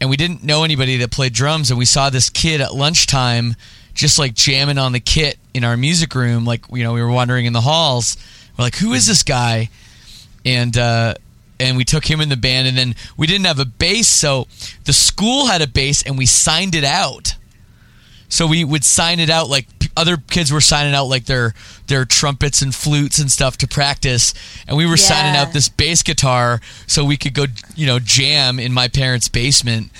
and 0.00 0.10
we 0.10 0.16
didn't 0.16 0.44
know 0.44 0.62
anybody 0.64 0.98
that 0.98 1.10
played 1.10 1.32
drums, 1.32 1.70
and 1.70 1.78
we 1.78 1.84
saw 1.86 2.10
this 2.10 2.28
kid 2.30 2.60
at 2.60 2.74
lunchtime 2.74 3.56
just 3.94 4.18
like 4.18 4.34
jamming 4.34 4.78
on 4.78 4.92
the 4.92 5.00
kit 5.00 5.36
in 5.52 5.64
our 5.64 5.76
music 5.76 6.14
room, 6.14 6.44
like 6.44 6.64
you 6.70 6.84
know, 6.84 6.92
we 6.92 7.02
were 7.02 7.10
wandering 7.10 7.46
in 7.46 7.52
the 7.52 7.60
halls. 7.62 8.16
We're 8.58 8.64
like, 8.64 8.76
who 8.76 8.92
is 8.92 9.06
this 9.06 9.22
guy? 9.22 9.70
And 10.44 10.76
uh, 10.76 11.14
and 11.58 11.76
we 11.76 11.84
took 11.84 12.04
him 12.08 12.20
in 12.20 12.28
the 12.28 12.36
band, 12.36 12.66
and 12.68 12.76
then 12.76 12.94
we 13.16 13.26
didn't 13.26 13.46
have 13.46 13.58
a 13.58 13.64
bass, 13.66 14.08
so 14.08 14.46
the 14.84 14.92
school 14.92 15.46
had 15.46 15.60
a 15.62 15.66
bass, 15.66 16.02
and 16.02 16.16
we 16.16 16.26
signed 16.26 16.74
it 16.74 16.84
out. 16.84 17.34
So 18.28 18.46
we 18.46 18.64
would 18.64 18.84
sign 18.84 19.18
it 19.18 19.28
out 19.28 19.48
like 19.48 19.66
p- 19.80 19.88
other 19.96 20.16
kids 20.16 20.52
were 20.52 20.60
signing 20.60 20.94
out 20.94 21.06
like 21.06 21.24
their 21.24 21.52
their 21.88 22.04
trumpets 22.04 22.62
and 22.62 22.72
flutes 22.72 23.18
and 23.18 23.30
stuff 23.30 23.56
to 23.58 23.66
practice, 23.68 24.32
and 24.68 24.76
we 24.76 24.86
were 24.86 24.96
signing 24.96 25.34
out 25.36 25.52
this 25.52 25.68
bass 25.68 26.02
guitar 26.04 26.60
so 26.86 27.04
we 27.04 27.16
could 27.16 27.34
go 27.34 27.46
you 27.74 27.86
know 27.86 27.98
jam 27.98 28.60
in 28.60 28.72
my 28.72 28.86
parents' 28.88 29.28
basement. 29.28 29.90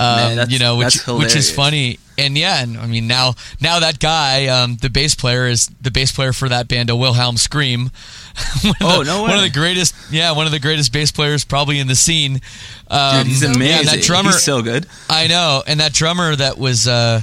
Um, 0.00 0.16
Man, 0.16 0.36
that's- 0.36 0.52
you 0.52 0.58
know, 0.60 0.76
which 0.76 0.94
that's 0.96 1.06
which 1.08 1.34
is 1.34 1.50
funny, 1.50 1.98
and 2.18 2.36
yeah, 2.36 2.62
and 2.62 2.76
I 2.76 2.86
mean 2.86 3.06
now 3.06 3.34
now 3.60 3.80
that 3.80 3.98
guy, 3.98 4.46
um, 4.48 4.76
the 4.76 4.90
bass 4.90 5.14
player 5.14 5.46
is 5.46 5.68
the 5.80 5.90
bass 5.90 6.12
player 6.12 6.34
for 6.34 6.48
that 6.50 6.68
band, 6.68 6.90
a 6.90 6.94
Wilhelm 6.94 7.36
Scream. 7.38 7.90
One 8.62 8.70
of 8.70 8.76
Oh, 8.82 8.98
the- 8.98 9.04
no 9.04 9.22
One 9.22 9.34
of 9.34 9.42
the 9.42 9.50
greatest, 9.50 9.94
yeah, 10.10 10.32
one 10.32 10.46
of 10.46 10.52
the 10.52 10.58
greatest 10.60 10.92
bass 10.92 11.10
players 11.12 11.44
probably 11.44 11.78
in 11.78 11.86
the 11.86 11.94
scene. 11.96 12.40
Um, 12.88 13.18
Dude, 13.18 13.26
he's 13.28 13.42
amazing 13.42 13.86
Yeah, 13.86 13.94
that 13.94 14.02
drummer, 14.02 14.30
he's 14.30 14.42
so 14.42 14.62
good 14.62 14.86
I 15.10 15.26
know, 15.26 15.62
and 15.66 15.80
that 15.80 15.92
drummer 15.92 16.34
that 16.36 16.58
was 16.58 16.86
uh, 16.88 17.22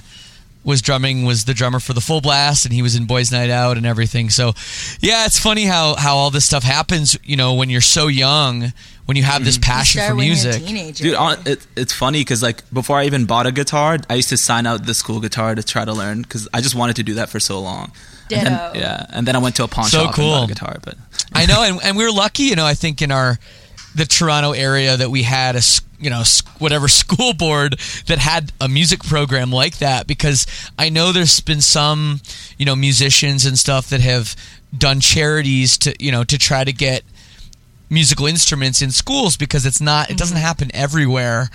was 0.64 0.82
drumming 0.82 1.26
was 1.26 1.46
the 1.46 1.54
drummer 1.54 1.80
for 1.80 1.94
the 1.94 2.02
Full 2.02 2.22
Blast, 2.22 2.66
and 2.66 2.74
he 2.74 2.82
was 2.82 2.96
in 2.96 3.06
Boys 3.06 3.32
Night 3.32 3.50
Out 3.52 3.78
and 3.78 3.86
everything. 3.86 4.30
So, 4.32 4.54
yeah, 5.00 5.26
it's 5.26 5.38
funny 5.40 5.66
how 5.66 5.96
how 5.96 6.16
all 6.18 6.32
this 6.32 6.46
stuff 6.46 6.64
happens. 6.64 7.16
You 7.24 7.36
know, 7.38 7.54
when 7.54 7.70
you're 7.70 7.82
so 7.82 8.08
young, 8.08 8.74
when 9.06 9.18
you 9.18 9.24
have 9.24 9.46
this 9.46 9.58
mm-hmm. 9.58 9.72
passion 9.72 10.00
Start 10.00 10.12
for 10.12 10.16
when 10.18 10.26
you're 10.26 10.34
a 10.34 10.44
music. 10.44 10.66
teenager. 10.66 11.04
Dude, 11.04 11.16
on, 11.16 11.38
it, 11.46 11.66
it's 11.76 11.94
funny 11.94 12.22
because 12.22 12.42
like 12.42 12.68
before 12.72 12.98
I 12.98 13.06
even 13.06 13.26
bought 13.26 13.46
a 13.46 13.52
guitar, 13.52 13.98
I 14.10 14.16
used 14.16 14.30
to 14.30 14.38
sign 14.38 14.66
out 14.66 14.86
the 14.86 14.94
school 14.94 15.20
guitar 15.20 15.56
to 15.56 15.64
try 15.64 15.86
to 15.86 15.94
learn 15.94 16.22
because 16.24 16.48
I 16.54 16.62
just 16.62 16.76
wanted 16.76 16.96
to 16.98 17.04
do 17.04 17.14
that 17.16 17.30
for 17.30 17.40
so 17.40 17.60
long. 17.60 17.92
And 18.32 18.48
then- 18.48 18.76
yeah, 18.76 19.06
and 19.12 19.28
then 19.28 19.36
I 19.36 19.40
went 19.40 19.56
to 19.58 19.64
a 19.64 19.68
pawn 19.68 19.86
So 19.86 20.06
shop 20.06 20.16
cool. 20.16 20.34
and 20.34 20.34
bought 20.34 20.44
a 20.46 20.54
guitar. 20.54 20.78
But 20.84 20.96
I 21.34 21.46
know, 21.46 21.64
and, 21.68 21.80
and 21.84 21.98
we 21.98 22.04
were 22.04 22.12
lucky, 22.12 22.44
you 22.44 22.56
know. 22.56 22.66
I 22.66 22.74
think 22.74 23.02
in 23.02 23.12
our 23.12 23.38
the 23.94 24.06
Toronto 24.06 24.52
area 24.52 24.98
that 24.98 25.10
we 25.10 25.24
had 25.24 25.56
a 25.56 25.62
you 26.00 26.10
know 26.10 26.24
whatever 26.60 26.88
school 27.04 27.34
board 27.34 27.80
that 28.08 28.18
had 28.18 28.52
a 28.60 28.68
music 28.68 29.04
program 29.04 29.52
like 29.52 29.78
that 29.78 30.08
because 30.08 30.46
I 30.78 30.90
know 30.90 31.12
there's 31.12 31.40
been 31.40 31.62
some 31.62 32.22
you 32.58 32.66
know 32.66 32.76
musicians 32.76 33.46
and 33.46 33.58
stuff 33.58 33.90
that 33.90 34.02
have 34.02 34.36
done 34.78 35.00
charities 35.00 35.78
to 35.80 35.96
you 36.00 36.12
know 36.12 36.24
to 36.26 36.38
try 36.38 36.64
to 36.64 36.74
get 36.74 37.04
musical 37.90 38.26
instruments 38.26 38.82
in 38.82 38.92
schools 38.92 39.38
because 39.38 39.66
it's 39.66 39.82
not 39.82 40.10
it 40.10 40.18
doesn't 40.18 40.38
mm-hmm. 40.38 40.46
happen 40.46 40.72
everywhere. 40.74 41.50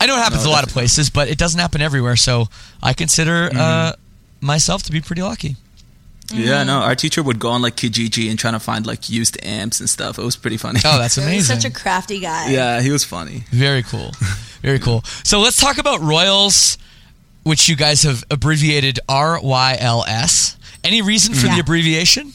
I 0.00 0.06
know 0.06 0.16
it 0.16 0.22
happens 0.22 0.44
a 0.44 0.50
lot 0.50 0.64
of 0.64 0.70
places, 0.70 1.10
but 1.10 1.28
it 1.28 1.38
doesn't 1.38 1.60
happen 1.60 1.80
everywhere. 1.80 2.16
So 2.16 2.48
I 2.82 2.92
consider 2.92 3.46
uh, 3.46 3.92
mm-hmm. 3.92 4.46
myself 4.46 4.82
to 4.84 4.92
be 4.92 5.00
pretty 5.00 5.22
lucky. 5.22 5.56
yeah, 6.32 6.58
mm-hmm. 6.58 6.66
no, 6.66 6.78
our 6.80 6.96
teacher 6.96 7.22
would 7.22 7.38
go 7.38 7.50
on 7.50 7.62
like 7.62 7.76
Kijiji 7.76 8.28
and 8.28 8.38
trying 8.38 8.54
to 8.54 8.60
find 8.60 8.84
like 8.84 9.08
used 9.08 9.38
amps 9.44 9.78
and 9.80 9.88
stuff. 9.88 10.18
It 10.18 10.24
was 10.24 10.36
pretty 10.36 10.56
funny. 10.56 10.80
Oh, 10.84 10.98
that's 10.98 11.14
He 11.16 11.20
was 11.20 11.28
amazing. 11.28 11.60
such 11.60 11.70
a 11.70 11.72
crafty 11.72 12.18
guy. 12.20 12.50
yeah, 12.50 12.80
he 12.80 12.90
was 12.90 13.04
funny. 13.04 13.44
Very 13.50 13.82
cool. 13.82 14.10
Very 14.60 14.78
cool. 14.78 15.02
So 15.24 15.40
let's 15.40 15.60
talk 15.60 15.78
about 15.78 16.00
Royals, 16.00 16.78
which 17.44 17.68
you 17.68 17.76
guys 17.76 18.02
have 18.02 18.24
abbreviated 18.30 18.98
RYLS. 19.08 20.56
Any 20.84 21.00
reason 21.00 21.34
for 21.34 21.46
the 21.46 21.60
abbreviation? 21.60 22.32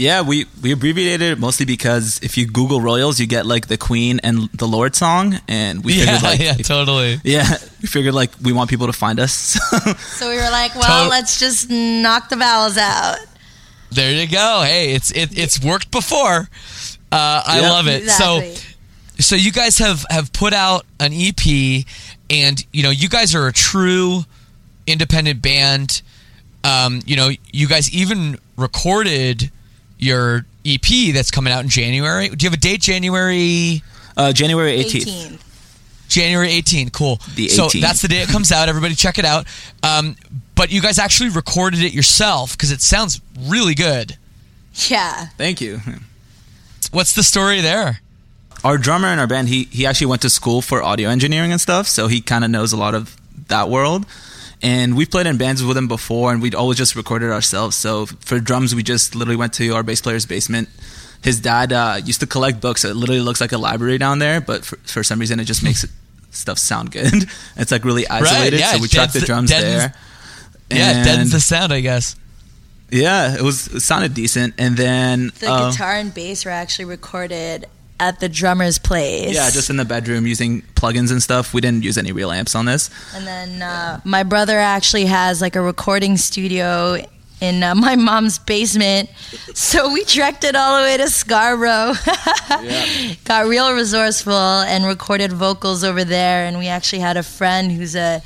Yeah, 0.00 0.22
we 0.22 0.46
we 0.62 0.72
abbreviated 0.72 1.20
it 1.20 1.38
mostly 1.38 1.66
because 1.66 2.18
if 2.22 2.38
you 2.38 2.46
Google 2.46 2.80
Royals, 2.80 3.20
you 3.20 3.26
get 3.26 3.44
like 3.44 3.66
the 3.68 3.76
Queen 3.76 4.18
and 4.22 4.48
the 4.54 4.66
Lorde 4.66 4.96
song, 4.96 5.34
and 5.46 5.84
we 5.84 5.92
yeah, 5.92 6.04
figured 6.06 6.22
like 6.22 6.40
yeah, 6.46 6.54
if- 6.58 6.66
totally. 6.66 7.20
yeah, 7.22 7.44
we 7.82 7.86
figured 7.86 8.14
like 8.14 8.30
we 8.42 8.52
want 8.54 8.70
people 8.70 8.86
to 8.86 8.94
find 8.94 9.20
us. 9.20 9.58
So 10.18 10.30
we 10.30 10.36
were 10.36 10.50
like, 10.50 10.74
well, 10.74 11.04
To- 11.04 11.10
let's 11.10 11.38
just 11.38 11.68
knock 11.68 12.30
the 12.30 12.36
vowels 12.36 12.78
out. 12.78 13.18
There 13.90 14.10
you 14.12 14.26
go. 14.26 14.62
Hey, 14.64 14.94
it's 14.94 15.10
it, 15.10 15.36
it's 15.38 15.62
worked 15.62 15.90
before. 15.90 16.48
Uh, 17.12 17.42
I 17.46 17.58
Yeah. 17.60 17.70
love 17.70 17.86
it. 17.86 18.04
Exactly. 18.04 18.54
So 18.54 18.66
so 19.18 19.36
you 19.36 19.52
guys 19.52 19.76
have 19.78 20.06
have 20.08 20.32
put 20.32 20.54
out 20.54 20.86
an 20.98 21.12
EP, 21.12 21.84
and 22.30 22.64
you 22.72 22.82
know 22.84 22.90
you 22.90 23.10
guys 23.10 23.34
are 23.34 23.46
a 23.48 23.52
true 23.52 24.24
independent 24.86 25.42
band. 25.42 26.00
Um, 26.64 27.00
you 27.04 27.16
know, 27.16 27.30
you 27.52 27.68
guys 27.68 27.92
even 27.94 28.38
recorded 28.56 29.50
your 30.00 30.44
EP 30.64 31.14
that's 31.14 31.30
coming 31.30 31.52
out 31.52 31.62
in 31.62 31.68
January. 31.68 32.28
Do 32.28 32.44
you 32.44 32.50
have 32.50 32.58
a 32.58 32.60
date? 32.60 32.80
January. 32.80 33.82
uh, 34.16 34.32
January 34.32 34.72
eighteenth. 34.72 35.08
18. 35.08 35.38
January 36.08 36.48
18th. 36.48 36.92
Cool. 36.92 37.20
The 37.36 37.46
18th. 37.46 37.70
So 37.70 37.78
that's 37.78 38.02
the 38.02 38.08
day 38.08 38.20
it 38.22 38.28
comes 38.28 38.50
out. 38.50 38.68
Everybody 38.68 38.96
check 38.96 39.18
it 39.20 39.24
out. 39.24 39.46
Um, 39.84 40.16
but 40.56 40.72
you 40.72 40.82
guys 40.82 40.98
actually 40.98 41.30
recorded 41.30 41.84
it 41.84 41.92
yourself 41.92 42.52
because 42.56 42.72
it 42.72 42.80
sounds 42.80 43.20
really 43.38 43.74
good. 43.76 44.16
Yeah. 44.88 45.26
Thank 45.38 45.60
you. 45.60 45.80
What's 46.90 47.14
the 47.14 47.22
story 47.22 47.60
there? 47.60 48.00
Our 48.64 48.76
drummer 48.76 49.08
in 49.08 49.18
our 49.20 49.26
band, 49.28 49.48
he 49.48 49.64
he 49.70 49.86
actually 49.86 50.08
went 50.08 50.22
to 50.22 50.30
school 50.30 50.60
for 50.60 50.82
audio 50.82 51.08
engineering 51.08 51.52
and 51.52 51.60
stuff, 51.60 51.86
so 51.86 52.08
he 52.08 52.20
kind 52.20 52.44
of 52.44 52.50
knows 52.50 52.72
a 52.72 52.76
lot 52.76 52.94
of 52.94 53.16
that 53.48 53.68
world. 53.70 54.04
And 54.62 54.96
we've 54.96 55.10
played 55.10 55.26
in 55.26 55.38
bands 55.38 55.64
with 55.64 55.76
him 55.76 55.88
before, 55.88 56.32
and 56.32 56.42
we'd 56.42 56.54
always 56.54 56.76
just 56.76 56.94
recorded 56.94 57.30
ourselves. 57.30 57.76
So 57.76 58.06
for 58.06 58.38
drums, 58.40 58.74
we 58.74 58.82
just 58.82 59.14
literally 59.14 59.36
went 59.36 59.54
to 59.54 59.70
our 59.70 59.82
bass 59.82 60.00
player's 60.02 60.26
basement. 60.26 60.68
His 61.22 61.40
dad 61.40 61.72
uh, 61.72 62.00
used 62.04 62.20
to 62.20 62.26
collect 62.26 62.60
books, 62.60 62.82
so 62.82 62.88
it 62.88 62.96
literally 62.96 63.20
looks 63.22 63.40
like 63.40 63.52
a 63.52 63.58
library 63.58 63.98
down 63.98 64.18
there, 64.18 64.40
but 64.40 64.64
for, 64.64 64.76
for 64.78 65.02
some 65.02 65.18
reason, 65.18 65.40
it 65.40 65.44
just 65.44 65.62
makes 65.62 65.84
it, 65.84 65.90
stuff 66.30 66.58
sound 66.58 66.90
good. 66.92 67.12
it's 67.56 67.72
like 67.72 67.84
really 67.84 68.06
isolated, 68.08 68.60
yeah, 68.60 68.72
so 68.72 68.80
we 68.80 68.88
tracked 68.88 69.12
the 69.14 69.20
the- 69.20 69.26
drums 69.26 69.50
deadens- 69.50 69.76
there. 69.76 69.94
Yeah, 70.70 71.00
it 71.00 71.04
deadens 71.04 71.32
the 71.32 71.40
sound, 71.40 71.72
I 71.72 71.80
guess. 71.80 72.14
yeah, 72.90 73.34
it 73.34 73.42
was 73.42 73.66
it 73.68 73.80
sounded 73.80 74.14
decent, 74.14 74.54
and 74.58 74.76
then 74.76 75.32
The 75.40 75.50
uh, 75.50 75.70
guitar 75.72 75.94
and 75.94 76.14
bass 76.14 76.44
were 76.44 76.52
actually 76.52 76.84
recorded 76.84 77.66
at 78.00 78.18
the 78.18 78.28
drummer's 78.28 78.78
place. 78.78 79.34
yeah, 79.34 79.50
just 79.50 79.70
in 79.70 79.76
the 79.76 79.84
bedroom 79.84 80.26
using 80.26 80.62
plugins 80.74 81.10
and 81.12 81.22
stuff. 81.22 81.52
We 81.54 81.60
didn't 81.60 81.84
use 81.84 81.98
any 81.98 82.10
real 82.12 82.32
amps 82.32 82.54
on 82.54 82.64
this. 82.64 82.90
And 83.14 83.26
then 83.26 83.62
uh, 83.62 84.00
my 84.04 84.22
brother 84.22 84.58
actually 84.58 85.04
has 85.04 85.40
like 85.40 85.54
a 85.54 85.60
recording 85.60 86.16
studio 86.16 86.96
in 87.40 87.62
uh, 87.62 87.74
my 87.74 87.96
mom's 87.96 88.38
basement. 88.38 89.10
So 89.54 89.92
we 89.92 90.04
trekked 90.04 90.44
it 90.44 90.56
all 90.56 90.78
the 90.78 90.84
way 90.84 90.96
to 90.96 91.08
Scarborough. 91.08 91.92
Got 93.24 93.46
real 93.46 93.72
resourceful 93.74 94.32
and 94.32 94.86
recorded 94.86 95.32
vocals 95.32 95.84
over 95.84 96.02
there. 96.02 96.46
And 96.46 96.58
we 96.58 96.68
actually 96.68 97.00
had 97.00 97.16
a 97.16 97.22
friend 97.22 97.70
who's 97.70 97.94
a 97.94 98.22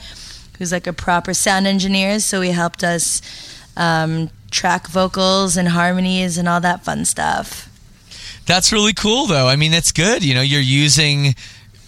who's 0.58 0.70
like 0.70 0.86
a 0.86 0.92
proper 0.92 1.34
sound 1.34 1.66
engineer. 1.66 2.20
So 2.20 2.40
he 2.40 2.50
helped 2.52 2.84
us 2.84 3.20
um, 3.76 4.30
track 4.52 4.86
vocals 4.86 5.56
and 5.56 5.66
harmonies 5.68 6.38
and 6.38 6.48
all 6.48 6.60
that 6.60 6.84
fun 6.84 7.04
stuff. 7.04 7.68
That's 8.46 8.72
really 8.72 8.92
cool, 8.92 9.26
though. 9.26 9.48
I 9.48 9.56
mean, 9.56 9.70
that's 9.70 9.92
good. 9.92 10.24
You 10.24 10.34
know, 10.34 10.42
you're 10.42 10.60
using 10.60 11.34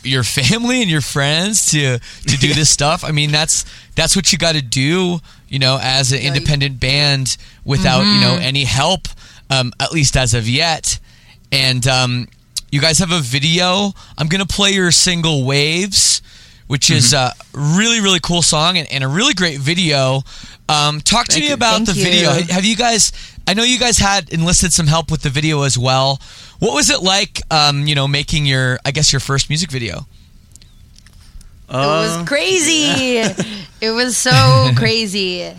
your 0.02 0.22
family 0.22 0.82
and 0.82 0.90
your 0.90 1.00
friends 1.00 1.70
to 1.72 1.98
to 1.98 2.36
do 2.38 2.54
this 2.54 2.70
stuff. 2.78 3.04
I 3.04 3.10
mean, 3.12 3.30
that's 3.30 3.64
that's 3.94 4.16
what 4.16 4.32
you 4.32 4.38
got 4.38 4.54
to 4.54 4.62
do. 4.62 5.18
You 5.48 5.58
know, 5.58 5.78
as 5.80 6.12
an 6.12 6.18
independent 6.20 6.80
band 6.80 7.36
without 7.64 8.02
you 8.02 8.20
know 8.20 8.38
any 8.40 8.64
help, 8.64 9.08
um, 9.50 9.72
at 9.80 9.92
least 9.92 10.16
as 10.16 10.34
of 10.34 10.48
yet. 10.48 10.98
And 11.52 11.86
um, 11.86 12.28
you 12.70 12.80
guys 12.80 12.98
have 12.98 13.12
a 13.12 13.20
video. 13.20 13.92
I'm 14.18 14.26
gonna 14.28 14.46
play 14.46 14.72
your 14.72 14.90
single 14.90 15.44
"Waves," 15.44 16.20
which 16.66 16.90
is 16.90 17.12
a 17.12 17.32
really 17.52 18.00
really 18.00 18.20
cool 18.20 18.42
song 18.42 18.78
and, 18.78 18.90
and 18.90 19.04
a 19.04 19.08
really 19.08 19.34
great 19.34 19.58
video. 19.60 20.22
Um, 20.68 21.00
talk 21.00 21.26
to 21.26 21.32
Thank 21.32 21.44
me 21.44 21.48
you. 21.48 21.54
about 21.54 21.76
Thank 21.76 21.88
the 21.90 21.94
you. 21.94 22.04
video. 22.04 22.30
Have 22.52 22.64
you 22.64 22.76
guys? 22.76 23.12
I 23.46 23.54
know 23.54 23.62
you 23.62 23.78
guys 23.78 23.98
had 23.98 24.30
enlisted 24.30 24.72
some 24.72 24.88
help 24.88 25.12
with 25.12 25.22
the 25.22 25.30
video 25.30 25.62
as 25.62 25.78
well. 25.78 26.20
What 26.58 26.74
was 26.74 26.90
it 26.90 27.02
like? 27.02 27.40
Um, 27.50 27.86
you 27.86 27.94
know, 27.94 28.08
making 28.08 28.46
your 28.46 28.78
I 28.84 28.90
guess 28.90 29.12
your 29.12 29.20
first 29.20 29.48
music 29.50 29.70
video. 29.70 30.06
It 31.68 31.72
was 31.74 32.28
crazy. 32.28 33.16
it 33.80 33.90
was 33.90 34.16
so 34.16 34.70
crazy. 34.76 35.52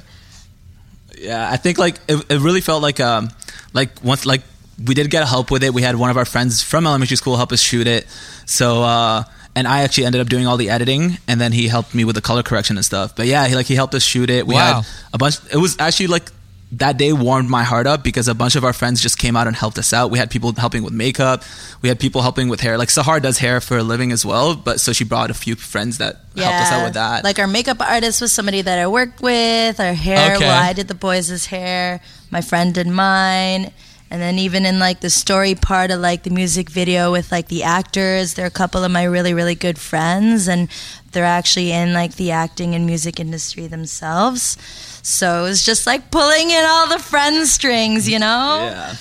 Yeah, 1.17 1.49
I 1.51 1.57
think 1.57 1.77
like 1.77 1.95
it, 2.07 2.23
it 2.29 2.39
really 2.39 2.61
felt 2.61 2.81
like 2.81 2.99
um 2.99 3.29
like 3.73 3.89
once 4.03 4.25
like 4.25 4.41
we 4.85 4.93
did 4.93 5.09
get 5.09 5.27
help 5.27 5.51
with 5.51 5.63
it. 5.63 5.73
We 5.73 5.81
had 5.81 5.95
one 5.95 6.09
of 6.09 6.17
our 6.17 6.25
friends 6.25 6.61
from 6.61 6.85
elementary 6.87 7.17
school 7.17 7.35
help 7.35 7.51
us 7.51 7.61
shoot 7.61 7.87
it. 7.87 8.07
So 8.45 8.83
uh 8.83 9.23
and 9.55 9.67
I 9.67 9.81
actually 9.81 10.05
ended 10.05 10.21
up 10.21 10.29
doing 10.29 10.45
all 10.47 10.55
the 10.57 10.69
editing 10.69 11.17
and 11.27 11.41
then 11.41 11.51
he 11.51 11.67
helped 11.67 11.95
me 11.95 12.05
with 12.05 12.15
the 12.15 12.21
color 12.21 12.43
correction 12.43 12.77
and 12.77 12.85
stuff. 12.85 13.15
But 13.15 13.25
yeah, 13.25 13.47
he 13.47 13.55
like 13.55 13.65
he 13.65 13.75
helped 13.75 13.93
us 13.95 14.03
shoot 14.03 14.29
it. 14.29 14.47
We 14.47 14.53
Wow. 14.55 14.81
had 14.81 14.87
a 15.13 15.17
bunch 15.17 15.35
it 15.51 15.57
was 15.57 15.75
actually 15.79 16.07
like 16.07 16.31
that 16.73 16.97
day 16.97 17.13
warmed 17.13 17.49
my 17.49 17.63
heart 17.63 17.87
up 17.87 18.03
because 18.03 18.27
a 18.27 18.35
bunch 18.35 18.55
of 18.57 18.65
our 18.65 18.73
friends 18.73 19.01
just 19.01 19.17
came 19.17 19.37
out 19.37 19.47
and 19.47 19.55
helped 19.55 19.77
us 19.77 19.93
out. 19.93 20.11
We 20.11 20.19
had 20.19 20.29
people 20.29 20.51
helping 20.53 20.83
with 20.83 20.91
makeup. 20.93 21.43
We 21.81 21.87
had 21.87 21.97
people 21.97 22.21
helping 22.21 22.49
with 22.49 22.59
hair. 22.59 22.77
Like 22.77 22.89
Sahar 22.89 23.21
does 23.21 23.37
hair 23.37 23.61
for 23.61 23.77
a 23.77 23.83
living 23.83 24.11
as 24.11 24.25
well, 24.25 24.53
but 24.55 24.81
so 24.81 24.91
she 24.91 25.05
brought 25.05 25.31
a 25.31 25.33
few 25.33 25.55
friends 25.55 25.97
that 25.99 26.15
helped 26.35 26.53
us 26.55 26.71
out 26.71 26.83
with 26.83 26.93
that. 26.95 27.23
Like 27.23 27.39
our 27.39 27.47
makeup 27.47 27.79
artist 27.79 28.19
was 28.21 28.33
somebody 28.33 28.61
that 28.61 28.79
I 28.79 28.87
worked 28.87 29.21
with. 29.21 29.79
Our 29.79 29.93
hair, 29.93 30.35
Okay. 30.35 30.45
well, 30.45 30.61
I 30.63 30.73
did 30.73 30.89
the 30.89 30.95
boys' 30.95 31.45
hair. 31.45 32.01
My 32.31 32.41
friend 32.41 32.73
did 32.73 32.87
mine. 32.87 33.71
And 34.09 34.21
then 34.21 34.39
even 34.39 34.65
in 34.65 34.79
like 34.79 35.01
the 35.01 35.09
story 35.09 35.53
part 35.53 35.91
of 35.91 35.99
like 35.99 36.23
the 36.23 36.29
music 36.29 36.69
video 36.69 37.11
with 37.11 37.31
like 37.31 37.49
the 37.49 37.63
actors, 37.63 38.35
they're 38.35 38.45
a 38.45 38.49
couple 38.51 38.83
of 38.83 38.91
my 38.91 39.03
really 39.03 39.33
really 39.33 39.55
good 39.55 39.77
friends, 39.77 40.47
and 40.47 40.69
they're 41.11 41.25
actually 41.25 41.71
in 41.71 41.93
like 41.93 42.15
the 42.15 42.31
acting 42.31 42.73
and 42.75 42.85
music 42.85 43.19
industry 43.19 43.67
themselves. 43.67 44.57
So 45.03 45.39
it 45.39 45.49
was 45.49 45.65
just 45.65 45.85
like 45.87 46.09
pulling 46.11 46.51
in 46.51 46.63
all 46.65 46.87
the 46.87 46.99
friend 46.99 47.45
strings, 47.47 48.07
you 48.09 48.19
know. 48.19 48.69
yeah. 48.71 48.95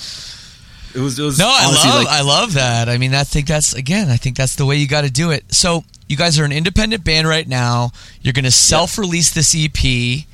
It 0.95 1.01
was 1.01 1.19
it 1.19 1.23
was 1.25 1.39
No, 1.39 1.49
I 1.51 1.67
love 1.67 2.05
like, 2.05 2.09
I 2.09 2.23
love 2.23 2.55
that. 2.55 2.89
I 2.89 2.97
mean, 2.99 3.15
I 3.15 3.23
think 3.25 3.47
that's 3.47 3.75
again, 3.75 4.09
I 4.09 4.17
think 4.17 4.37
that's 4.37 4.57
the 4.57 4.65
way 4.67 4.77
you 4.77 4.89
got 4.89 5.03
to 5.05 5.11
do 5.11 5.31
it. 5.31 5.45
So 5.53 5.85
you 6.09 6.17
guys 6.17 6.39
are 6.39 6.45
an 6.45 6.53
independent 6.53 7.05
band 7.05 7.29
right 7.29 7.47
now. 7.47 7.91
You're 8.23 8.33
going 8.33 8.45
to 8.45 8.51
self-release 8.51 9.33
this 9.35 9.55
EP, 9.55 10.25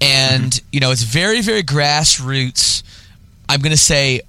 and 0.00 0.52
Mm-hmm. 0.52 0.66
you 0.72 0.80
know 0.80 0.90
it's 0.92 1.02
very 1.02 1.40
very 1.40 1.62
grassroots. 1.62 2.82
I'm 3.48 3.60
going 3.60 3.72
to 3.72 3.76
say 3.76 4.20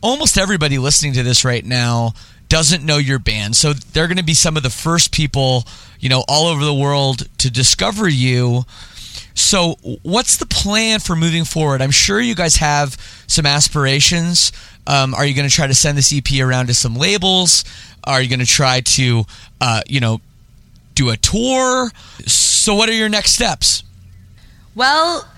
almost 0.00 0.38
everybody 0.38 0.78
listening 0.78 1.14
to 1.14 1.22
this 1.22 1.44
right 1.44 1.64
now 1.64 2.12
doesn't 2.48 2.84
know 2.84 2.96
your 2.96 3.18
band, 3.18 3.56
so 3.56 3.72
they're 3.72 4.06
going 4.06 4.16
to 4.18 4.24
be 4.24 4.34
some 4.34 4.56
of 4.56 4.62
the 4.62 4.70
first 4.70 5.12
people 5.12 5.64
you 6.00 6.08
know 6.08 6.24
all 6.28 6.46
over 6.46 6.64
the 6.64 6.74
world 6.74 7.28
to 7.38 7.50
discover 7.50 8.08
you. 8.08 8.64
So, 9.34 9.76
what's 10.02 10.36
the 10.36 10.46
plan 10.46 10.98
for 10.98 11.14
moving 11.14 11.44
forward? 11.44 11.80
I'm 11.80 11.92
sure 11.92 12.20
you 12.20 12.34
guys 12.34 12.56
have 12.56 12.96
some 13.26 13.46
aspirations. 13.46 14.50
Um, 14.86 15.14
are 15.14 15.24
you 15.24 15.34
going 15.34 15.48
to 15.48 15.54
try 15.54 15.66
to 15.66 15.74
send 15.74 15.96
this 15.96 16.12
EP 16.12 16.40
around 16.40 16.66
to 16.66 16.74
some 16.74 16.96
labels? 16.96 17.64
Are 18.04 18.20
you 18.20 18.28
going 18.28 18.40
to 18.40 18.46
try 18.46 18.80
to, 18.80 19.24
uh, 19.60 19.82
you 19.86 20.00
know, 20.00 20.20
do 20.94 21.10
a 21.10 21.16
tour? 21.16 21.90
So, 22.26 22.74
what 22.74 22.88
are 22.88 22.94
your 22.94 23.08
next 23.08 23.32
steps? 23.32 23.82
Well, 24.74 25.28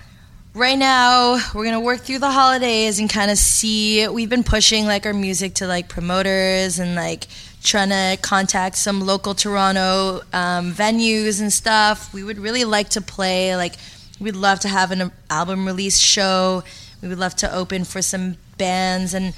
right 0.53 0.77
now 0.77 1.39
we're 1.53 1.63
gonna 1.63 1.79
work 1.79 2.01
through 2.01 2.19
the 2.19 2.31
holidays 2.31 2.99
and 2.99 3.09
kind 3.09 3.31
of 3.31 3.37
see. 3.37 4.07
We've 4.07 4.29
been 4.29 4.43
pushing 4.43 4.85
like 4.85 5.05
our 5.05 5.13
music 5.13 5.55
to 5.55 5.67
like 5.67 5.87
promoters 5.87 6.79
and 6.79 6.95
like 6.95 7.27
trying 7.63 7.89
to 7.89 8.17
contact 8.21 8.75
some 8.75 9.01
local 9.01 9.35
Toronto 9.35 10.21
um, 10.33 10.73
venues 10.73 11.41
and 11.41 11.53
stuff. 11.53 12.13
We 12.13 12.23
would 12.23 12.39
really 12.39 12.65
like 12.65 12.89
to 12.89 13.01
play. 13.01 13.55
Like, 13.55 13.75
we'd 14.19 14.35
love 14.35 14.59
to 14.61 14.67
have 14.67 14.91
an 14.91 15.11
album 15.29 15.65
release 15.65 15.99
show. 15.99 16.63
We 17.01 17.07
would 17.07 17.19
love 17.19 17.35
to 17.37 17.53
open 17.53 17.83
for 17.83 18.01
some 18.01 18.37
bands 18.57 19.13
and 19.13 19.33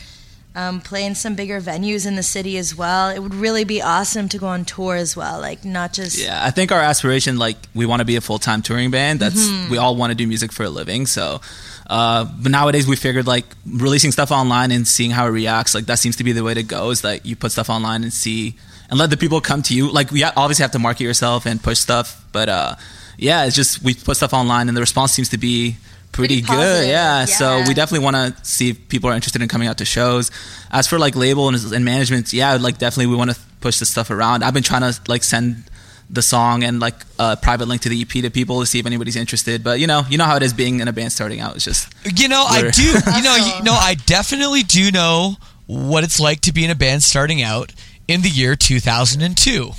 um, 0.56 0.82
play 0.82 1.06
in 1.06 1.16
some 1.16 1.36
bigger 1.36 1.60
venues 1.60 2.06
in 2.06 2.16
the 2.16 2.24
city 2.24 2.58
as 2.58 2.76
well. 2.76 3.10
It 3.10 3.20
would 3.20 3.34
really 3.34 3.64
be 3.64 3.82
awesome 3.82 4.30
to 4.30 4.38
go 4.38 4.48
on 4.48 4.66
tour 4.66 4.96
as 4.96 5.16
well. 5.16 5.40
Like, 5.40 5.66
not 5.66 5.94
just 5.94 6.18
Yeah, 6.18 6.40
I 6.44 6.52
think 6.52 6.72
our 6.72 6.80
aspiration, 6.80 7.38
like, 7.40 7.58
we 7.74 7.86
want 7.86 8.02
to 8.02 8.06
be 8.06 8.16
a 8.16 8.22
full 8.22 8.40
time 8.40 8.62
touring 8.62 8.92
band. 8.92 9.20
That's 9.20 9.50
we 9.70 9.78
all 9.78 9.96
want 9.96 10.12
to 10.12 10.16
do 10.16 10.28
music 10.28 10.52
for 10.52 10.64
a 10.64 10.70
living. 10.70 11.08
So, 11.08 11.42
uh, 11.88 12.26
but 12.26 12.52
nowadays 12.52 12.88
we 12.88 12.96
figured 12.96 13.26
like 13.28 13.46
releasing 13.66 14.12
stuff 14.12 14.32
online 14.32 14.72
and 14.72 14.88
seeing 14.88 15.12
how 15.12 15.26
it 15.26 15.32
reacts, 15.32 15.74
like 15.74 15.86
that 15.86 16.00
seems 16.00 16.18
to 16.18 16.24
be 16.24 16.32
the 16.32 16.44
way 16.44 16.54
to 16.54 16.64
go. 16.64 16.92
Is 16.92 17.02
that 17.02 17.26
you 17.26 17.36
put 17.36 17.52
stuff 17.52 17.70
online 17.70 18.04
and 18.04 18.14
see 18.14 18.56
and 18.90 19.00
let 19.00 19.10
the 19.10 19.18
people 19.18 19.42
come 19.42 19.64
to 19.64 19.76
you. 19.76 19.92
Like, 19.92 20.12
we 20.12 20.24
obviously 20.24 20.64
have 20.64 20.72
to 20.72 20.80
market 20.80 21.04
yourself 21.04 21.48
and 21.48 21.62
push 21.62 21.80
stuff, 21.80 22.24
but 22.32 22.48
uh, 22.48 22.76
yeah, 23.18 23.46
it's 23.46 23.56
just 23.56 23.82
we 23.82 23.96
put 23.96 24.18
stuff 24.18 24.34
online 24.34 24.68
and 24.68 24.78
the 24.78 24.82
response 24.82 25.14
seems 25.14 25.30
to 25.30 25.38
be. 25.40 25.78
Pretty, 26.14 26.42
Pretty 26.42 26.42
good, 26.42 26.56
positive, 26.56 26.90
yeah. 26.90 27.26
So 27.26 27.64
we 27.68 27.74
definitely 27.74 28.06
want 28.06 28.16
to 28.16 28.46
see 28.46 28.70
if 28.70 28.88
people 28.88 29.10
are 29.10 29.14
interested 29.14 29.42
in 29.42 29.48
coming 29.48 29.68
out 29.68 29.80
to 29.80 29.86
shows. 29.86 30.32
As 30.72 30.88
for 30.88 30.98
like 31.00 31.16
label 31.16 31.48
and, 31.50 31.58
and 31.74 31.84
management, 31.84 32.32
yeah, 32.32 32.56
like 32.56 32.78
definitely 32.78 33.08
we 33.08 33.16
want 33.16 33.32
to 33.32 33.40
push 33.62 33.80
this 33.80 33.90
stuff 33.90 34.12
around. 34.12 34.44
I've 34.44 34.54
been 34.54 34.64
trying 34.64 34.82
to 34.82 35.00
like 35.08 35.24
send 35.24 35.64
the 36.10 36.22
song 36.22 36.64
and 36.64 36.80
like 36.80 36.96
a 37.18 37.36
private 37.36 37.68
link 37.68 37.82
to 37.82 37.90
the 37.90 38.00
EP 38.02 38.10
to 38.10 38.30
people 38.30 38.60
to 38.60 38.66
see 38.68 38.78
if 38.78 38.86
anybody's 38.86 39.16
interested. 39.16 39.64
But 39.64 39.80
you 39.80 39.88
know, 39.88 40.04
you 40.08 40.18
know 40.18 40.26
how 40.26 40.36
it 40.38 40.44
is 40.44 40.54
being 40.54 40.80
in 40.80 40.88
a 40.88 40.94
band 40.94 41.12
starting 41.12 41.40
out. 41.40 41.56
It's 41.56 41.66
just 41.66 41.92
You 42.20 42.28
know, 42.28 42.46
I 42.48 42.70
do. 42.70 42.84
You 43.16 43.24
know, 43.24 43.36
you 43.58 43.64
know, 43.64 43.74
I 43.74 43.96
definitely 44.06 44.64
do 44.64 44.92
know 44.92 45.36
what 45.66 46.04
it's 46.04 46.20
like 46.20 46.42
to 46.42 46.54
be 46.54 46.64
in 46.64 46.70
a 46.70 46.76
band 46.76 47.02
starting 47.02 47.42
out 47.42 47.74
in 48.08 48.22
the 48.22 48.30
year 48.30 48.56
2002. 48.56 49.72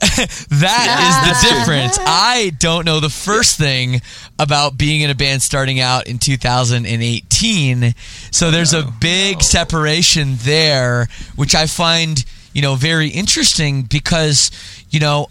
That 0.50 1.32
is 1.32 1.42
the 1.42 1.54
difference. 1.54 1.98
I 2.00 2.52
don't 2.58 2.84
know 2.84 3.00
the 3.00 3.08
first 3.10 3.56
thing 3.56 4.00
about 4.38 4.76
being 4.76 5.00
in 5.00 5.10
a 5.10 5.14
band 5.14 5.42
starting 5.42 5.80
out 5.80 6.06
in 6.06 6.18
2018. 6.18 7.94
So 8.30 8.50
there's 8.50 8.74
a 8.74 8.82
big 9.00 9.42
separation 9.42 10.36
there, 10.40 11.08
which 11.36 11.54
I 11.54 11.66
find, 11.66 12.24
you 12.52 12.62
know, 12.62 12.74
very 12.74 13.08
interesting 13.08 13.82
because, 13.82 14.50
you 14.90 15.00
know, 15.00 15.28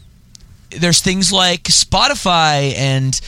there's 0.72 1.02
things 1.02 1.32
like 1.32 1.64
Spotify 1.64 2.74
and 2.76 3.20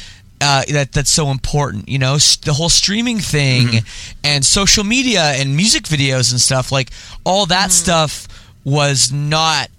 uh, 0.42 0.64
that 0.72 0.92
that's 0.92 1.12
so 1.12 1.30
important. 1.30 1.88
You 1.88 2.00
know, 2.00 2.18
the 2.18 2.54
whole 2.54 2.70
streaming 2.70 3.20
thing 3.20 3.84
and 4.24 4.44
social 4.46 4.84
media 4.84 5.22
and 5.22 5.56
music 5.56 5.84
videos 5.84 6.32
and 6.32 6.42
stuff. 6.42 6.72
Like 6.72 6.90
all 7.26 7.46
that 7.48 7.72
stuff 7.72 8.28
was 8.64 9.12
not. 9.12 9.70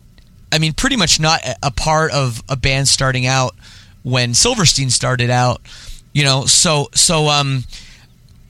I 0.54 0.58
mean, 0.58 0.72
pretty 0.72 0.96
much 0.96 1.18
not 1.20 1.40
a- 1.62 1.70
part 1.70 2.12
of 2.12 2.42
a 2.48 2.56
band 2.56 2.86
starting 2.88 3.26
out 3.26 3.54
when 4.02 4.34
Silverstein 4.34 4.90
started 4.90 5.30
out. 5.30 5.60
You 6.12 6.22
know, 6.24 6.46
so 6.46 6.88
so 6.94 7.28
um, 7.28 7.64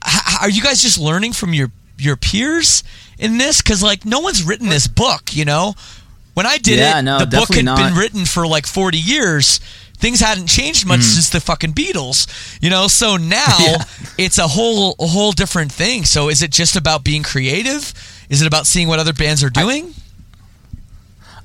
h- 0.07 0.37
are 0.41 0.49
you 0.49 0.61
guys 0.61 0.81
just 0.81 0.99
learning 0.99 1.33
from 1.33 1.53
your 1.53 1.71
your 1.97 2.15
peers 2.15 2.83
in 3.17 3.37
this? 3.37 3.61
Because 3.61 3.81
like 3.81 4.05
no 4.05 4.19
one's 4.19 4.43
written 4.43 4.69
this 4.69 4.87
book. 4.87 5.35
You 5.35 5.45
know, 5.45 5.73
when 6.35 6.45
I 6.45 6.57
did 6.59 6.77
Yeah, 6.79 6.99
it, 6.99 7.01
no, 7.01 7.19
the 7.19 7.25
book 7.27 7.53
had 7.53 7.65
been 7.65 7.95
written 7.95 8.25
for 8.25 8.45
like 8.47 8.67
forty 8.67 8.99
years. 8.99 9.59
Things 9.97 10.19
hadn't 10.19 10.47
changed 10.47 10.85
much 10.85 11.01
since 11.01 11.29
the 11.29 11.39
fucking 11.39 11.71
Beatles, 11.73 12.27
you 12.61 12.69
know. 12.69 12.87
So 12.87 13.15
now 13.15 13.45
Yeah. 13.59 13.77
it's 14.17 14.37
a 14.37 14.47
whole 14.47 14.93
a 14.99 15.07
whole 15.07 15.31
different 15.31 15.71
thing. 15.71 16.03
So 16.03 16.29
is 16.29 16.41
it 16.43 16.51
just 16.51 16.75
about 16.75 17.03
being 17.03 17.23
creative? 17.23 17.93
Is 18.29 18.41
it 18.41 18.45
about 18.45 18.67
seeing 18.67 18.89
what 18.89 18.99
other 18.99 19.13
bands 19.13 19.41
are 19.43 19.49
doing? 19.49 19.85
I 19.85 19.91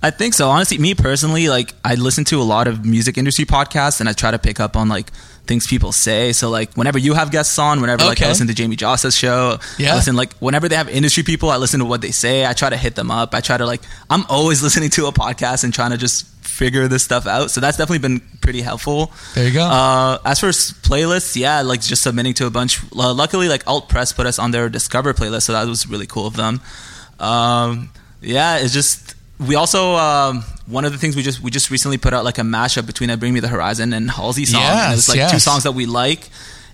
think 0.08 0.32
so. 0.32 0.48
Honestly, 0.48 0.78
me 0.78 0.94
personally, 0.94 1.50
like 1.50 1.74
I 1.84 1.96
listen 1.96 2.24
to 2.26 2.40
a 2.40 2.42
lot 2.42 2.66
of 2.68 2.86
music 2.86 3.18
industry 3.18 3.44
podcasts 3.44 4.00
and 4.00 4.08
I 4.08 4.14
try 4.14 4.30
to 4.30 4.38
pick 4.38 4.58
up 4.58 4.74
on 4.74 4.88
like 4.88 5.10
things 5.46 5.66
people 5.66 5.92
say. 5.92 6.32
So 6.32 6.48
like 6.48 6.72
whenever 6.74 6.98
you 6.98 7.12
have 7.12 7.30
guests 7.30 7.58
on, 7.58 7.82
whenever 7.82 8.06
like 8.06 8.22
I 8.22 8.28
listen 8.28 8.46
to 8.46 8.54
Jamie 8.54 8.76
Jasta's 8.76 9.14
show, 9.14 9.58
Yeah. 9.76 9.92
I 9.92 9.96
listen 9.96 10.16
like 10.16 10.32
whenever 10.38 10.70
they 10.70 10.76
have 10.76 10.88
industry 10.88 11.22
people, 11.22 11.50
I 11.50 11.58
listen 11.58 11.80
to 11.80 11.84
what 11.86 12.00
they 12.00 12.12
say. 12.12 12.46
I 12.46 12.54
try 12.54 12.70
to 12.70 12.78
hit 12.78 12.94
them 12.94 13.10
up. 13.10 13.34
I 13.34 13.42
try 13.42 13.58
to 13.58 13.66
like 13.66 13.82
I'm 14.08 14.24
always 14.30 14.62
listening 14.66 14.88
to 14.90 15.04
a 15.06 15.12
podcast 15.12 15.64
and 15.64 15.74
trying 15.74 15.90
to 15.90 15.98
just 15.98 16.24
figure 16.42 16.88
this 16.88 17.02
stuff 17.02 17.26
out. 17.26 17.50
So 17.50 17.60
that's 17.60 17.76
definitely 17.76 17.98
been 18.08 18.20
pretty 18.40 18.62
helpful. 18.62 19.12
There 19.34 19.46
you 19.48 19.52
go. 19.52 19.64
Uh, 19.64 20.18
as 20.24 20.40
for 20.40 20.48
playlists, 20.48 21.36
yeah, 21.36 21.60
like 21.60 21.82
just 21.82 22.02
submitting 22.02 22.32
to 22.34 22.46
a 22.46 22.50
bunch. 22.50 22.80
Uh, 22.96 23.12
luckily, 23.12 23.48
like 23.48 23.66
Alt 23.66 23.90
Press 23.90 24.14
put 24.14 24.24
us 24.26 24.38
on 24.38 24.50
their 24.50 24.70
Discover 24.70 25.12
playlist, 25.12 25.42
so 25.42 25.52
that 25.52 25.66
was 25.66 25.86
really 25.86 26.06
cool 26.06 26.26
of 26.26 26.36
them. 26.36 26.60
Um, 27.18 27.90
yeah, 28.20 28.58
it's 28.58 28.72
just 28.72 29.14
we 29.46 29.54
also 29.54 29.94
um, 29.96 30.42
one 30.66 30.84
of 30.84 30.92
the 30.92 30.98
things 30.98 31.16
we 31.16 31.22
just 31.22 31.40
we 31.40 31.50
just 31.50 31.70
recently 31.70 31.98
put 31.98 32.12
out 32.12 32.24
like 32.24 32.38
a 32.38 32.42
mashup 32.42 32.86
between 32.86 33.10
a 33.10 33.16
Bring 33.16 33.32
Me 33.32 33.40
the 33.40 33.48
Horizon 33.48 33.92
and 33.92 34.10
Halsey 34.10 34.44
song. 34.44 34.62
and 34.62 34.92
it 34.92 34.96
was 34.96 35.08
Yes, 35.14 35.16
like 35.16 35.30
two 35.32 35.38
songs 35.38 35.62
that 35.64 35.72
we 35.72 35.86
like, 35.86 36.28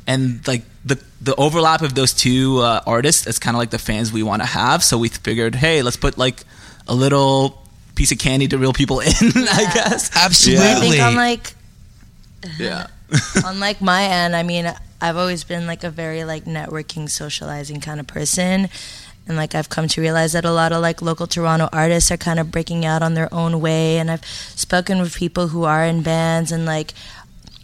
and 0.07 0.47
like 0.47 0.63
the 0.85 0.99
the 1.21 1.35
overlap 1.37 1.83
of 1.83 1.95
those 1.95 2.13
two 2.13 2.59
uh, 2.59 2.81
artists 2.87 3.27
is 3.27 3.39
kind 3.39 3.57
of 3.57 3.59
like 3.59 3.71
the 3.71 3.79
fans 3.79 4.13
we 4.13 4.23
want 4.23 4.43
to 4.43 4.47
have. 4.47 4.83
So 4.85 4.99
we 4.99 5.09
figured, 5.09 5.55
hey, 5.55 5.83
let's 5.83 5.97
put 5.97 6.19
like 6.19 6.43
a 6.89 6.95
little 6.95 7.63
piece 7.95 8.13
of 8.13 8.19
candy 8.19 8.47
to 8.49 8.59
reel 8.59 8.73
people 8.73 9.01
in. 9.09 9.09
I 9.11 9.71
guess 9.73 10.15
Absolutely. 10.17 10.67
I 10.67 10.75
think 10.81 11.03
on 11.03 11.15
like 11.15 11.55
Yeah. 12.59 12.89
on 13.45 13.61
like 13.61 13.81
my 13.81 14.03
end, 14.05 14.35
I 14.37 14.43
mean, 14.43 14.73
I've 15.01 15.17
always 15.17 15.45
been 15.45 15.67
like 15.67 15.85
a 15.85 15.91
very 15.91 16.25
like 16.25 16.45
networking, 16.45 17.09
socializing 17.09 17.81
kind 17.81 18.01
of 18.01 18.07
person. 18.07 18.69
And 19.29 19.37
like 19.37 19.55
I've 19.55 19.69
come 19.69 19.89
to 19.89 20.01
realize 20.01 20.33
that 20.33 20.45
a 20.45 20.53
lot 20.53 20.73
of 20.73 20.81
like 20.81 21.03
local 21.03 21.27
Toronto 21.27 21.69
artists 21.73 22.11
are 22.11 22.17
kind 22.17 22.39
of 22.39 22.51
breaking 22.51 22.85
out 22.85 23.03
on 23.03 23.15
their 23.15 23.33
own 23.33 23.61
way. 23.61 23.99
And 23.99 24.11
I've 24.11 24.25
spoken 24.25 25.01
with 25.01 25.17
people 25.17 25.49
who 25.49 25.65
are 25.65 25.85
in 25.85 26.03
bands 26.03 26.53
and 26.53 26.65
like 26.65 26.93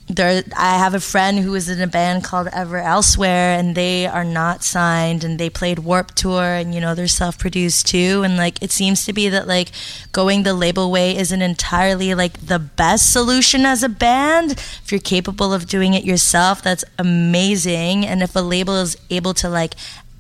there 0.09 0.43
I 0.57 0.79
have 0.79 0.95
a 0.95 1.01
friend 1.01 1.39
who 1.39 1.55
is 1.55 1.69
in 1.69 1.81
a 1.81 1.87
band 1.87 2.25
called 2.25 2.49
Ever 2.53 2.79
Elsewhere 2.79 3.57
and 3.59 3.75
they 3.75 4.07
are 4.07 4.25
not 4.25 4.63
signed 4.63 5.25
and 5.25 5.39
they 5.39 5.49
played 5.49 5.79
Warped 5.79 6.17
Tour 6.17 6.43
and 6.43 6.75
you 6.75 6.81
know 6.81 6.95
they're 6.95 7.09
self-produced 7.09 7.87
too. 7.87 8.23
And 8.25 8.37
like 8.37 8.63
it 8.63 8.71
seems 8.71 9.05
to 9.07 9.13
be 9.13 9.29
that 9.29 9.47
like 9.47 9.71
going 10.13 10.43
the 10.43 10.55
label 10.55 10.91
way 10.91 11.17
isn't 11.17 11.43
entirely 11.43 12.15
like 12.15 12.47
the 12.47 12.59
best 12.59 13.13
solution 13.13 13.65
as 13.65 13.83
a 13.83 13.89
band. 13.89 14.53
If 14.53 14.91
you're 14.91 15.01
capable 15.01 15.53
of 15.55 15.67
doing 15.67 15.95
it 15.95 16.05
yourself 16.05 16.63
that's 16.63 16.85
amazing. 16.99 18.05
And 18.07 18.23
if 18.23 18.37
a 18.37 18.41
label 18.41 18.77
is 18.77 18.97
able 19.11 19.35
to 19.35 19.49
like 19.49 19.75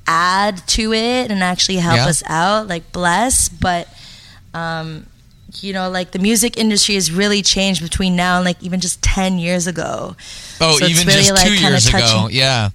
add 0.06 0.58
to 0.68 0.92
it 0.92 1.30
and 1.30 1.42
actually 1.42 1.76
help 1.76 1.96
Yeah. 1.96 2.06
us 2.08 2.22
out 2.26 2.66
like 2.68 2.90
bless 2.92 3.48
but 3.48 3.88
um 4.54 5.06
you 5.60 5.74
know, 5.74 5.90
like 5.90 6.12
the 6.12 6.18
music 6.18 6.56
industry 6.56 6.94
has 6.94 7.12
really 7.12 7.42
changed 7.42 7.82
between 7.82 8.16
now 8.16 8.36
and 8.36 8.44
like 8.46 8.62
even 8.62 8.80
just 8.80 9.02
10 9.02 9.38
years 9.38 9.66
ago. 9.66 10.16
Oh, 10.62 10.78
So 10.78 10.86
it's 10.86 10.94
even 10.98 11.06
really, 11.06 11.18
just 11.18 11.30
like, 11.32 11.46
two 11.46 11.54
kinda 11.56 11.68
years 11.72 11.86
ago. 11.88 11.98
touching- 11.98 12.28
Yeah. 12.30 12.70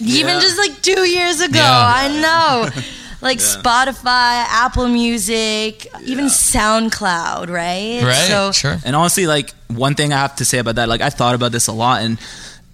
Even 0.00 0.40
just 0.40 0.56
like 0.56 0.80
two 0.80 1.02
years 1.02 1.42
ago. 1.42 1.58
Yeah. 1.58 1.92
I 1.94 2.08
know. 2.20 2.70
Like 3.20 3.38
Spotify, 3.38 4.44
Apple 4.48 4.88
Music, 4.88 5.86
even 6.04 6.24
SoundCloud, 6.24 7.48
right? 7.50 8.02
Right. 8.02 8.26
So 8.28 8.50
sure. 8.50 8.78
And 8.84 8.96
honestly, 8.96 9.28
like 9.28 9.52
one 9.68 9.94
thing 9.94 10.12
I 10.12 10.16
have 10.18 10.34
to 10.36 10.44
say 10.44 10.58
about 10.58 10.74
that, 10.74 10.88
like 10.88 11.00
I've 11.02 11.14
thought 11.14 11.36
about 11.36 11.52
this 11.52 11.68
a 11.68 11.72
lot, 11.72 12.02
and 12.02 12.18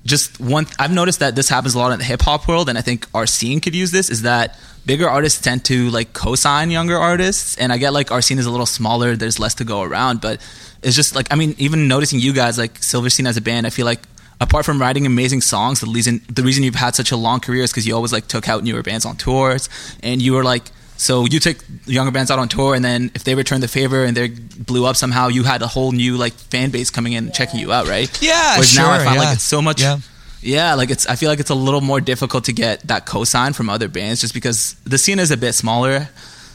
just 0.08 0.40
one, 0.40 0.66
I've 0.78 0.92
noticed 0.92 1.20
that 1.20 1.36
this 1.36 1.48
happens 1.48 1.74
a 1.74 1.78
lot 1.78 1.92
in 1.92 1.98
the 1.98 2.04
hip 2.04 2.22
hop 2.22 2.48
world, 2.48 2.68
and 2.68 2.76
I 2.76 2.80
think 2.80 3.06
our 3.14 3.26
scene 3.26 3.60
could 3.60 3.74
use 3.74 3.90
this. 3.90 4.10
Is 4.10 4.22
that 4.22 4.58
bigger 4.86 5.08
artists 5.08 5.40
tend 5.40 5.64
to 5.66 5.90
like 5.90 6.12
co-sign 6.12 6.70
younger 6.70 6.96
artists, 6.96 7.56
and 7.58 7.72
I 7.72 7.78
get 7.78 7.92
like 7.92 8.10
our 8.10 8.22
scene 8.22 8.38
is 8.38 8.46
a 8.46 8.50
little 8.50 8.66
smaller, 8.66 9.14
there's 9.14 9.38
less 9.38 9.54
to 9.56 9.64
go 9.64 9.82
around, 9.82 10.20
but 10.20 10.40
it's 10.82 10.96
just 10.96 11.14
like 11.14 11.28
I 11.30 11.36
mean, 11.36 11.54
even 11.58 11.86
noticing 11.86 12.18
you 12.18 12.32
guys 12.32 12.58
like 12.58 12.82
Silverstein 12.82 13.26
as 13.26 13.36
a 13.36 13.42
band, 13.42 13.66
I 13.66 13.70
feel 13.70 13.86
like. 13.86 14.00
Apart 14.40 14.64
from 14.64 14.80
writing 14.80 15.04
amazing 15.04 15.40
songs, 15.40 15.80
the 15.80 15.90
reason 15.90 16.20
the 16.32 16.44
reason 16.44 16.62
you've 16.62 16.76
had 16.76 16.94
such 16.94 17.10
a 17.10 17.16
long 17.16 17.40
career 17.40 17.64
is 17.64 17.72
because 17.72 17.88
you 17.88 17.96
always 17.96 18.12
like 18.12 18.28
took 18.28 18.48
out 18.48 18.62
newer 18.62 18.84
bands 18.84 19.04
on 19.04 19.16
tours, 19.16 19.68
and 20.00 20.22
you 20.22 20.32
were 20.32 20.44
like 20.44 20.70
so 20.98 21.26
you 21.26 21.38
took 21.38 21.64
younger 21.86 22.10
bands 22.10 22.28
out 22.30 22.40
on 22.40 22.48
tour, 22.48 22.74
and 22.74 22.84
then 22.84 23.12
if 23.14 23.22
they 23.22 23.36
returned 23.36 23.62
the 23.62 23.68
favor 23.68 24.04
and 24.04 24.16
they 24.16 24.28
blew 24.28 24.84
up 24.84 24.96
somehow, 24.96 25.28
you 25.28 25.44
had 25.44 25.62
a 25.62 25.68
whole 25.68 25.92
new 25.92 26.16
like 26.16 26.32
fan 26.34 26.70
base 26.70 26.90
coming 26.90 27.12
in 27.12 27.26
and 27.26 27.34
checking 27.34 27.60
you 27.60 27.72
out, 27.72 27.86
right? 27.86 28.10
Yeah, 28.20 28.54
Whereas 28.54 28.76
now 28.76 28.90
I 28.90 29.04
find 29.04 29.14
yeah. 29.14 29.20
like 29.20 29.34
it's 29.34 29.44
so 29.44 29.62
much. 29.62 29.80
Yeah. 29.80 29.98
Yeah. 30.42 30.74
like 30.74 30.90
it's. 30.90 31.06
I 31.06 31.14
feel 31.14 31.30
like 31.30 31.38
it's 31.38 31.50
a 31.50 31.54
little 31.54 31.80
more 31.80 32.00
difficult 32.00 32.44
to 32.44 32.52
get 32.52 32.86
that 32.88 33.06
cosign 33.06 33.54
from 33.54 33.70
other 33.70 33.86
bands, 33.88 34.20
just 34.20 34.34
because 34.34 34.74
the 34.84 34.98
scene 34.98 35.20
is 35.20 35.30
a 35.30 35.36
bit 35.36 35.54
smaller. 35.54 36.08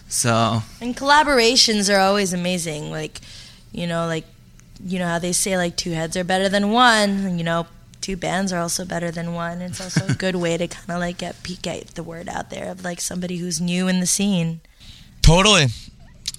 So 0.10 0.62
and 0.82 0.96
collaborations 0.96 1.94
are 1.94 2.00
always 2.00 2.34
amazing. 2.34 2.92
Like, 2.92 3.22
you 3.72 3.88
know, 3.88 4.08
like 4.08 4.26
you 4.86 5.00
know 5.00 5.08
how 5.08 5.20
they 5.20 5.32
say 5.32 5.56
like 5.56 5.78
two 5.78 5.92
heads 5.92 6.18
are 6.18 6.26
better 6.26 6.50
than 6.50 6.72
one, 6.72 7.38
you 7.38 7.46
know, 7.46 7.66
two 8.04 8.16
bands 8.18 8.54
are 8.54 8.60
also 8.60 8.86
better 8.86 9.10
than 9.10 9.34
one. 9.34 9.62
It's 9.62 9.82
also 9.82 10.06
a 10.06 10.14
good 10.14 10.36
way 10.36 10.58
to 10.58 10.68
kind 10.68 10.92
of 10.92 11.00
like 11.00 11.18
get 11.18 11.36
get 11.64 11.96
the 11.96 12.04
word 12.04 12.30
out 12.30 12.52
there 12.52 12.70
of 12.70 12.84
like 12.84 13.02
somebody 13.02 13.38
who's 13.38 13.60
new 13.60 13.88
in 13.88 14.00
the 14.00 14.06
scene. 14.06 14.62
Totally. 15.24 15.68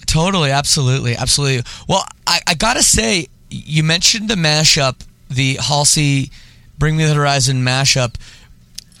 Totally. 0.05 0.51
Absolutely. 0.51 1.15
Absolutely. 1.15 1.63
Well, 1.89 2.05
I, 2.25 2.39
I 2.47 2.53
got 2.53 2.75
to 2.75 2.83
say, 2.83 3.27
you 3.49 3.83
mentioned 3.83 4.29
the 4.29 4.35
mashup, 4.35 5.05
the 5.29 5.55
Halsey 5.59 6.29
Bring 6.77 6.95
Me 6.95 7.05
the 7.05 7.13
Horizon 7.15 7.63
mashup. 7.63 8.15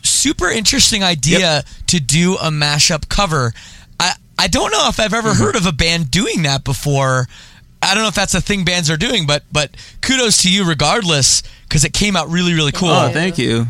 Super 0.03 0.49
interesting 0.49 1.03
idea 1.03 1.63
to 1.87 1.99
do 1.99 2.35
a 2.35 2.49
mashup 2.49 3.09
cover. 3.09 3.53
I, 3.99 4.13
I 4.37 4.47
don't 4.47 4.71
know 4.71 4.87
if 4.89 4.99
I've 4.99 5.13
ever 5.13 5.29
Mm-hmm. 5.29 5.43
heard 5.43 5.55
of 5.55 5.65
a 5.65 5.71
band 5.71 6.11
doing 6.11 6.43
that 6.43 6.63
before. 6.63 7.27
I 7.85 7.93
don't 7.93 8.03
know 8.03 8.09
if 8.09 8.15
that's 8.15 8.33
a 8.33 8.41
thing 8.41 8.65
bands 8.65 8.89
are 8.89 8.97
doing, 8.97 9.25
but 9.27 9.43
but 9.51 9.75
kudos 10.01 10.41
to 10.43 10.51
you 10.51 10.67
regardless 10.67 11.43
because 11.67 11.83
it 11.83 11.93
came 11.93 12.15
out 12.15 12.29
really 12.29 12.53
really 12.53 12.71
cool. 12.71 12.89
Oh, 12.89 13.09
thank 13.09 13.37
you. 13.37 13.67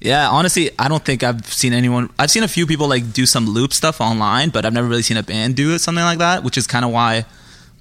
Yeah, 0.00 0.30
honestly, 0.30 0.70
I 0.78 0.88
don't 0.88 1.04
think 1.04 1.22
I've 1.22 1.44
seen 1.46 1.74
anyone. 1.74 2.08
I've 2.18 2.30
seen 2.30 2.42
a 2.42 2.48
few 2.48 2.66
people 2.66 2.88
like 2.88 3.12
do 3.12 3.26
some 3.26 3.46
loop 3.46 3.72
stuff 3.74 4.00
online, 4.00 4.48
but 4.48 4.64
I've 4.64 4.72
never 4.72 4.88
really 4.88 5.02
seen 5.02 5.18
a 5.18 5.22
band 5.22 5.56
do 5.56 5.74
it 5.74 5.80
something 5.80 6.02
like 6.04 6.18
that, 6.18 6.42
which 6.42 6.56
is 6.56 6.66
kind 6.66 6.86
of 6.86 6.90
why 6.90 7.26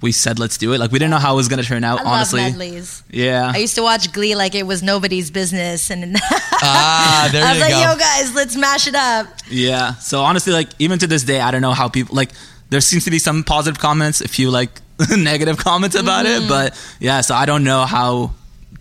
we 0.01 0.11
said 0.11 0.37
let's 0.37 0.57
do 0.57 0.73
it. 0.73 0.79
Like 0.79 0.91
we 0.91 0.99
didn't 0.99 1.11
know 1.11 1.17
how 1.17 1.33
it 1.33 1.37
was 1.37 1.47
gonna 1.47 1.63
turn 1.63 1.83
out. 1.85 2.01
I 2.01 2.03
honestly, 2.03 2.41
love 2.41 2.51
medleys. 2.57 3.03
yeah. 3.09 3.51
I 3.53 3.57
used 3.59 3.75
to 3.75 3.81
watch 3.83 4.11
Glee 4.11 4.35
like 4.35 4.53
it 4.53 4.63
was 4.67 4.83
nobody's 4.83 5.31
business, 5.31 5.89
and 5.89 6.17
Ah, 6.61 7.29
there 7.31 7.43
I 7.45 7.51
was 7.53 7.61
like, 7.61 7.71
go. 7.71 7.81
"Yo, 7.81 7.97
guys, 7.97 8.35
let's 8.35 8.55
mash 8.57 8.87
it 8.87 8.95
up." 8.95 9.27
Yeah. 9.49 9.93
So 9.95 10.21
honestly, 10.21 10.51
like 10.51 10.69
even 10.79 10.99
to 10.99 11.07
this 11.07 11.23
day, 11.23 11.39
I 11.39 11.51
don't 11.51 11.61
know 11.61 11.73
how 11.73 11.87
people 11.89 12.15
like. 12.15 12.31
There 12.69 12.81
seems 12.81 13.05
to 13.05 13.11
be 13.11 13.17
some 13.17 13.43
positive 13.43 13.79
comments, 13.79 14.21
a 14.21 14.27
few 14.27 14.51
like 14.51 14.69
negative 15.17 15.57
comments 15.57 15.95
about 15.95 16.25
Mm-hmm. 16.25 16.45
it, 16.45 16.49
but 16.49 16.95
yeah. 16.99 17.21
So 17.21 17.35
I 17.35 17.45
don't 17.45 17.63
know 17.63 17.85
how 17.85 18.31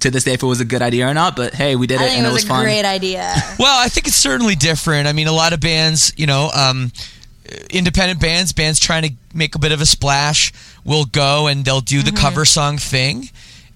to 0.00 0.10
this 0.10 0.24
day 0.24 0.34
if 0.34 0.42
it 0.42 0.46
was 0.46 0.60
a 0.60 0.64
good 0.64 0.82
idea 0.82 1.08
or 1.08 1.14
not. 1.14 1.36
But 1.36 1.54
hey, 1.54 1.76
we 1.76 1.86
did 1.86 2.00
I 2.00 2.04
it 2.04 2.06
think 2.08 2.18
and 2.18 2.26
it 2.26 2.30
it 2.30 2.32
was, 2.32 2.42
was 2.42 2.44
a 2.44 2.48
fun. 2.48 2.64
great 2.64 2.84
idea. 2.84 3.34
Well, 3.58 3.78
I 3.84 3.88
think 3.88 4.06
it's 4.06 4.16
certainly 4.16 4.54
different. 4.54 5.08
I 5.08 5.12
mean, 5.12 5.26
a 5.26 5.32
lot 5.32 5.52
of 5.52 5.60
bands, 5.60 6.12
you 6.16 6.26
know, 6.26 6.50
um, 6.54 6.92
independent 7.70 8.20
bands, 8.20 8.52
bands 8.52 8.78
trying 8.78 9.02
to 9.02 9.10
make 9.34 9.54
a 9.54 9.58
bit 9.58 9.72
of 9.72 9.80
a 9.80 9.86
splash, 9.86 10.52
will 10.84 11.04
go 11.04 11.46
and 11.48 11.64
they'll 11.64 11.80
do 11.80 12.02
the 12.02 12.12
cover 12.12 12.44
song 12.44 12.78
thing, 12.78 13.28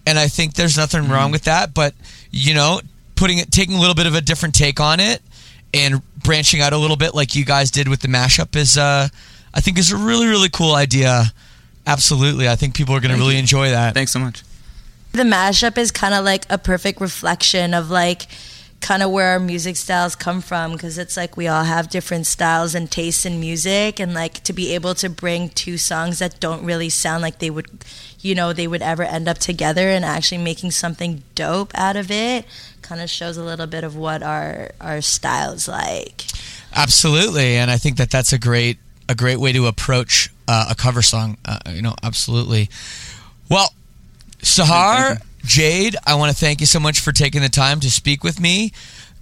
and 0.06 0.18
I 0.18 0.28
think 0.28 0.54
there's 0.54 0.76
nothing 0.76 1.08
wrong 1.08 1.32
with 1.32 1.44
that. 1.44 1.74
But 1.74 1.94
you 2.30 2.54
know, 2.54 2.80
putting 3.16 3.38
it, 3.38 3.50
taking 3.50 3.74
a 3.76 3.80
little 3.80 3.94
bit 3.94 4.06
of 4.06 4.14
a 4.14 4.20
different 4.20 4.54
take 4.54 4.78
on 4.80 5.00
it, 5.00 5.20
and 5.74 6.00
branching 6.22 6.60
out 6.60 6.72
a 6.72 6.78
little 6.78 6.96
bit, 6.96 7.14
like 7.14 7.34
you 7.34 7.44
guys 7.44 7.70
did 7.70 7.88
with 7.88 8.00
the 8.00 8.08
mashup, 8.08 8.54
is 8.56 8.76
uh, 8.78 9.08
I 9.54 9.60
think 9.60 9.78
is 9.78 9.90
a 9.92 9.96
really 9.96 10.26
really 10.26 10.48
cool 10.48 10.74
idea. 10.74 11.32
Absolutely, 11.86 12.48
I 12.48 12.56
think 12.56 12.74
people 12.74 12.94
are 12.94 13.00
going 13.00 13.14
to 13.14 13.18
really 13.18 13.38
enjoy 13.38 13.70
that. 13.70 13.94
Thanks 13.94 14.12
so 14.12 14.18
much. 14.18 14.42
the 15.12 15.24
mashup 15.24 15.76
is 15.76 15.90
kind 15.90 16.14
of 16.14 16.24
like 16.24 16.46
a 16.48 16.58
perfect 16.58 17.00
reflection 17.00 17.74
of 17.74 17.90
like 17.90 18.26
kind 18.80 19.02
of 19.02 19.10
where 19.10 19.28
our 19.28 19.38
music 19.38 19.76
styles 19.76 20.16
come 20.16 20.40
from 20.40 20.72
because 20.72 20.98
it's 20.98 21.16
like 21.16 21.36
we 21.36 21.46
all 21.46 21.62
have 21.62 21.88
different 21.88 22.26
styles 22.26 22.74
and 22.74 22.90
tastes 22.90 23.24
in 23.24 23.38
music 23.38 24.00
and 24.00 24.12
like 24.12 24.42
to 24.42 24.52
be 24.52 24.74
able 24.74 24.92
to 24.92 25.08
bring 25.08 25.48
two 25.50 25.78
songs 25.78 26.18
that 26.18 26.40
don't 26.40 26.64
really 26.64 26.88
sound 26.88 27.22
like 27.22 27.38
they 27.38 27.50
would 27.50 27.84
you 28.20 28.34
know 28.34 28.52
they 28.52 28.66
would 28.66 28.82
ever 28.82 29.04
end 29.04 29.28
up 29.28 29.38
together 29.38 29.88
and 29.88 30.04
actually 30.04 30.42
making 30.42 30.70
something 30.72 31.22
dope 31.36 31.70
out 31.76 31.94
of 31.94 32.10
it 32.10 32.44
kind 32.80 33.00
of 33.00 33.08
shows 33.08 33.36
a 33.36 33.44
little 33.44 33.68
bit 33.68 33.84
of 33.84 33.94
what 33.94 34.20
our 34.22 34.70
our 34.80 35.00
styles 35.00 35.68
like 35.68 36.24
Absolutely, 36.74 37.56
and 37.56 37.70
I 37.70 37.76
think 37.76 37.98
that 37.98 38.10
that's 38.10 38.32
a 38.32 38.38
great 38.38 38.78
a 39.08 39.14
great 39.14 39.36
way 39.36 39.52
to 39.52 39.66
approach 39.66 40.31
uh, 40.48 40.68
a 40.70 40.74
cover 40.74 41.02
song. 41.02 41.36
Uh, 41.44 41.58
you 41.70 41.82
know, 41.82 41.94
absolutely. 42.02 42.68
Well, 43.48 43.72
Sahar, 44.38 45.22
Jade, 45.44 45.96
I 46.06 46.14
want 46.16 46.32
to 46.32 46.36
thank 46.36 46.60
you 46.60 46.66
so 46.66 46.80
much 46.80 47.00
for 47.00 47.12
taking 47.12 47.42
the 47.42 47.48
time 47.48 47.80
to 47.80 47.90
speak 47.90 48.24
with 48.24 48.40
me. 48.40 48.72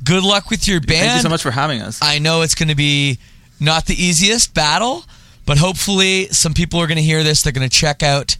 Good 0.02 0.22
luck 0.22 0.50
with 0.50 0.66
your 0.66 0.80
band. 0.80 1.06
Thank 1.06 1.16
you 1.16 1.22
so 1.22 1.28
much 1.28 1.42
for 1.42 1.50
having 1.50 1.82
us. 1.82 1.98
I 2.02 2.18
know 2.18 2.42
it's 2.42 2.54
going 2.54 2.68
to 2.70 2.74
be 2.74 3.18
not 3.58 3.86
the 3.86 4.02
easiest 4.02 4.54
battle, 4.54 5.04
but 5.46 5.58
hopefully 5.58 6.26
some 6.28 6.54
people 6.54 6.80
are 6.80 6.86
going 6.86 6.96
to 6.96 7.02
hear 7.02 7.22
this. 7.22 7.42
They're 7.42 7.52
going 7.52 7.68
to 7.68 7.74
check 7.74 8.02
out 8.02 8.36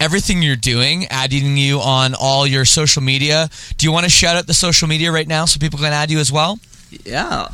everything 0.00 0.42
you're 0.42 0.56
doing, 0.56 1.06
adding 1.06 1.56
you 1.56 1.80
on 1.80 2.14
all 2.14 2.46
your 2.46 2.64
social 2.64 3.02
media. 3.02 3.48
Do 3.76 3.86
you 3.86 3.92
want 3.92 4.04
to 4.04 4.10
shout 4.10 4.36
out 4.36 4.46
the 4.46 4.54
social 4.54 4.88
media 4.88 5.12
right 5.12 5.26
now 5.28 5.44
so 5.44 5.58
people 5.58 5.78
can 5.78 5.92
add 5.92 6.10
you 6.10 6.18
as 6.18 6.32
well? 6.32 6.58
Yeah. 7.04 7.48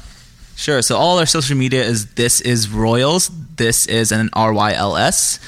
Sure. 0.57 0.82
So 0.82 0.96
all 0.96 1.18
our 1.18 1.26
social 1.26 1.57
media 1.57 1.82
is 1.84 2.14
this 2.14 2.40
is 2.40 2.66
RYLS. 2.68 3.30
This 3.57 3.86
is 3.86 4.12
an 4.12 4.30
R 4.32 4.52
Y 4.52 4.72
L 4.74 4.96
S. 4.96 5.38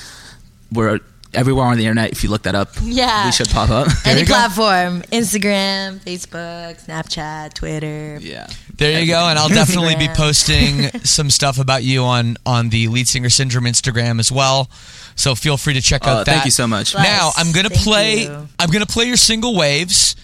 We're 0.73 1.01
everywhere 1.35 1.67
on 1.67 1.77
the 1.77 1.85
internet. 1.85 2.13
If 2.13 2.25
you 2.25 2.31
look 2.31 2.43
that 2.43 2.55
up, 2.55 2.71
Yeah. 2.83 3.27
we 3.27 3.33
should 3.33 3.49
pop 3.51 3.69
up. 3.71 3.89
any 4.07 4.21
you 4.21 4.27
go. 4.27 4.33
platform 4.35 5.03
instagram 5.13 5.99
facebook 6.01 6.83
snapchat 6.87 7.53
twitter 7.55 8.19
yeah. 8.23 8.47
There 8.79 9.01
you 9.01 9.07
go, 9.07 9.27
and 9.29 9.39
I'll 9.39 9.49
definitely 9.49 9.97
be 9.97 10.09
posting 10.09 10.91
some 11.05 11.31
stuff 11.31 11.59
about 11.59 11.83
you 11.83 12.03
on 12.05 12.37
on 12.45 12.69
the 12.69 12.89
Lead 12.89 13.09
Singer 13.09 13.31
Syndrome 13.31 13.65
Instagram 13.65 14.19
as 14.21 14.31
well. 14.31 14.69
So 15.15 15.35
feel 15.35 15.57
free 15.57 15.73
to 15.75 15.81
check 15.81 16.03
Oh, 16.05 16.11
out 16.11 16.27
that. 16.27 16.33
thank 16.33 16.45
you 16.45 16.51
so 16.51 16.67
much. 16.67 16.93
Bless. 16.93 17.05
Now 17.07 17.31
I'm 17.37 17.53
gonna 17.53 17.71
Thank 17.71 17.83
play. 17.85 18.23
you. 18.25 18.49
I'm 18.59 18.71
gonna 18.71 18.85
play 18.87 19.07
your 19.07 19.17
single 19.17 19.55
"Waves." 19.57 20.15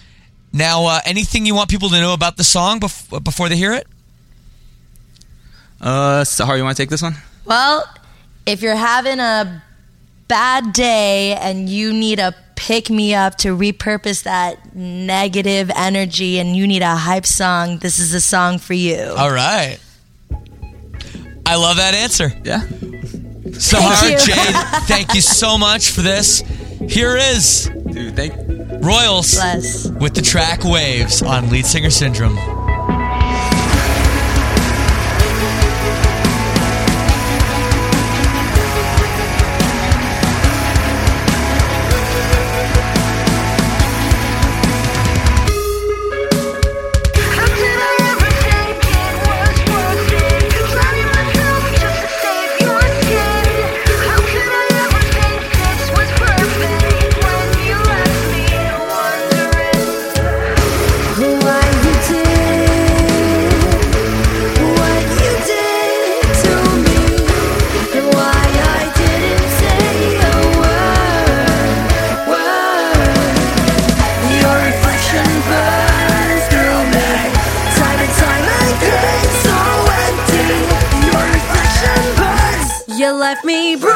Now, 0.55 0.85
uh, 0.85 0.99
anything 1.05 1.47
you 1.47 1.55
want 1.55 1.67
people 1.71 1.89
to 1.89 1.99
know 1.99 2.13
about 2.13 2.37
the 2.37 2.43
song 2.43 2.79
bef- 2.79 3.23
before 3.23 3.49
they 3.49 3.55
hear 3.57 3.73
it? 3.73 3.87
Uh, 5.83 6.23
Sahar, 6.23 6.57
you 6.57 6.63
want 6.63 6.77
to 6.77 6.81
take 6.81 6.89
this 6.89 7.01
one? 7.01 7.15
Well, 7.43 7.83
if 8.45 8.61
you're 8.61 8.75
having 8.75 9.19
a 9.19 9.61
bad 10.29 10.71
day 10.71 11.35
and 11.35 11.69
you 11.69 11.91
need 11.91 12.19
a 12.19 12.33
pick 12.55 12.89
me 12.89 13.13
up 13.13 13.35
to 13.39 13.49
repurpose 13.57 14.23
that 14.23 14.73
negative 14.73 15.69
energy 15.75 16.39
and 16.39 16.55
you 16.55 16.65
need 16.65 16.81
a 16.81 16.95
hype 16.95 17.25
song, 17.25 17.79
this 17.79 17.99
is 17.99 18.13
a 18.13 18.21
song 18.21 18.59
for 18.59 18.73
you. 18.73 19.13
All 19.17 19.31
right. 19.31 19.77
I 21.45 21.57
love 21.57 21.75
that 21.75 21.93
answer. 21.93 22.31
Yeah. 22.45 22.61
Sahar 22.61 24.09
you. 24.09 24.17
Jade, 24.17 24.55
thank 24.87 25.13
you 25.13 25.19
so 25.21 25.57
much 25.57 25.91
for 25.91 26.01
this. 26.01 26.39
Here 26.87 27.17
is 27.17 27.69
Dude, 27.91 28.15
thank. 28.15 28.33
RYLS 28.33 29.35
Bless. 29.35 29.89
with 29.89 30.15
the 30.15 30.21
track 30.21 30.63
Waves 30.63 31.21
on 31.21 31.49
Lead 31.49 31.65
Singer 31.65 31.89
Syndrome. 31.89 32.62
Left 83.33 83.45
me 83.45 83.75
broken 83.75 83.92